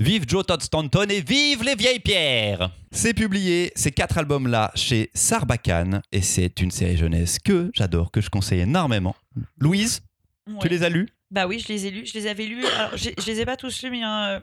Vive 0.00 0.24
Joe 0.26 0.44
Todd 0.44 0.60
Stanton 0.60 1.06
et 1.08 1.20
vive 1.20 1.62
les 1.62 1.76
vieilles 1.76 2.00
pierres 2.00 2.70
C'est 2.90 3.14
publié, 3.14 3.70
ces 3.76 3.92
quatre 3.92 4.18
albums-là, 4.18 4.72
chez 4.74 5.08
Sarbacane, 5.14 6.02
et 6.10 6.20
c'est 6.20 6.60
une 6.60 6.72
série 6.72 6.96
jeunesse 6.96 7.38
que 7.38 7.70
j'adore, 7.72 8.10
que 8.10 8.20
je 8.20 8.28
conseille 8.28 8.58
énormément. 8.58 9.14
Louise, 9.56 10.02
tu 10.60 10.68
les 10.68 10.82
as 10.82 10.88
lus 10.88 11.08
Bah 11.30 11.46
oui, 11.46 11.60
je 11.60 11.72
les 11.72 11.86
ai 11.86 11.92
lus. 11.92 12.06
Je 12.06 12.14
les 12.14 12.26
avais 12.26 12.46
lus. 12.46 12.64
Alors, 12.76 12.96
je 12.96 13.24
les 13.24 13.40
ai 13.40 13.44
pas 13.44 13.56
tous 13.56 13.84
lus, 13.84 13.90
mais, 13.92 14.02
hein, 14.02 14.42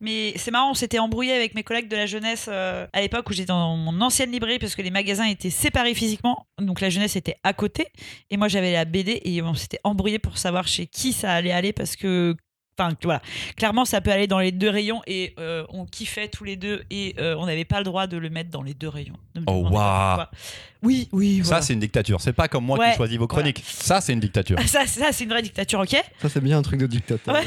mais 0.00 0.34
c'est 0.36 0.52
marrant. 0.52 0.70
On 0.70 0.74
s'était 0.74 1.00
embrouillé 1.00 1.32
avec 1.32 1.56
mes 1.56 1.64
collègues 1.64 1.88
de 1.88 1.96
la 1.96 2.06
jeunesse 2.06 2.46
euh, 2.48 2.86
à 2.92 3.00
l'époque 3.00 3.28
où 3.28 3.32
j'étais 3.32 3.46
dans 3.46 3.76
mon 3.76 4.00
ancienne 4.02 4.30
librairie 4.30 4.60
parce 4.60 4.76
que 4.76 4.82
les 4.82 4.92
magasins 4.92 5.26
étaient 5.26 5.50
séparés 5.50 5.94
physiquement. 5.94 6.46
Donc 6.60 6.80
la 6.80 6.90
jeunesse 6.90 7.16
était 7.16 7.38
à 7.42 7.52
côté. 7.54 7.88
Et 8.30 8.36
moi, 8.36 8.46
j'avais 8.46 8.70
la 8.70 8.84
BD 8.84 9.20
et 9.24 9.42
on 9.42 9.54
s'était 9.54 9.80
embrouillé 9.82 10.20
pour 10.20 10.38
savoir 10.38 10.68
chez 10.68 10.86
qui 10.86 11.12
ça 11.12 11.32
allait 11.32 11.50
aller 11.50 11.72
parce 11.72 11.96
que. 11.96 12.36
Enfin, 12.82 12.96
voilà. 13.02 13.22
Clairement, 13.56 13.84
ça 13.84 14.00
peut 14.00 14.10
aller 14.10 14.26
dans 14.26 14.38
les 14.38 14.52
deux 14.52 14.70
rayons 14.70 15.02
et 15.06 15.34
euh, 15.38 15.64
on 15.70 15.84
kiffait 15.86 16.28
tous 16.28 16.44
les 16.44 16.56
deux 16.56 16.84
et 16.90 17.14
euh, 17.18 17.36
on 17.38 17.46
n'avait 17.46 17.64
pas 17.64 17.78
le 17.78 17.84
droit 17.84 18.06
de 18.06 18.16
le 18.16 18.30
mettre 18.30 18.50
dans 18.50 18.62
les 18.62 18.74
deux 18.74 18.88
rayons. 18.88 19.16
Ne 19.34 19.40
me 19.40 19.46
Oh. 19.48 19.68
Oui, 20.82 21.08
oui. 21.12 21.38
Ça, 21.38 21.48
voilà. 21.48 21.62
c'est 21.62 21.72
une 21.74 21.80
dictature. 21.80 22.20
C'est 22.20 22.32
pas 22.32 22.48
comme 22.48 22.64
moi 22.64 22.78
Ouais, 22.78 22.90
qui 22.90 22.96
choisis 22.96 23.16
vos 23.16 23.26
voilà. 23.26 23.42
chroniques. 23.52 23.62
Ça, 23.66 24.00
c'est 24.00 24.12
une 24.12 24.20
dictature. 24.20 24.58
Ça, 24.66 24.86
ça 24.86 25.12
c'est 25.12 25.24
une 25.24 25.30
vraie 25.30 25.42
dictature, 25.42 25.78
ok 25.80 25.96
Ça, 26.20 26.28
c'est 26.28 26.40
bien 26.40 26.58
un 26.58 26.62
truc 26.62 26.80
de 26.80 26.86
dictateur. 26.86 27.34
Ouais. 27.34 27.42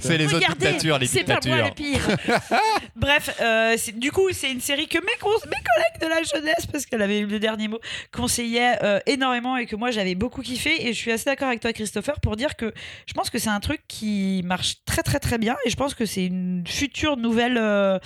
C'est 0.00 0.18
les 0.18 0.32
autres 0.32 0.46
dictatures, 0.54 0.98
les 0.98 1.06
C'est 1.06 1.24
pas 1.24 1.38
moi 1.46 1.56
le 1.56 1.62
dictatures. 1.70 2.16
pire. 2.16 2.38
Bref, 2.96 3.30
euh, 3.40 3.76
du 3.96 4.12
coup, 4.12 4.28
c'est 4.32 4.50
une 4.50 4.60
série 4.60 4.86
que 4.86 4.98
mes 4.98 5.18
collègues 5.20 6.00
de 6.00 6.06
la 6.06 6.22
jeunesse, 6.22 6.66
parce 6.70 6.86
qu'elle 6.86 7.02
avait 7.02 7.20
eu 7.20 7.26
le 7.26 7.38
dernier 7.38 7.68
mot, 7.68 7.80
conseillaient 8.12 8.78
euh, 8.82 9.00
énormément 9.06 9.56
et 9.56 9.66
que 9.66 9.76
moi 9.76 9.90
j'avais 9.90 10.14
beaucoup 10.14 10.42
kiffé. 10.42 10.86
Et 10.88 10.92
je 10.92 10.98
suis 10.98 11.12
assez 11.12 11.24
d'accord 11.24 11.48
avec 11.48 11.60
toi, 11.60 11.72
Christopher, 11.72 12.20
pour 12.20 12.36
dire 12.36 12.56
que 12.56 12.72
je 13.06 13.12
pense 13.12 13.30
que 13.30 13.38
c'est 13.38 13.48
un 13.50 13.60
truc 13.60 13.80
qui 13.88 14.42
marche 14.44 14.76
très 14.84 15.02
très 15.02 15.18
très 15.18 15.38
bien. 15.38 15.56
Et 15.66 15.70
je 15.70 15.76
pense 15.76 15.94
que 15.94 16.06
c'est 16.06 16.26
une 16.26 16.64
future 16.66 17.16
nouvelle 17.16 17.56
euh, 17.58 17.98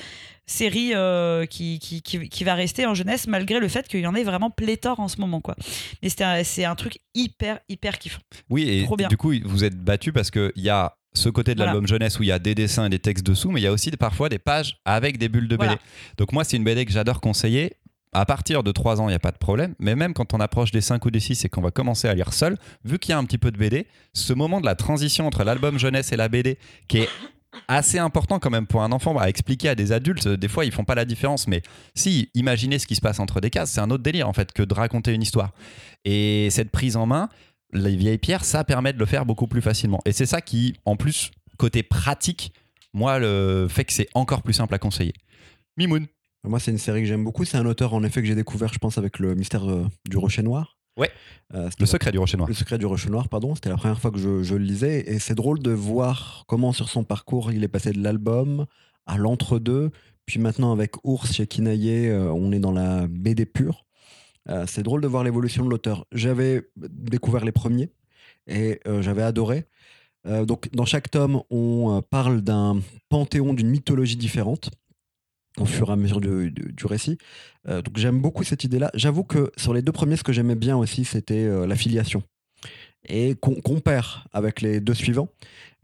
série 0.47 0.93
euh, 0.95 1.47
qui, 1.47 1.79
qui, 1.79 2.03
qui, 2.03 2.29
qui 2.29 2.45
va 2.45 2.55
rester 2.55 2.87
en 2.87 2.95
jeunesse, 2.95 3.27
malgré 3.27 3.61
le 3.61 3.69
fait 3.69 3.89
qu'il 3.89 4.01
y 4.01 4.07
en 4.07 4.15
ait 4.15 4.25
vraiment 4.25 4.51
pléthore 4.51 5.01
en 5.01 5.09
ce 5.09 5.21
moment. 5.21 5.41
quoi. 5.41 5.57
Mais 6.03 6.09
c'est 6.09 6.23
un, 6.25 6.71
un 6.71 6.75
truc 6.75 6.99
hyper 7.15 7.61
hyper 7.69 7.99
kiffant. 7.99 8.21
Oui, 8.51 8.69
et 8.69 8.85
Trop 8.85 8.97
bien. 8.97 9.09
du 9.09 9.17
coup, 9.17 9.33
vous 9.45 9.65
êtes 9.65 9.77
battu 9.79 10.13
parce 10.13 10.31
qu'il 10.31 10.53
y 10.57 10.69
a 10.71 10.95
ce 11.15 11.29
côté 11.29 11.53
de 11.55 11.59
Voilà. 11.59 11.73
l'album 11.73 11.87
jeunesse 11.87 12.19
où 12.19 12.23
il 12.25 12.29
y 12.29 12.33
a 12.33 12.39
des 12.39 12.55
dessins 12.55 12.87
et 12.87 12.91
des 12.91 12.99
textes 12.99 13.25
dessous, 13.25 13.51
mais 13.51 13.61
il 13.61 13.65
y 13.65 13.69
a 13.69 13.73
aussi 13.73 13.91
parfois 13.93 14.29
des 14.29 14.39
pages 14.41 14.79
avec 14.85 15.17
des 15.19 15.29
bulles 15.29 15.49
de 15.49 15.57
BD. 15.57 15.67
Voilà. 15.67 15.81
Donc 16.19 16.33
moi, 16.33 16.45
c'est 16.45 16.57
une 16.57 16.65
BD 16.65 16.85
que 16.85 16.93
j'adore 16.93 17.21
conseiller. 17.21 17.75
à 18.13 18.27
partir 18.27 18.63
de 18.63 18.71
3 18.71 19.01
ans, 19.01 19.07
il 19.09 19.13
n'y 19.13 19.17
a 19.17 19.21
pas 19.21 19.33
de 19.33 19.39
problème. 19.39 19.75
Mais 19.81 19.97
même 19.97 20.13
quand 20.15 20.35
on 20.35 20.41
approche 20.41 20.71
des 20.73 20.81
5 20.81 21.05
ou 21.05 21.11
des 21.11 21.19
6 21.21 21.45
et 21.45 21.49
qu'on 21.49 21.61
va 21.63 21.71
commencer 21.73 22.07
à 22.07 22.15
lire 22.15 22.33
seul, 22.33 22.57
vu 22.85 22.99
qu'il 23.01 23.11
y 23.11 23.13
a 23.13 23.19
un 23.19 23.25
petit 23.25 23.39
peu 23.39 23.51
de 23.51 23.57
BD, 23.59 23.87
ce 24.13 24.33
moment 24.33 24.61
de 24.61 24.67
la 24.67 24.75
transition 24.77 25.27
entre 25.27 25.43
l'album 25.43 25.79
jeunesse 25.81 26.13
et 26.13 26.17
la 26.17 26.29
BD, 26.29 26.59
qui 26.87 26.99
est 26.99 27.09
assez 27.69 27.99
important 27.99 28.39
quand 28.39 28.51
même 28.51 28.67
pour 28.67 28.83
un 28.83 28.93
enfant 28.93 29.17
à 29.19 29.29
expliquer 29.29 29.69
à 29.71 29.75
des 29.75 29.93
adultes. 29.93 30.29
Des 30.29 30.49
fois, 30.49 30.65
ils 30.65 30.73
font 30.73 30.85
pas 30.85 30.95
la 30.95 31.05
différence, 31.05 31.49
mais 31.49 31.63
si, 31.95 32.31
imaginez 32.35 32.79
ce 32.79 32.87
qui 32.87 32.95
se 32.95 33.01
passe 33.01 33.21
entre 33.21 33.41
des 33.41 33.51
cases, 33.51 33.73
c'est 33.73 33.81
un 33.81 33.91
autre 33.91 34.03
délire 34.03 34.29
en 34.29 34.33
fait 34.33 34.53
que 34.53 34.63
de 34.63 34.75
raconter 34.75 35.13
une 35.13 35.23
histoire. 35.23 35.53
Et 36.05 36.49
cette 36.51 36.71
prise 36.71 36.97
en 36.97 37.07
main, 37.07 37.29
les 37.73 37.97
vieilles 37.97 38.19
pierres, 38.19 38.45
ça 38.45 38.65
permet 38.65 38.93
de 38.93 38.99
le 38.99 39.07
faire 39.07 39.27
beaucoup 39.27 39.47
plus 39.47 39.63
facilement. 39.63 40.01
Et 40.05 40.13
c'est 40.13 40.27
ça 40.27 40.41
qui, 40.41 40.75
en 40.85 40.97
plus, 40.97 41.31
côté 41.59 41.83
pratique, 41.83 42.53
moi, 42.93 43.19
le 43.19 43.67
fait 43.69 43.85
que 43.85 43.93
c'est 43.93 44.09
encore 44.15 44.43
plus 44.43 44.55
simple 44.55 44.75
à 44.75 44.79
conseiller. 44.79 45.15
Mimoun. 45.77 46.07
Moi, 46.45 46.61
c'est 46.61 46.71
une 46.71 46.79
série 46.79 47.01
que 47.01 47.07
j'aime 47.07 47.25
beaucoup. 47.25 47.45
C'est 47.45 47.57
un 47.57 47.67
auteur, 47.67 47.95
en 47.95 48.05
effet, 48.05 48.21
que 48.21 48.29
j'ai 48.29 48.35
découvert, 48.35 48.73
je 48.73 48.79
pense, 48.79 48.99
avec 48.99 49.19
le 49.19 49.35
mystère 49.35 49.69
euh, 49.69 49.87
du 50.09 50.19
Rocher 50.19 50.43
Noir. 50.43 50.77
Ouais. 50.97 51.11
Euh, 51.55 51.69
Le 51.79 51.87
secret 51.87 52.13
du 52.13 52.19
rocher 52.19 52.37
noir. 52.37 52.49
Le 52.49 52.55
secret 52.55 52.79
du 52.79 52.87
Rocher 52.87 53.11
Noir, 53.11 53.29
pardon. 53.29 53.55
C'était 53.55 53.69
la 53.69 53.77
première 53.77 54.01
fois 54.01 54.11
que 54.11 54.19
je, 54.19 54.43
je 54.43 54.55
le 54.55 54.65
lisais. 54.65 55.05
Et 55.07 55.19
c'est 55.19 55.35
drôle 55.35 55.61
de 55.61 55.71
voir 55.71 56.45
comment, 56.47 56.73
sur 56.73 56.89
son 56.89 57.05
parcours, 57.05 57.53
il 57.53 57.65
est 57.65 57.69
passé 57.69 57.93
de 57.93 58.03
l'album 58.03 58.67
à 59.07 59.19
l'entre-deux. 59.19 59.91
Puis 60.27 60.39
maintenant, 60.39 60.73
avec 60.73 60.93
Ours 61.05 61.33
chez 61.33 61.47
Kinaye, 61.47 62.09
euh, 62.09 62.33
on 62.33 62.53
est 62.53 62.61
dans 62.61 62.73
la 62.73 63.07
BD 63.09 63.45
pure. 63.45 63.85
Euh, 64.49 64.65
c'est 64.67 64.83
drôle 64.83 65.01
de 65.01 65.07
voir 65.07 65.25
l'évolution 65.25 65.65
de 65.65 65.71
l'auteur. 65.71 66.07
J'avais 66.13 66.69
découvert 66.77 67.45
les 67.45 67.53
premiers 67.53 67.91
et 68.47 68.81
euh, 68.87 69.03
j'avais 69.03 69.23
adoré. 69.23 69.65
Euh, 70.27 70.45
donc, 70.45 70.71
dans 70.73 70.85
chaque 70.85 71.11
tome, 71.11 71.43
on 71.51 72.03
parle 72.09 72.41
d'un 72.41 72.81
panthéon, 73.09 73.53
d'une 73.55 73.69
mythologie 73.69 74.17
différente 74.17 74.71
au 75.59 75.65
fur 75.67 75.89
et 75.89 75.93
à 75.93 75.97
mesure 75.97 76.21
du, 76.21 76.51
du- 76.51 76.73
du 76.73 76.87
récit. 76.87 77.19
Euh, 77.69 77.81
donc, 77.83 77.97
j'aime 77.97 78.21
beaucoup 78.21 78.43
cette 78.45 78.65
idée-là. 78.65 78.91
J'avoue 78.95 79.25
que 79.25 79.51
sur 79.57 79.73
les 79.75 79.83
deux 79.83 79.93
premiers, 79.93 80.17
ce 80.17 80.25
que 80.25 80.33
j'aimais 80.33 80.57
bien 80.57 80.77
aussi, 80.77 81.05
c'était 81.05 81.45
euh, 81.45 81.67
la 81.67 81.77
filiation. 81.77 82.23
Et 83.07 83.35
qu'on 83.35 83.81
perd 83.81 84.07
avec 84.33 84.63
les 84.63 84.81
deux 84.81 84.95
suivants. 84.95 85.29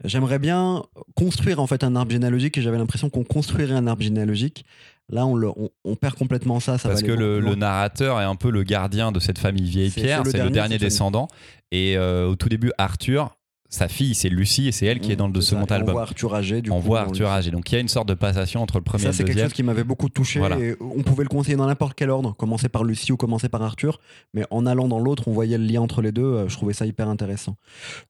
J'aimerais 0.03 0.39
bien 0.39 0.83
construire 1.15 1.59
en 1.59 1.67
fait 1.67 1.83
un 1.83 1.95
arbre 1.95 2.11
généalogique 2.11 2.57
et 2.57 2.61
j'avais 2.63 2.79
l'impression 2.79 3.11
qu'on 3.11 3.23
construirait 3.23 3.75
un 3.75 3.85
arbre 3.85 4.01
généalogique. 4.01 4.65
Là, 5.09 5.27
on, 5.27 5.35
le- 5.35 5.49
on- 5.49 5.69
on 5.85 5.95
perd 5.95 6.15
complètement 6.15 6.59
ça. 6.59 6.77
Parce 6.89 7.01
que 7.03 7.11
le, 7.11 7.39
narrateur 7.55 8.19
est 8.19 8.23
un 8.23 8.35
peu 8.35 8.49
le 8.49 8.63
gardien 8.63 9.11
de 9.11 9.19
cette 9.19 9.37
famille 9.37 9.69
vieille 9.69 9.91
pierre, 10.01 10.23
c'est 10.31 10.37
le 10.37 10.49
dernier, 10.53 10.77
descendant. 10.85 11.27
Et 11.71 11.95
euh, 11.95 12.27
au 12.29 12.35
tout 12.35 12.49
début, 12.49 12.71
Arthur, 12.79 13.35
sa 13.73 13.87
fille, 13.87 14.13
c'est 14.13 14.27
Lucie 14.29 14.67
et 14.67 14.71
c'est 14.73 14.85
elle 14.85 14.99
qui 14.99 15.11
est 15.13 15.15
dans 15.15 15.27
le 15.29 15.33
C'est 15.41 15.55
ça. 15.55 15.61
second 15.61 15.65
Et 15.65 15.71
On 15.71 15.75
album. 15.75 15.93
voit 15.93 16.01
Arthur 16.03 16.35
âgé. 16.35 16.61
Du 16.61 16.69
On 16.71 16.79
coup, 16.81 16.87
voit 16.87 16.99
Arthur 17.01 17.27
âgé. 17.29 17.51
Donc 17.51 17.71
il 17.71 17.75
y 17.75 17.77
a 17.77 17.81
une 17.81 17.87
sorte 17.87 18.07
de 18.07 18.13
passation 18.13 18.61
entre 18.61 18.77
le 18.77 18.83
premier 18.83 19.03
Ça, 19.03 19.09
et 19.09 19.13
c'est 19.13 19.23
le 19.23 19.27
quelque 19.27 19.35
deuxième. 19.37 19.47
chose 19.49 19.55
qui 19.55 19.63
m'avait 19.63 19.85
beaucoup 19.85 20.09
touché. 20.09 20.39
Voilà. 20.39 20.59
Et 20.59 20.75
on 20.79 21.01
pouvait 21.03 21.23
le 21.23 21.29
conseiller 21.29 21.55
dans 21.55 21.65
n'importe 21.67 21.93
quel 21.95 22.09
ordre, 22.09 22.35
commencer 22.35 22.67
par 22.69 22.83
Lucie 22.83 23.11
ou 23.13 23.17
commencer 23.17 23.47
par 23.47 23.61
Arthur. 23.63 23.99
Mais 24.33 24.43
en 24.51 24.65
allant 24.65 24.87
dans 24.89 24.99
l'autre, 24.99 25.29
on 25.29 25.31
voyait 25.31 25.57
le 25.57 25.63
lien 25.65 25.81
entre 25.81 26.01
les 26.01 26.11
deux. 26.11 26.21
euh, 26.21 26.47
Je 26.49 26.55
trouvais 26.57 26.73
ça 26.73 26.85
hyper 26.85 27.07
intéressant. 27.07 27.55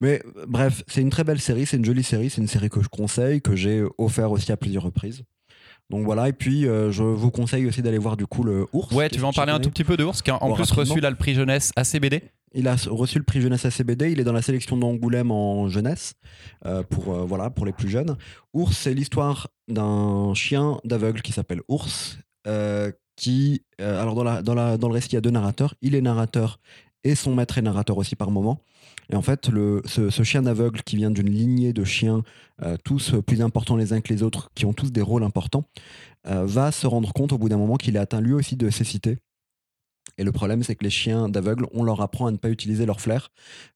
Mais 0.02 0.22
euh, 0.38 0.46
bref, 0.48 0.84
c'est 0.88 1.02
une 1.02 1.12
très 1.12 1.24
belle 1.24 1.40
série, 1.40 1.68
c'est 1.68 1.78
une 1.78 1.86
jolie 1.86 2.04
série. 2.04 2.32
C'est 2.32 2.42
une 2.42 2.48
série 2.48 2.70
que 2.70 2.82
je 2.82 2.90
conseille, 2.90 3.42
que 3.42 3.56
j'ai 3.56 3.84
offert 4.00 4.32
aussi 4.32 4.52
à 4.52 4.58
plusieurs 4.58 4.84
reprises. 4.84 5.22
Donc 5.92 6.06
voilà, 6.06 6.30
et 6.30 6.34
puis 6.34 6.66
euh, 6.68 6.90
je 6.92 7.04
vous 7.04 7.32
conseille 7.32 7.68
aussi 7.68 7.82
d'aller 7.82 7.98
voir 7.98 8.16
du 8.18 8.26
coup 8.26 8.44
le 8.44 8.66
ours. 8.72 8.90
Ouais, 8.94 9.10
tu 9.10 9.20
veux 9.20 9.26
en 9.26 9.34
parler 9.34 9.52
un 9.52 9.60
tout 9.60 9.70
petit 9.70 9.84
peu 9.84 9.98
de 9.98 10.06
Ours, 10.06 10.22
qui 10.22 10.32
a 10.32 10.42
en 10.42 10.48
Bon, 10.50 10.56
plus 10.56 10.72
reçu 10.72 11.02
là 11.02 11.10
le 11.10 11.18
prix 11.18 11.34
jeunesse 11.36 11.72
ACBD. 11.76 12.22
Il 12.54 12.68
a 12.68 12.76
reçu 12.76 13.18
le 13.18 13.24
prix 13.24 13.42
jeunesse 13.42 13.66
ACBD. 13.66 14.12
Il 14.12 14.20
est 14.20 14.24
dans 14.24 14.34
la 14.34 14.42
sélection 14.42 14.78
d'Angoulême 14.78 15.32
en 15.32 15.70
jeunesse 15.70 16.14
euh, 16.66 16.84
pour 16.84 17.14
euh, 17.14 17.24
voilà 17.24 17.50
pour 17.50 17.66
les 17.66 17.72
plus 17.72 17.90
jeunes. 17.90 18.18
Ours, 18.54 18.76
c'est 18.78 18.94
l'histoire 18.94 19.48
d'un 19.68 20.34
chien 20.34 20.78
d'aveugle 20.84 21.22
qui 21.22 21.32
s'appelle 21.32 21.62
Ours. 21.68 22.18
euh, 22.48 22.92
qui 23.18 23.64
alors 23.78 24.16
dans 24.16 24.54
le 24.56 24.94
récit 24.94 25.10
il 25.12 25.16
y 25.16 25.18
a 25.18 25.22
deux 25.22 25.30
narrateurs. 25.30 25.76
Il 25.82 25.94
est 25.96 26.02
narrateur 26.02 26.60
et 27.04 27.14
son 27.14 27.36
maître 27.36 27.58
est 27.58 27.62
narrateur 27.62 27.98
aussi 27.98 28.16
par 28.16 28.32
moment. 28.32 28.62
Et 29.12 29.16
en 29.16 29.22
fait, 29.22 29.52
ce, 29.86 30.24
chien 30.24 30.46
aveugle 30.46 30.82
qui 30.82 30.96
vient 30.96 31.12
d'une 31.12 31.30
lignée 31.30 31.74
de 31.74 31.84
chiens, 31.84 32.24
tous 32.84 33.14
plus 33.28 33.42
importants 33.42 33.76
les 33.76 33.94
uns 33.94 34.02
que 34.02 34.12
les 34.12 34.24
autres, 34.24 34.50
qui 34.56 34.66
ont 34.66 34.74
tous 34.74 34.92
des 34.92 35.02
rôles 35.02 35.24
importants, 35.24 35.66
va 36.24 36.72
se 36.72 36.88
rendre 36.88 37.14
compte 37.14 37.34
au 37.34 37.38
bout 37.38 37.50
d'un 37.50 37.58
moment 37.58 37.76
qu'il 37.76 37.96
est 37.96 38.00
atteint 38.00 38.22
lui 38.22 38.34
aussi 38.34 38.56
de 38.56 38.70
cécité. 38.70 39.20
Et 40.18 40.24
le 40.24 40.32
problème, 40.32 40.62
c'est 40.64 40.76
que 40.76 40.84
les 40.84 40.90
chiens 40.90 41.30
d'aveugles, 41.30 41.66
on 41.74 41.84
leur 41.84 42.02
apprend 42.02 42.28
à 42.28 42.32
ne 42.32 42.38
pas 42.38 42.50
utiliser 42.50 42.86
leur 42.86 43.00
flair. 43.02 43.32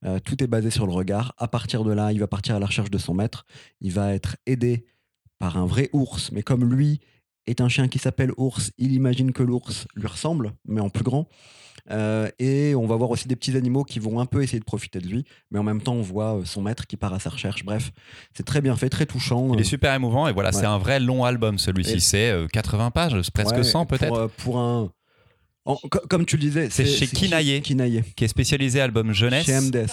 Euh, 0.05 0.19
tout 0.19 0.43
est 0.43 0.47
basé 0.47 0.69
sur 0.69 0.85
le 0.85 0.93
regard. 0.93 1.33
À 1.37 1.47
partir 1.47 1.83
de 1.83 1.91
là, 1.91 2.11
il 2.11 2.19
va 2.19 2.27
partir 2.27 2.55
à 2.55 2.59
la 2.59 2.65
recherche 2.65 2.91
de 2.91 2.97
son 2.97 3.13
maître. 3.13 3.45
Il 3.81 3.91
va 3.93 4.13
être 4.13 4.35
aidé 4.45 4.85
par 5.39 5.57
un 5.57 5.65
vrai 5.65 5.89
ours. 5.93 6.31
Mais 6.31 6.43
comme 6.43 6.63
lui 6.71 6.99
est 7.47 7.61
un 7.61 7.69
chien 7.69 7.87
qui 7.87 7.99
s'appelle 7.99 8.31
ours, 8.37 8.71
il 8.77 8.93
imagine 8.93 9.31
que 9.31 9.43
l'ours 9.43 9.87
lui 9.95 10.07
ressemble, 10.07 10.53
mais 10.65 10.81
en 10.81 10.89
plus 10.89 11.03
grand. 11.03 11.27
Euh, 11.91 12.27
et 12.39 12.73
on 12.73 12.87
va 12.87 12.95
voir 12.95 13.11
aussi 13.11 13.27
des 13.27 13.35
petits 13.35 13.55
animaux 13.55 13.83
qui 13.83 13.99
vont 13.99 14.19
un 14.19 14.25
peu 14.25 14.41
essayer 14.41 14.59
de 14.59 14.65
profiter 14.65 14.99
de 14.99 15.07
lui. 15.07 15.23
Mais 15.51 15.59
en 15.59 15.63
même 15.63 15.81
temps, 15.81 15.93
on 15.93 16.01
voit 16.01 16.37
euh, 16.37 16.45
son 16.45 16.61
maître 16.63 16.87
qui 16.87 16.97
part 16.97 17.13
à 17.13 17.19
sa 17.19 17.29
recherche. 17.29 17.63
Bref, 17.63 17.91
c'est 18.33 18.43
très 18.45 18.61
bien 18.61 18.75
fait, 18.75 18.89
très 18.89 19.05
touchant. 19.05 19.53
Il 19.53 19.59
est 19.59 19.63
super 19.63 19.93
émouvant 19.93 20.27
et 20.27 20.33
voilà, 20.33 20.49
Ouais. 20.49 20.59
c'est 20.59 20.65
un 20.65 20.79
vrai 20.79 20.99
long 20.99 21.23
album 21.23 21.59
celui-ci. 21.59 21.93
Et- 21.93 21.99
C'est 21.99 22.31
euh, 22.31 22.47
80 22.47 22.89
pages, 22.91 23.15
presque 23.31 23.55
ouais, 23.55 23.63
100 23.63 23.85
peut-être. 23.85 24.07
Pour, 24.07 24.29
pour 24.31 24.59
un. 24.59 24.91
En- 25.65 25.75
co- 25.75 26.01
comme 26.09 26.25
tu 26.25 26.37
le 26.37 26.41
disais, 26.41 26.69
C'est 26.69 26.85
chez 26.85 27.07
Ki- 27.07 27.15
Kinaye. 27.15 27.61
Kinaye. 27.61 28.03
Qui 28.15 28.23
est 28.25 28.27
spécialisé 28.27 28.79
album 28.81 29.11
jeunesse. 29.13 29.45
Chez 29.45 29.53
MDS. 29.59 29.87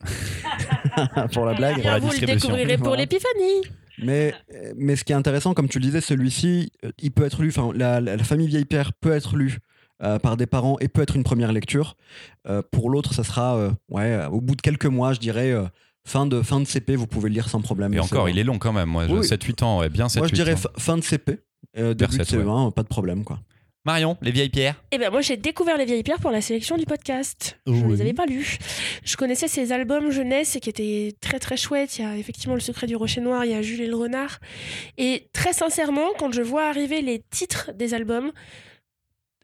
pour 1.32 1.44
la 1.46 1.54
blague. 1.54 1.80
Pour 1.80 1.90
la 1.90 1.98
vous 1.98 2.06
le 2.06 2.10
distribution. 2.12 2.48
découvrirez 2.50 2.78
pour 2.78 2.96
l'épiphanie. 2.96 3.62
Mais, 4.02 4.34
mais 4.76 4.96
ce 4.96 5.04
qui 5.04 5.12
est 5.12 5.16
intéressant, 5.16 5.52
comme 5.52 5.68
tu 5.68 5.78
le 5.78 5.84
disais, 5.84 6.00
celui-ci, 6.00 6.72
euh, 6.84 6.90
il 7.02 7.10
peut 7.10 7.24
être 7.24 7.42
lu, 7.42 7.48
enfin, 7.48 7.70
la, 7.74 8.00
la- 8.00 8.16
la 8.16 8.24
famille 8.24 8.46
Vieille 8.48 8.64
Pierre 8.64 8.92
peut 8.94 9.12
être 9.12 9.36
lue 9.36 9.58
euh, 10.02 10.18
par 10.18 10.38
des 10.38 10.46
parents 10.46 10.76
et 10.80 10.88
peut 10.88 11.02
être 11.02 11.16
une 11.16 11.24
première 11.24 11.52
lecture. 11.52 11.96
Euh, 12.48 12.62
pour 12.70 12.88
l'autre, 12.88 13.12
ça 13.12 13.24
sera, 13.24 13.56
euh, 13.56 13.70
ouais, 13.90 14.24
au 14.30 14.40
bout 14.40 14.56
de 14.56 14.62
quelques 14.62 14.86
mois, 14.86 15.12
je 15.12 15.20
dirais, 15.20 15.50
euh, 15.52 15.64
fin, 16.06 16.24
de, 16.26 16.40
fin 16.40 16.60
de 16.60 16.64
CP, 16.66 16.96
vous 16.96 17.06
pouvez 17.06 17.28
le 17.28 17.34
lire 17.34 17.50
sans 17.50 17.60
problème. 17.60 17.92
Et 17.92 18.00
encore, 18.00 18.22
vrai. 18.22 18.30
il 18.32 18.38
est 18.38 18.44
long 18.44 18.58
quand 18.58 18.72
même. 18.72 18.88
Moi, 18.88 19.04
Oui. 19.10 19.20
7-8 19.26 19.62
ans, 19.64 19.80
ouais, 19.80 19.90
bien 19.90 20.06
7-8 20.06 20.18
Moi, 20.20 20.28
je 20.28 20.34
dirais 20.34 20.54
ans. 20.54 20.70
fin- 20.78 20.96
de 20.96 21.02
CP, 21.02 21.40
euh, 21.76 21.92
début 21.92 22.16
de 22.16 22.24
sept, 22.24 22.32
ouais. 22.38 22.44
CE1, 22.44 22.72
pas 22.72 22.82
de 22.82 22.88
problème, 22.88 23.22
quoi. 23.24 23.40
Marion, 23.86 24.18
les 24.20 24.30
vieilles 24.30 24.50
pierres. 24.50 24.74
Eh 24.92 24.98
ben 24.98 25.10
moi 25.10 25.22
j'ai 25.22 25.38
découvert 25.38 25.78
les 25.78 25.86
vieilles 25.86 26.02
pierres 26.02 26.20
pour 26.20 26.30
la 26.30 26.42
sélection 26.42 26.76
du 26.76 26.84
podcast. 26.84 27.58
Je 27.66 27.72
Oui. 27.72 27.94
les 27.94 28.00
avais 28.02 28.12
pas 28.12 28.26
lus. 28.26 28.58
Je 29.04 29.16
connaissais 29.16 29.48
ces 29.48 29.72
albums 29.72 30.10
jeunesse 30.10 30.58
qui 30.60 30.68
étaient 30.68 31.14
très 31.22 31.38
très 31.38 31.56
chouettes. 31.56 31.98
Il 31.98 32.02
y 32.02 32.04
a 32.04 32.16
effectivement 32.18 32.54
le 32.54 32.60
secret 32.60 32.86
du 32.86 32.94
rocher 32.94 33.22
noir, 33.22 33.46
il 33.46 33.52
y 33.52 33.54
a 33.54 33.62
Jules 33.62 33.80
et 33.80 33.86
le 33.86 33.96
renard. 33.96 34.38
Et 34.98 35.28
très 35.32 35.54
sincèrement, 35.54 36.08
quand 36.18 36.30
je 36.30 36.42
vois 36.42 36.68
arriver 36.68 37.00
les 37.00 37.22
titres 37.30 37.70
des 37.74 37.94
albums, 37.94 38.32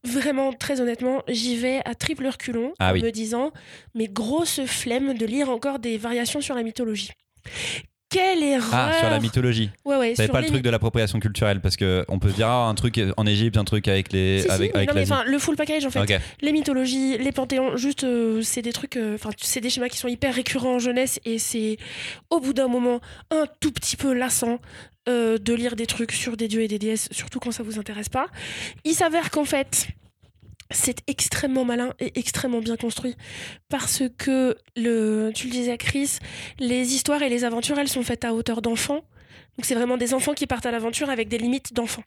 vraiment 0.05 0.53
très 0.53 0.83
honnêtement, 0.83 1.23
j'y 1.29 1.57
vais 1.57 1.81
à 1.87 1.95
triple 1.95 2.27
reculon 2.27 2.75
Ah 2.79 2.91
en 2.91 2.93
oui. 2.93 3.03
me 3.03 3.11
disant 3.13 3.53
mais 3.95 4.07
grosse 4.07 4.61
flemme 4.67 5.15
de 5.15 5.25
lire 5.25 5.49
encore 5.49 5.79
des 5.79 5.97
variations 5.97 6.43
sur 6.43 6.55
la 6.55 6.63
mythologie. 6.63 7.11
Quelle 8.09 8.43
erreur 8.43 8.71
Ah, 8.73 8.93
sur 9.01 9.11
la 9.11 9.19
mythologie. 9.19 9.71
Ouais 9.85 9.97
ouais. 9.97 10.15
T'avais 10.15 10.29
pas 10.29 10.41
le 10.41 10.47
truc 10.47 10.63
de 10.63 10.71
l'appropriation 10.71 11.19
culturelle 11.19 11.61
parce 11.61 11.77
que 11.77 12.05
on 12.09 12.19
peut 12.19 12.31
se 12.31 12.37
dire 12.37 12.47
ah, 12.47 12.69
un 12.69 12.75
truc 12.75 13.01
en 13.17 13.27
Égypte, 13.27 13.57
un 13.57 13.65
truc 13.65 13.89
avec 13.89 14.13
les 14.13 14.43
Si, 14.43 14.49
avec, 14.49 14.75
non, 14.75 14.95
mais 14.95 15.03
enfin, 15.03 15.25
le 15.25 15.39
full 15.39 15.57
package 15.57 15.85
en 15.87 15.91
fait. 15.91 16.21
Les 16.41 16.53
mythologies, 16.53 17.19
les 17.19 17.33
panthéons, 17.33 17.77
juste 17.77 18.05
euh, 18.05 18.43
c'est 18.43 18.63
des 18.63 18.73
trucs, 18.73 18.97
euh, 18.97 19.17
enfin 19.17 19.31
c'est 19.39 19.61
des 19.61 19.71
schémas 19.71 19.89
qui 19.89 19.99
sont 19.99 20.09
hyper 20.09 20.35
récurrents 20.35 20.77
en 20.77 20.79
jeunesse 20.79 21.19
et 21.25 21.39
c'est 21.39 21.79
au 22.31 22.41
bout 22.41 22.53
d'un 22.53 22.69
moment 22.69 23.01
un 23.31 23.47
tout 23.61 23.73
petit 23.73 23.97
peu 23.97 24.13
lassant 24.13 24.61
euh, 25.09 25.39
de 25.39 25.55
lire 25.55 25.75
des 25.75 25.87
trucs 25.87 26.13
sur 26.13 26.37
des 26.37 26.47
dieux 26.47 26.63
et 26.63 26.69
des 26.69 26.79
déesses, 26.79 27.09
surtout 27.11 27.41
quand 27.41 27.51
ça 27.51 27.63
vous 27.63 27.79
intéresse 27.79 28.09
pas. 28.09 28.27
Il 28.85 28.95
s'avère 28.95 29.31
qu'en 29.31 29.45
fait 29.45 29.89
c'est 30.71 30.99
extrêmement 31.07 31.65
malin 31.65 31.95
et 32.01 32.19
extrêmement 32.19 32.61
bien 32.61 32.77
construit 32.77 33.15
parce 33.69 34.03
que 34.19 34.57
le, 34.77 35.31
tu 35.35 35.47
le 35.47 35.53
disais 35.53 35.73
à 35.73 35.77
Chris, 35.77 36.19
les 36.59 36.95
histoires 36.95 37.23
et 37.23 37.29
les 37.29 37.45
aventures 37.45 37.79
elles 37.79 37.89
sont 37.89 38.03
faites 38.03 38.25
à 38.25 38.35
hauteur 38.35 38.63
d'enfants. 38.63 39.05
Donc 39.57 39.65
c'est 39.65 39.75
vraiment 39.75 39.97
des 39.97 40.13
enfants 40.13 40.35
qui 40.35 40.47
partent 40.47 40.67
à 40.67 40.71
l'aventure 40.71 41.09
avec 41.09 41.29
des 41.29 41.39
limites 41.39 41.73
d'enfants. 41.73 42.05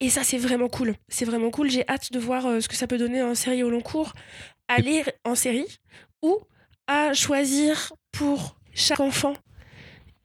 Et 0.00 0.10
ça, 0.10 0.22
c'est 0.22 0.38
vraiment 0.38 0.68
cool. 0.68 0.94
C'est 1.08 1.24
vraiment 1.24 1.50
cool. 1.50 1.70
J'ai 1.70 1.88
hâte 1.88 2.12
de 2.12 2.18
voir 2.18 2.46
euh, 2.46 2.60
ce 2.60 2.68
que 2.68 2.76
ça 2.76 2.86
peut 2.86 2.98
donner 2.98 3.22
en 3.22 3.34
série 3.34 3.62
au 3.62 3.70
long 3.70 3.80
cours, 3.80 4.12
à 4.68 4.78
lire 4.78 5.08
en 5.24 5.34
série 5.34 5.66
ou 6.22 6.38
à 6.86 7.14
choisir 7.14 7.92
pour 8.10 8.56
chaque 8.74 9.00
enfant 9.00 9.34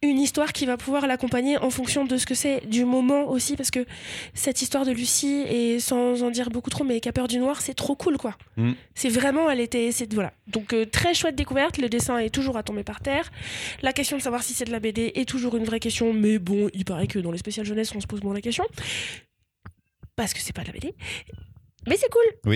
une 0.10 0.20
histoire 0.20 0.54
qui 0.54 0.66
va 0.66 0.78
pouvoir 0.78 1.08
l'accompagner 1.08 1.58
en 1.58 1.70
fonction 1.70 2.06
de 2.06 2.18
ce 2.18 2.26
que 2.26 2.36
c'est 2.36 2.66
du 2.68 2.86
moment 2.86 3.28
aussi 3.30 3.56
parce 3.56 3.72
que 3.72 3.86
cette 4.34 4.62
histoire 4.62 4.86
de 4.86 4.92
Lucie 4.92 5.44
et 5.50 5.80
sans 5.80 6.24
en 6.24 6.30
dire 6.32 6.50
beaucoup 6.50 6.70
trop 6.70 6.84
mais 6.84 7.00
qui 7.00 7.10
a 7.10 7.14
peur 7.14 7.28
du 7.28 7.38
noir 7.40 7.62
c'est 7.62 7.74
trop 7.74 7.96
cool 7.96 8.18
quoi. 8.18 8.36
Mm. 8.58 8.72
c'est 8.96 9.10
vraiment 9.10 9.50
elle 9.50 9.60
était 9.60 9.90
voilà. 10.14 10.34
Donc 10.48 10.74
euh, 10.74 10.86
très 10.86 11.14
chouette 11.14 11.36
découverte 11.36 11.78
le 11.78 11.90
dessin 11.90 12.18
est 12.18 12.30
toujours 12.30 12.58
à 12.58 12.64
tomber 12.64 12.84
par 12.84 13.02
terre. 13.02 13.32
La 13.82 13.94
question 13.94 14.18
de 14.18 14.22
savoir 14.22 14.44
si 14.44 14.54
c'est 14.54 14.66
de 14.66 14.72
la 14.72 14.80
BD 14.80 15.12
est 15.16 15.28
toujours 15.28 15.56
une 15.56 15.66
vraie 15.66 15.80
question 15.80 16.14
mais 16.14 16.40
bon 16.40 16.70
il 16.74 16.86
paraît 16.86 17.08
que 17.08 17.20
dans 17.20 17.32
les 17.32 17.38
spéciales 17.38 17.66
jeunesse 17.66 17.94
on 17.96 18.00
se 18.02 18.08
pose 18.08 18.24
moins 18.24 18.34
la 18.34 18.42
question. 18.42 18.66
Parce 20.16 20.34
que 20.34 20.40
c'est 20.40 20.54
pas 20.54 20.62
de 20.64 20.68
la 20.68 20.74
BD 20.74 20.96
mais 21.90 21.96
c'est 21.96 22.10
cool. 22.10 22.52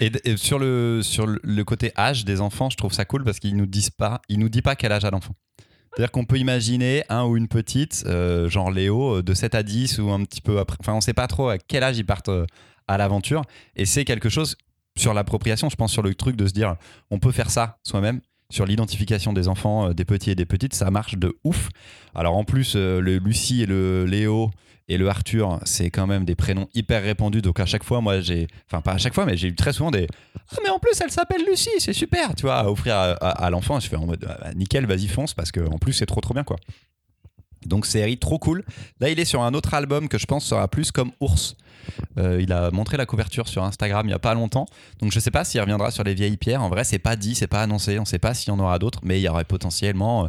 Et, 0.00 0.10
d- 0.10 0.20
et 0.24 0.36
sur 0.36 0.58
le 0.58 1.00
sur 1.02 1.26
le- 1.26 1.64
côté 1.64 1.92
âge 1.96 2.26
des 2.26 2.42
enfants, 2.42 2.68
je 2.68 2.76
trouve 2.76 2.92
ça 2.92 3.06
cool 3.06 3.24
parce 3.24 3.38
qu'ils 3.38 3.56
nous 3.56 3.64
disent 3.64 3.88
pas, 3.88 4.20
ils 4.28 4.38
nous 4.38 4.50
dit 4.50 4.60
pas 4.60 4.76
quel 4.76 4.92
âge 4.92 5.06
a 5.06 5.10
l'enfant. 5.10 5.34
C'est-à-dire 5.96 6.12
qu'on 6.12 6.26
peut 6.26 6.36
imaginer 6.36 7.04
un 7.08 7.24
ou 7.24 7.38
une 7.38 7.48
petite, 7.48 8.04
euh, 8.06 8.50
genre 8.50 8.70
Léo, 8.70 9.16
euh, 9.16 9.22
de 9.22 9.32
7 9.32 9.54
à 9.54 9.62
10 9.62 9.98
ou 9.98 10.10
un 10.10 10.22
petit 10.24 10.42
peu 10.42 10.58
après. 10.58 10.76
Enfin, 10.80 10.92
on 10.92 11.00
sait 11.00 11.14
pas 11.14 11.26
trop 11.26 11.48
à 11.48 11.56
quel 11.56 11.82
âge 11.82 11.96
ils 11.96 12.04
partent 12.04 12.28
euh, 12.28 12.44
à 12.86 12.98
l'aventure. 12.98 13.40
Et 13.76 13.86
c'est 13.86 14.04
quelque 14.04 14.28
chose 14.28 14.56
sur 14.98 15.14
l'appropriation, 15.14 15.70
je 15.70 15.76
pense, 15.76 15.90
sur 15.90 16.02
le 16.02 16.14
truc 16.14 16.36
de 16.36 16.46
se 16.46 16.52
dire, 16.52 16.76
on 17.10 17.18
peut 17.18 17.32
faire 17.32 17.48
ça 17.48 17.78
soi-même. 17.82 18.20
Sur 18.50 18.66
l'identification 18.66 19.32
des 19.32 19.48
enfants, 19.48 19.94
des 19.94 20.04
petits 20.04 20.30
et 20.30 20.34
des 20.34 20.44
petites, 20.44 20.74
ça 20.74 20.90
marche 20.90 21.16
de 21.16 21.34
ouf. 21.44 21.70
Alors 22.14 22.36
en 22.36 22.44
plus, 22.44 22.76
le 22.76 23.16
Lucie 23.16 23.62
et 23.62 23.66
le 23.66 24.04
Léo 24.04 24.50
et 24.88 24.98
le 24.98 25.08
Arthur, 25.08 25.58
c'est 25.64 25.90
quand 25.90 26.06
même 26.06 26.24
des 26.24 26.36
prénoms 26.36 26.68
hyper 26.74 27.02
répandus. 27.02 27.42
Donc 27.42 27.58
à 27.58 27.66
chaque 27.66 27.82
fois, 27.82 28.00
moi, 28.00 28.20
j'ai. 28.20 28.46
Enfin, 28.66 28.80
pas 28.80 28.92
à 28.92 28.98
chaque 28.98 29.14
fois, 29.14 29.26
mais 29.26 29.36
j'ai 29.36 29.48
eu 29.48 29.54
très 29.54 29.72
souvent 29.72 29.90
des. 29.90 30.06
Ah, 30.52 30.56
mais 30.62 30.70
en 30.70 30.78
plus, 30.78 31.00
elle 31.00 31.10
s'appelle 31.10 31.44
Lucie, 31.44 31.70
c'est 31.78 31.92
super, 31.92 32.34
tu 32.34 32.42
vois, 32.42 32.56
à 32.56 32.68
offrir 32.68 32.94
à, 32.96 33.50
l'enfant. 33.50 33.80
Je 33.80 33.88
fais 33.88 33.96
en 33.96 34.06
mode, 34.06 34.24
ah, 34.28 34.38
bah, 34.40 34.54
nickel, 34.54 34.86
vas-y, 34.86 35.08
fonce, 35.08 35.34
parce 35.34 35.50
que 35.50 35.60
en 35.60 35.78
plus, 35.78 35.92
c'est 35.92 36.06
trop, 36.06 36.20
trop 36.20 36.34
bien, 36.34 36.44
quoi. 36.44 36.56
Donc, 37.64 37.84
série 37.84 38.16
trop 38.16 38.38
cool. 38.38 38.64
Là, 39.00 39.08
il 39.08 39.18
est 39.18 39.24
sur 39.24 39.42
un 39.42 39.52
autre 39.54 39.74
album 39.74 40.08
que 40.08 40.18
je 40.18 40.26
pense 40.26 40.44
sera 40.44 40.68
plus 40.68 40.92
comme 40.92 41.10
Ours. 41.20 41.56
Euh, 42.18 42.40
il 42.40 42.52
a 42.52 42.70
montré 42.70 42.96
la 42.96 43.06
couverture 43.06 43.48
sur 43.48 43.64
Instagram 43.64 44.06
il 44.06 44.10
y 44.10 44.14
a 44.14 44.20
pas 44.20 44.34
longtemps. 44.34 44.66
Donc, 45.00 45.10
je 45.10 45.18
sais 45.18 45.32
pas 45.32 45.44
s'il 45.44 45.60
reviendra 45.60 45.90
sur 45.90 46.04
les 46.04 46.14
vieilles 46.14 46.36
pierres. 46.36 46.62
En 46.62 46.68
vrai, 46.68 46.84
c'est 46.84 47.00
pas 47.00 47.16
dit, 47.16 47.34
c'est 47.34 47.48
pas 47.48 47.62
annoncé. 47.62 47.98
On 47.98 48.04
sait 48.04 48.20
pas 48.20 48.34
s'il 48.34 48.52
y 48.52 48.56
en 48.56 48.60
aura 48.60 48.78
d'autres, 48.78 49.00
mais 49.02 49.18
il 49.18 49.22
y 49.22 49.28
aurait 49.28 49.44
potentiellement 49.44 50.26
euh, 50.26 50.28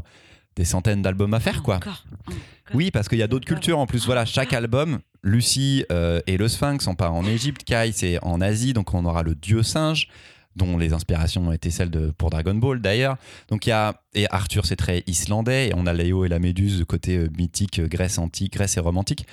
des 0.58 0.66
centaines 0.66 1.02
d'albums 1.02 1.34
à 1.34 1.40
faire, 1.40 1.64
quoi. 1.64 1.76
Encore, 1.76 2.04
encore. 2.28 2.38
Oui, 2.74 2.92
parce 2.92 3.08
qu'il 3.08 3.20
y 3.20 3.24
a 3.24 3.28
d'autres 3.28 3.46
cultures 3.46 3.80
en 3.80 3.86
plus. 3.86 4.06
Voilà, 4.06 4.26
chaque 4.26 4.52
album, 4.52 5.00
Lucie 5.24 5.86
euh, 5.92 6.20
et 6.28 6.36
le 6.36 6.48
Sphinx, 6.50 6.86
on 6.88 6.96
part 6.96 7.14
en 7.14 7.26
Égypte, 7.26 7.64
Kai, 7.64 7.92
c'est 7.94 8.22
en 8.24 8.42
Asie, 8.42 8.74
donc 8.74 8.94
on 8.94 9.06
aura 9.06 9.24
le 9.24 9.36
dieu 9.36 9.64
singe, 9.64 10.10
dont 10.56 10.78
les 10.78 10.92
inspirations 10.92 11.48
ont 11.48 11.52
été 11.52 11.70
celles 11.70 11.92
de, 11.92 12.12
pour 12.18 12.30
Dragon 12.30 12.56
Ball 12.56 12.82
d'ailleurs. 12.82 13.18
Donc 13.48 13.66
il 13.66 13.70
y 13.70 13.74
a. 13.74 14.02
Et 14.16 14.26
Arthur, 14.32 14.66
c'est 14.66 14.76
très 14.76 15.04
islandais, 15.06 15.70
et 15.70 15.74
on 15.76 15.86
a 15.86 15.94
Léo 15.94 16.26
et 16.26 16.28
la 16.28 16.40
Méduse, 16.40 16.84
côté 16.88 17.18
euh, 17.18 17.30
mythique, 17.38 17.80
euh, 17.80 17.88
Grèce 17.88 18.18
antique, 18.18 18.54
Grèce 18.54 18.76
et 18.78 18.80
romantique. 18.80 19.26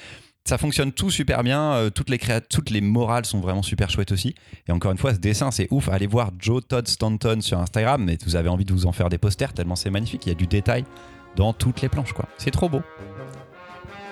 Ça 0.46 0.58
fonctionne 0.58 0.92
tout 0.92 1.10
super 1.10 1.42
bien, 1.42 1.72
euh, 1.72 1.88
toutes, 1.88 2.10
les 2.10 2.18
toutes 2.50 2.68
les 2.68 2.82
morales 2.82 3.24
sont 3.24 3.40
vraiment 3.40 3.62
super 3.62 3.88
chouettes 3.88 4.12
aussi. 4.12 4.34
Et 4.68 4.72
encore 4.72 4.92
une 4.92 4.98
fois, 4.98 5.14
ce 5.14 5.18
dessin, 5.18 5.50
c'est 5.50 5.68
ouf. 5.70 5.88
Allez 5.88 6.06
voir 6.06 6.32
Joe 6.38 6.62
Todd 6.68 6.86
Stanton 6.86 7.38
sur 7.40 7.58
Instagram, 7.58 8.04
mais 8.04 8.18
vous 8.26 8.36
avez 8.36 8.50
envie 8.50 8.66
de 8.66 8.72
vous 8.74 8.84
en 8.84 8.92
faire 8.92 9.08
des 9.08 9.16
posters 9.16 9.54
tellement 9.54 9.74
c'est 9.74 9.88
magnifique. 9.88 10.26
Il 10.26 10.28
y 10.28 10.32
a 10.32 10.34
du 10.34 10.46
détail 10.46 10.84
dans 11.36 11.52
toutes 11.52 11.80
les 11.82 11.88
planches, 11.88 12.12
quoi. 12.12 12.26
C'est 12.38 12.50
trop 12.50 12.68
beau. 12.68 12.82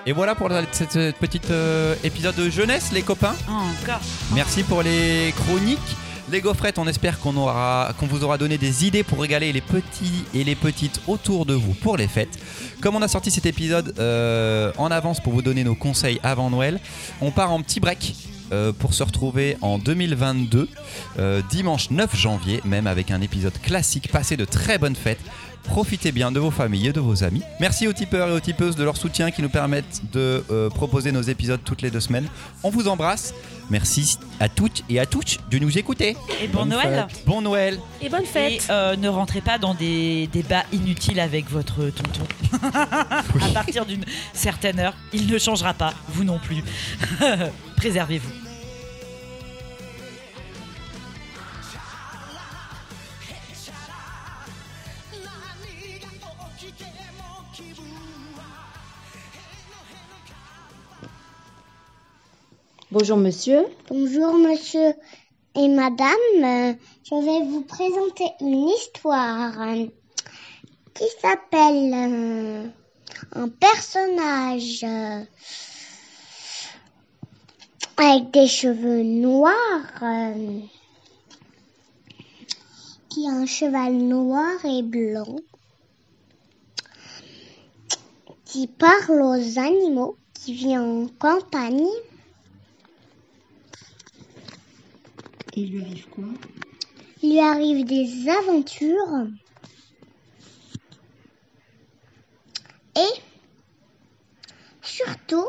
Et 0.05 0.13
voilà 0.13 0.35
pour 0.35 0.51
cette 0.73 1.17
petite 1.19 1.51
euh, 1.51 1.95
épisode 2.03 2.35
de 2.35 2.51
jeunesse, 2.51 2.91
les 2.93 3.03
copains. 3.03 3.35
Encore. 3.49 4.01
Merci 4.35 4.65
pour 4.65 4.83
les 4.83 5.33
chroniques. 5.37 5.97
Les 6.31 6.41
gaufrettes, 6.41 6.79
on 6.79 6.87
espère 6.87 7.19
qu'on 7.19 7.37
aura, 7.37 7.93
qu'on 7.99 8.07
vous 8.07 8.25
aura 8.25 8.39
donné 8.39 8.57
des 8.57 8.87
idées 8.87 9.03
pour 9.03 9.21
régaler 9.21 9.53
les 9.53 9.61
petits 9.61 10.25
et 10.35 10.45
les 10.45 10.55
petites 10.55 11.01
autour 11.07 11.47
de 11.47 11.55
vous 11.55 11.75
pour 11.75 11.97
les 11.97 12.09
fêtes. 12.09 12.39
Comme 12.81 12.97
on 12.97 13.03
a 13.03 13.09
sorti 13.09 13.31
cet 13.31 13.45
épisode 13.47 13.95
euh, 13.99 14.73
en 14.79 14.91
avance 14.91 15.21
pour 15.21 15.33
vous 15.33 15.43
donner 15.43 15.63
nos 15.63 15.75
conseils 15.75 16.21
avant 16.23 16.49
Noël, 16.49 16.81
on 17.21 17.31
part 17.31 17.53
en 17.53 17.61
petit 17.61 17.81
break. 17.81 18.15
euh, 18.53 18.73
pour 18.73 18.93
se 18.95 19.03
retrouver 19.03 19.57
en 19.63 19.79
2022, 19.79 20.69
euh, 21.19 21.43
dimanche 21.51 21.91
9 21.91 22.15
janvier, 22.15 22.61
même 22.65 22.87
avec 22.87 23.11
un 23.11 23.21
épisode 23.21 23.59
classique. 23.63 24.11
Passez 24.13 24.37
de 24.37 24.45
très 24.45 24.79
bonnes 24.79 24.97
fêtes. 24.97 25.21
Profitez 25.65 26.13
bien 26.13 26.31
de 26.33 26.39
vos 26.41 26.51
familles 26.51 26.89
et 26.89 26.93
de 26.93 27.01
vos 27.01 27.25
amis. 27.25 27.43
Merci 27.61 27.87
aux 27.89 27.93
tipeurs 27.93 28.29
et 28.29 28.33
aux 28.33 28.41
tipeuses 28.41 28.77
de 28.77 28.85
leur 28.85 28.97
soutien 28.97 29.31
qui 29.31 29.43
nous 29.43 29.49
permettent 29.49 30.03
de 30.13 30.45
euh, 30.51 30.69
proposer 30.69 31.13
nos 31.13 31.23
épisodes 31.23 31.61
toutes 31.65 31.83
les 31.83 31.91
deux 31.91 32.01
semaines. 32.01 32.27
On 32.63 32.71
vous 32.71 32.89
embrasse. 32.89 33.33
Merci 33.71 34.19
à 34.41 34.49
toutes 34.49 34.83
et 34.91 34.99
à 35.01 35.07
tous 35.07 35.39
de 35.51 35.59
nous 35.59 35.79
écouter. 35.79 36.17
Et 36.43 36.49
bon 36.49 36.61
Bonne 36.61 36.71
Noël. 36.71 37.07
Bon 37.27 37.41
Noël. 37.41 37.79
Et 38.03 38.09
bonne 38.09 38.23
Et 38.23 38.27
fête. 38.27 38.67
euh, 38.71 38.97
ne 38.97 39.09
rentrez 39.09 39.41
pas 39.41 39.57
dans 39.57 39.73
des 39.75 40.27
débats 40.33 40.65
inutiles 40.73 41.21
avec 41.21 41.49
votre 41.49 41.89
tonton. 41.91 42.27
à 42.75 43.49
partir 43.55 43.87
d'une 43.87 44.05
certaine 44.35 44.79
heure, 44.81 44.95
il 45.13 45.27
ne 45.27 45.39
changera 45.39 45.73
pas, 45.75 45.95
vous 46.09 46.25
non 46.25 46.39
plus. 46.39 46.63
Préservez-vous. 47.77 48.42
Bonjour 62.93 63.17
monsieur. 63.17 63.65
Bonjour 63.89 64.35
monsieur 64.35 64.93
et 65.57 65.69
madame, 65.69 66.77
je 67.03 67.25
vais 67.25 67.49
vous 67.49 67.63
présenter 67.63 68.27
une 68.43 68.69
histoire 68.69 69.55
qui 70.93 71.05
s'appelle 71.23 71.95
euh, 71.95 72.67
un 73.35 73.49
personnage 73.49 74.85
euh, 74.85 75.25
avec 77.97 78.31
des 78.31 78.47
cheveux 78.47 79.03
noirs 79.03 80.03
euh, 80.03 80.61
qui 83.09 83.27
a 83.27 83.31
un 83.31 83.47
cheval 83.47 83.95
noir 83.95 84.63
et 84.67 84.83
blanc 84.83 85.37
qui 88.45 88.67
parle 88.67 89.23
aux 89.23 89.59
animaux, 89.59 90.19
qui 90.35 90.53
vit 90.53 90.77
en 90.77 91.07
campagne. 91.19 91.89
Il 95.55 95.71
lui 95.71 95.83
arrive 95.83 96.09
quoi? 96.09 96.25
Il 97.23 97.33
lui 97.33 97.41
arrive 97.41 97.85
des 97.85 98.29
aventures. 98.29 99.27
Et 102.97 103.21
surtout, 104.83 105.49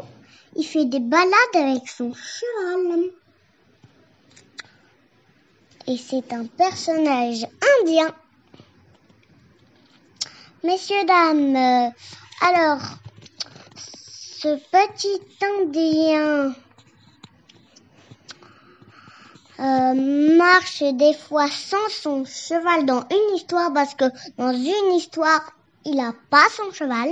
il 0.55 0.65
fait 0.65 0.85
des 0.85 0.99
balades 0.99 1.31
avec 1.55 1.87
son 1.87 2.13
cheval. 2.13 3.11
Et 5.87 5.97
c'est 5.97 6.31
un 6.33 6.45
personnage 6.45 7.45
indien. 7.81 8.13
Messieurs, 10.63 11.05
dames, 11.05 11.55
euh, 11.55 11.89
alors, 12.41 12.81
ce 13.75 14.55
petit 14.71 15.21
indien 15.41 16.55
euh, 19.63 20.35
marche 20.37 20.83
des 20.83 21.13
fois 21.13 21.47
sans 21.49 21.89
son 21.89 22.25
cheval 22.25 22.85
dans 22.85 23.05
une 23.09 23.35
histoire 23.35 23.73
parce 23.73 23.95
que 23.95 24.05
dans 24.37 24.51
une 24.51 24.93
histoire, 24.93 25.41
il 25.85 25.95
n'a 25.95 26.13
pas 26.29 26.45
son 26.49 26.71
cheval. 26.71 27.09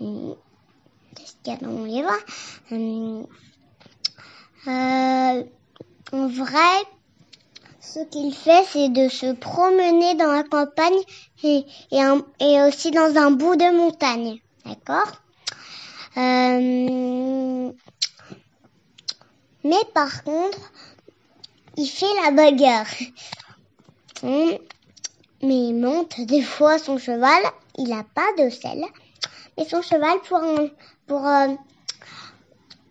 Hum, 0.00 0.36
Qu'est-ce 1.16 1.34
qu'il 1.42 1.52
y 1.52 1.56
a 1.56 1.58
dans 1.58 1.72
mon 1.72 1.84
livre? 1.84 2.12
Hum, 2.70 3.26
euh, 4.66 5.44
En 6.12 6.28
vrai, 6.28 6.84
ce 7.80 8.00
qu'il 8.10 8.34
fait, 8.34 8.64
c'est 8.70 8.88
de 8.90 9.08
se 9.08 9.32
promener 9.32 10.14
dans 10.16 10.32
la 10.32 10.42
campagne 10.42 11.00
et, 11.42 11.64
aussi 12.62 12.90
dans 12.90 13.16
un 13.16 13.30
bout 13.30 13.56
de 13.56 13.76
montagne. 13.76 14.40
D'accord? 14.64 15.12
Euh, 16.16 17.72
Mais 19.64 19.84
par 19.94 20.22
contre, 20.24 20.58
il 21.76 21.86
fait 21.86 22.06
la 22.24 22.30
bagarre. 22.30 22.86
Hum, 24.22 24.58
Mais 25.42 25.68
il 25.68 25.74
monte 25.74 26.20
des 26.20 26.42
fois 26.42 26.78
son 26.78 26.98
cheval. 26.98 27.42
Il 27.76 27.88
n'a 27.88 28.04
pas 28.04 28.32
de 28.38 28.48
selle. 28.50 28.84
Mais 29.56 29.64
son 29.64 29.82
cheval, 29.82 30.18
pour, 31.06 31.26
euh, 31.26 31.54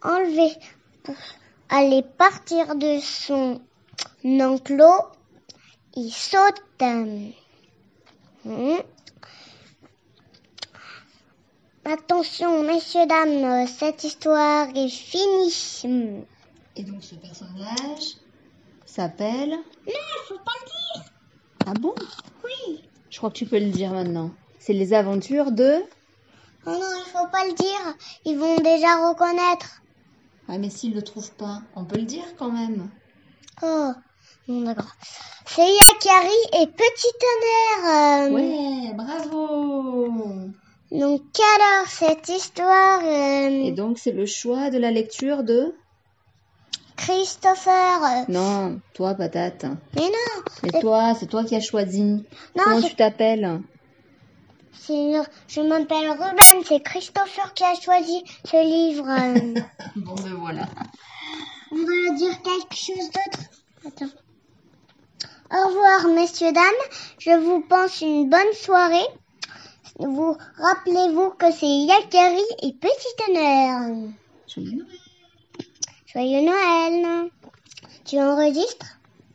enlever, 0.02 0.54
pour 1.04 1.16
aller 1.70 2.04
partir 2.18 2.76
de 2.76 3.00
son 3.00 3.62
enclos, 4.26 5.08
il 5.96 6.12
saute. 6.12 6.62
hum. 6.82 7.34
Attention, 11.86 12.64
messieurs, 12.64 13.06
dames, 13.08 13.68
cette 13.68 14.06
histoire 14.06 14.70
est 14.74 14.88
finie. 14.88 16.26
Et 16.76 16.84
donc 16.84 17.04
ce 17.04 17.16
personnage 17.16 18.23
s'appelle 18.94 19.50
Non, 19.50 19.94
faut 20.28 20.36
pas 20.36 20.52
le 20.62 20.66
dire. 20.66 21.12
Ah 21.66 21.74
bon? 21.80 21.94
Oui. 22.44 22.84
Je 23.10 23.18
crois 23.18 23.30
que 23.30 23.36
tu 23.38 23.46
peux 23.46 23.60
le 23.60 23.70
dire 23.72 23.92
maintenant. 23.92 24.32
C'est 24.60 24.74
les 24.74 24.94
aventures 24.94 25.52
de... 25.52 25.82
Oh 26.66 26.70
non, 26.70 26.80
il 26.80 27.12
faut 27.12 27.28
pas 27.32 27.46
le 27.48 27.54
dire. 27.54 27.96
Ils 28.26 28.38
vont 28.38 28.56
déjà 28.58 29.10
reconnaître. 29.10 29.82
Ah 30.48 30.58
mais 30.58 30.70
s'ils 30.70 30.94
le 30.94 31.02
trouvent 31.02 31.34
pas, 31.34 31.62
on 31.76 31.86
peut 31.86 31.98
le 31.98 32.06
dire 32.06 32.26
quand 32.38 32.52
même. 32.52 32.90
Oh, 33.62 33.92
bon, 34.48 34.62
d'accord. 34.62 34.92
C'est 35.46 35.62
Yakari 35.62 36.62
et 36.62 36.68
Petit 36.68 37.14
Tonnerre. 37.20 38.28
euh, 38.28 38.30
Ouais, 38.32 38.94
bravo 38.94 40.08
Donc 40.92 41.22
alors, 41.58 41.88
cette 41.88 42.30
histoire, 42.30 43.02
euh, 43.04 43.50
Et 43.50 43.72
donc 43.72 43.98
c'est 44.00 44.12
le 44.12 44.26
choix 44.26 44.70
de 44.70 44.78
la 44.78 44.92
lecture 44.92 45.44
de... 45.44 45.76
Christopher. 46.96 48.26
Non, 48.30 48.80
toi 48.94 49.14
patate. 49.16 49.66
mais 49.96 50.02
non, 50.02 50.44
Mais 50.64 50.80
toi, 50.80 51.14
c'est 51.20 51.28
toi 51.28 51.44
qui 51.44 51.56
as 51.56 51.62
choisi. 51.62 52.02
non, 52.04 52.24
Comment 52.64 52.82
tu 52.82 52.96
t'appelles 52.96 53.62
Je 54.88 55.62
m'appelle 55.62 56.10
Ruben, 56.12 56.64
c'est 56.68 56.82
Christopher 56.82 57.54
qui 57.54 57.64
a 57.64 57.76
choisi 57.76 58.24
ce 58.46 58.64
livre. 58.64 59.06
Bon, 59.96 60.16
ben 60.16 60.34
voilà. 60.36 60.68
On 61.72 61.78
va 61.78 62.16
dire 62.18 62.42
quelque 62.42 62.76
chose 62.76 63.10
d'autre 63.10 63.50
Attends. 63.88 64.14
Au 65.52 65.68
revoir, 65.68 66.08
messieurs, 66.16 66.52
dames. 66.52 66.64
Je 67.20 67.32
vous 67.32 67.62
pense 67.62 68.02
une 68.02 68.30
bonne 68.30 68.54
soirée. 68.54 69.06
Vous 70.00 70.36
rappelez-vous 70.58 71.32
que 71.32 71.52
c'est 71.52 71.68
Yalkari 71.68 72.42
et 72.64 72.74
Petit 72.74 73.30
Honneur. 73.30 74.08
Joyeux 76.14 76.46
Noël. 76.46 77.32
Tu 78.06 78.20
enregistres? 78.20 79.00